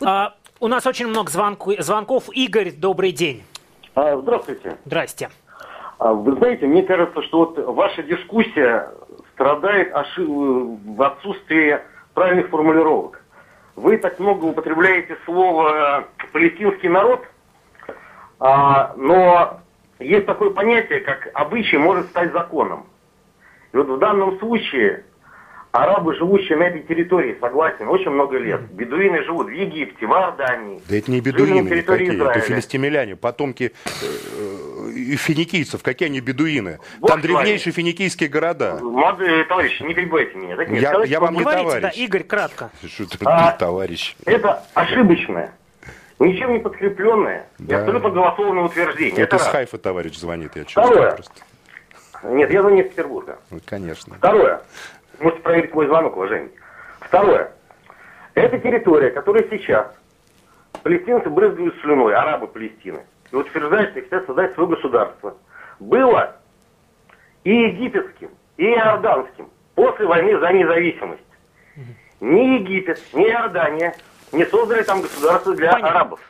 [0.00, 0.08] Вот.
[0.08, 2.28] А, у нас очень много звонку, звонков.
[2.32, 3.44] Игорь, добрый день.
[3.94, 4.76] А, здравствуйте.
[4.84, 5.30] Здрасте.
[5.98, 8.90] А, вы знаете, мне кажется, что вот ваша дискуссия
[9.34, 11.78] страдает в отсутствии
[12.14, 13.22] правильных формулировок.
[13.74, 17.20] Вы так много употребляете слово «палестинский народ»,
[18.38, 19.60] а, но
[19.98, 22.86] есть такое понятие, как обычай может стать законом.
[23.72, 25.04] И вот в данном случае
[25.76, 28.62] Арабы, живущие на этой территории, согласен, очень много лет.
[28.72, 30.80] Бедуины живут в Египте, в Иордании.
[30.88, 32.30] Да это не бедуины никакие, Израиля.
[32.30, 35.82] это филистимляне, потомки э, финикийцев.
[35.82, 36.78] Какие они бедуины?
[37.00, 38.78] Вот Там древнейшие финикийские города.
[38.80, 40.56] Молодые товарищи, не перебивайте меня.
[40.56, 41.82] Так нет, я, сказать, я вам не говорите, товарищ.
[41.82, 42.70] Да, Игорь, кратко.
[42.86, 44.16] Что ты, а, товарищ?
[44.24, 45.52] Это ошибочное.
[46.18, 47.74] Ничем не подкрепленное да.
[47.74, 49.22] и абсолютно голословное утверждение.
[49.22, 51.10] Это, это с Хайфа товарищ звонит, я чувствую Второе.
[51.12, 51.34] просто.
[52.24, 53.38] Нет, я звоню из Петербурга.
[53.50, 54.14] Ну, конечно.
[54.14, 54.62] Второе.
[55.20, 56.52] Можете проверить мой звонок, уважаемый.
[57.00, 57.52] Второе.
[58.34, 59.86] Это территория, которая сейчас
[60.82, 63.00] палестинцы брызгают слюной, арабы Палестины,
[63.32, 65.36] и утверждают, что хотят создать свое государство.
[65.80, 66.36] Было
[67.44, 71.22] и египетским, и иорданским после войны за независимость.
[72.20, 73.94] Ни Египет, ни Иордания
[74.32, 75.90] не создали там государство для Понятно.
[75.96, 76.20] арабов.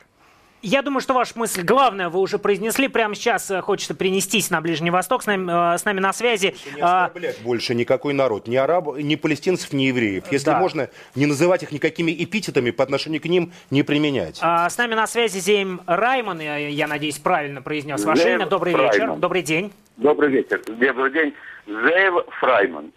[0.63, 2.89] Я думаю, что ваша мысль главная вы уже произнесли.
[2.89, 5.23] Прямо сейчас э, хочется перенестись на Ближний Восток.
[5.23, 6.55] С нами, э, с нами на связи.
[6.75, 7.45] Не оскорблять а...
[7.45, 8.49] больше никакой народ.
[8.49, 10.25] Ни арабов, ни палестинцев, ни евреев.
[10.31, 10.59] Если да.
[10.59, 14.39] можно, не называть их никакими эпитетами по отношению к ним не применять.
[14.41, 16.41] А, с нами на связи Зейм Райман.
[16.41, 18.47] Я, я надеюсь, правильно произнес ваше имя.
[18.47, 18.93] Добрый Фрайман.
[18.93, 19.17] вечер.
[19.17, 19.73] Добрый день.
[19.97, 20.63] Добрый вечер.
[20.67, 21.35] Добрый день.
[21.67, 22.93] Зейв Фрайман.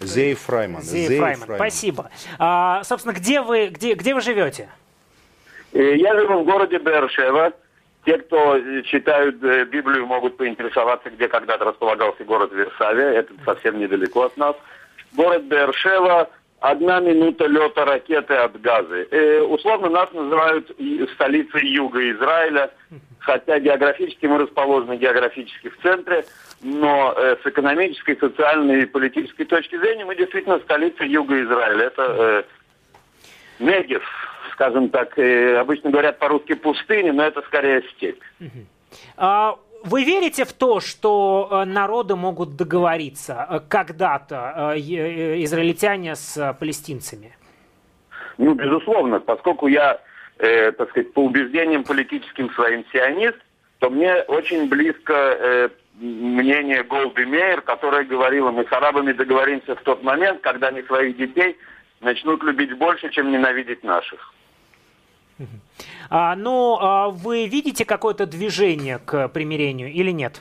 [0.00, 0.82] Зейв Фрайман.
[0.82, 1.46] Зейв Фрайман.
[1.46, 1.56] Фрайман.
[1.56, 2.10] Спасибо.
[2.38, 4.68] А, собственно, где вы, где, где вы живете?
[5.76, 7.52] Я живу в городе Бершева.
[8.04, 13.10] Те, кто читают э, Библию, могут поинтересоваться, где когда-то располагался город Версавия.
[13.10, 14.54] Это совсем недалеко от нас.
[15.12, 16.30] Город Бершева,
[16.60, 19.08] одна минута лета ракеты от Газы.
[19.10, 20.70] Э, условно нас называют
[21.14, 22.70] столицей юга Израиля,
[23.18, 26.24] хотя географически мы расположены географически в центре,
[26.62, 31.86] но э, с экономической, социальной и политической точки зрения мы действительно столица юга Израиля.
[31.86, 32.42] Это э,
[33.58, 34.04] Негев,
[34.56, 38.22] скажем так, обычно говорят по-русски пустыни, но это скорее степь.
[39.16, 46.56] А вы верите в то, что э, народы могут договориться э, когда-то, э, израильтяне с
[46.58, 47.36] палестинцами?
[48.38, 50.00] Ну, безусловно, поскольку я,
[50.38, 53.38] э, так сказать, по убеждениям политическим своим сионист,
[53.78, 55.68] то мне очень близко э,
[56.00, 61.16] мнение Голды Мейер, которая говорила, мы с арабами договоримся в тот момент, когда они своих
[61.16, 61.56] детей
[62.00, 64.32] начнут любить больше, чем ненавидеть наших.
[66.08, 70.40] А, ну, а вы видите какое-то движение к примирению или нет?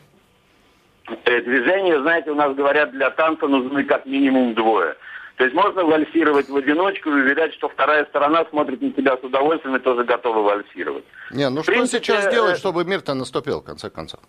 [1.25, 4.95] Э, движение, знаете, у нас говорят, для танца нужны как минимум двое.
[5.37, 9.23] То есть можно вальсировать в одиночку и видать, что вторая сторона смотрит на тебя с
[9.23, 11.03] удовольствием и тоже готова вальсировать.
[11.31, 14.21] Не, ну в что принципе, сейчас делать, э, чтобы мир-то наступил, в конце концов?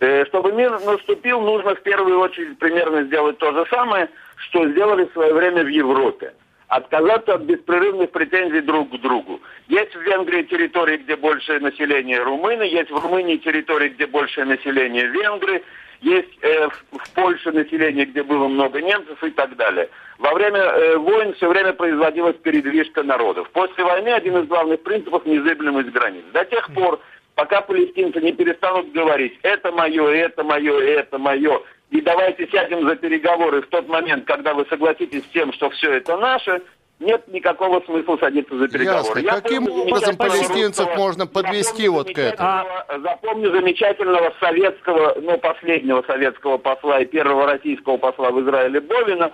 [0.00, 5.04] Э, чтобы мир наступил, нужно в первую очередь примерно сделать то же самое, что сделали
[5.04, 6.34] в свое время в Европе
[6.70, 9.40] отказаться от беспрерывных претензий друг к другу.
[9.66, 15.06] Есть в Венгрии территории, где большее население румыны, есть в Румынии территории, где большее население
[15.08, 15.64] венгры,
[16.00, 19.90] есть э, в, в Польше население, где было много немцев и так далее.
[20.18, 23.50] Во время э, войн все время производилась передвижка народов.
[23.50, 26.22] После войны один из главных принципов– незыблемость границ.
[26.32, 27.00] До тех пор,
[27.34, 32.96] пока палестинцы не перестанут говорить «это мое, это мое, это мое», и давайте сядем за
[32.96, 36.62] переговоры в тот момент, когда вы согласитесь с тем, что все это наше,
[37.00, 39.22] нет никакого смысла садиться за переговоры.
[39.22, 39.40] Ясно.
[39.40, 42.64] Каким образом палестинцев можно подвести вот к этому?
[43.02, 49.32] Запомню замечательного советского, ну, последнего советского посла и первого российского посла в Израиле Бовина,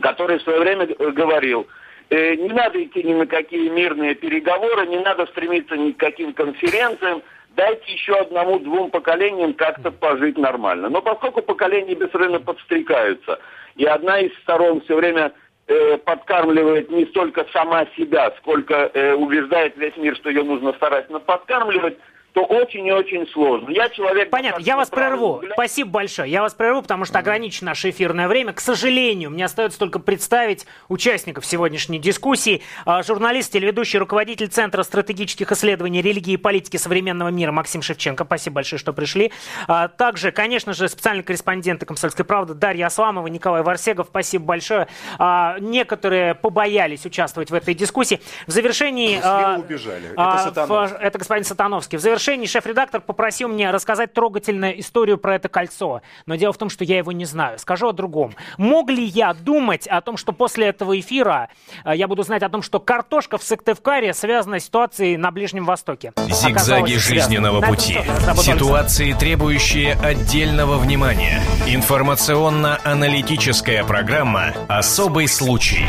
[0.00, 1.68] который в свое время говорил,
[2.10, 6.32] э, не надо идти ни на какие мирные переговоры, не надо стремиться ни к каким
[6.32, 7.22] конференциям,
[7.58, 10.88] дайте еще одному-двум поколениям как-то пожить нормально.
[10.88, 13.40] Но поскольку поколения бессрывно подстрекаются,
[13.74, 15.32] и одна из сторон все время
[15.66, 21.18] э, подкармливает не столько сама себя, сколько э, убеждает весь мир, что ее нужно старательно
[21.18, 21.98] подкармливать,
[22.38, 23.70] то очень и очень сложно.
[23.70, 24.30] Я человек...
[24.30, 25.34] Понятно, я вас прерву.
[25.34, 25.54] Взгляд...
[25.54, 26.30] Спасибо большое.
[26.30, 28.52] Я вас прерву, потому что ограничено наше эфирное время.
[28.52, 32.62] К сожалению, мне остается только представить участников сегодняшней дискуссии.
[32.86, 38.24] А, журналист, телеведущий, руководитель Центра стратегических исследований религии и политики современного мира Максим Шевченко.
[38.24, 39.32] Спасибо большое, что пришли.
[39.66, 44.06] А, также, конечно же, специальные корреспонденты «Комсомольской правды» Дарья Асламова, Николай Варсегов.
[44.10, 44.86] Спасибо большое.
[45.18, 48.20] А, некоторые побоялись участвовать в этой дискуссии.
[48.46, 49.16] В завершении...
[49.58, 50.12] убежали.
[50.12, 50.98] Это Сатановский.
[51.00, 51.98] Это господин Сатановский.
[51.98, 56.02] В завершении завершении шеф-редактор попросил меня рассказать трогательную историю про это кольцо.
[56.26, 57.58] Но дело в том, что я его не знаю.
[57.58, 58.34] Скажу о другом.
[58.58, 61.48] Мог ли я думать о том, что после этого эфира
[61.86, 65.64] э, я буду знать о том, что картошка в Сыктывкаре связана с ситуацией на Ближнем
[65.64, 66.12] Востоке?
[66.16, 67.98] Зигзаги жизненного пути.
[68.36, 71.40] Ситуации, требующие отдельного внимания.
[71.66, 75.86] Информационно-аналитическая программа «Особый случай».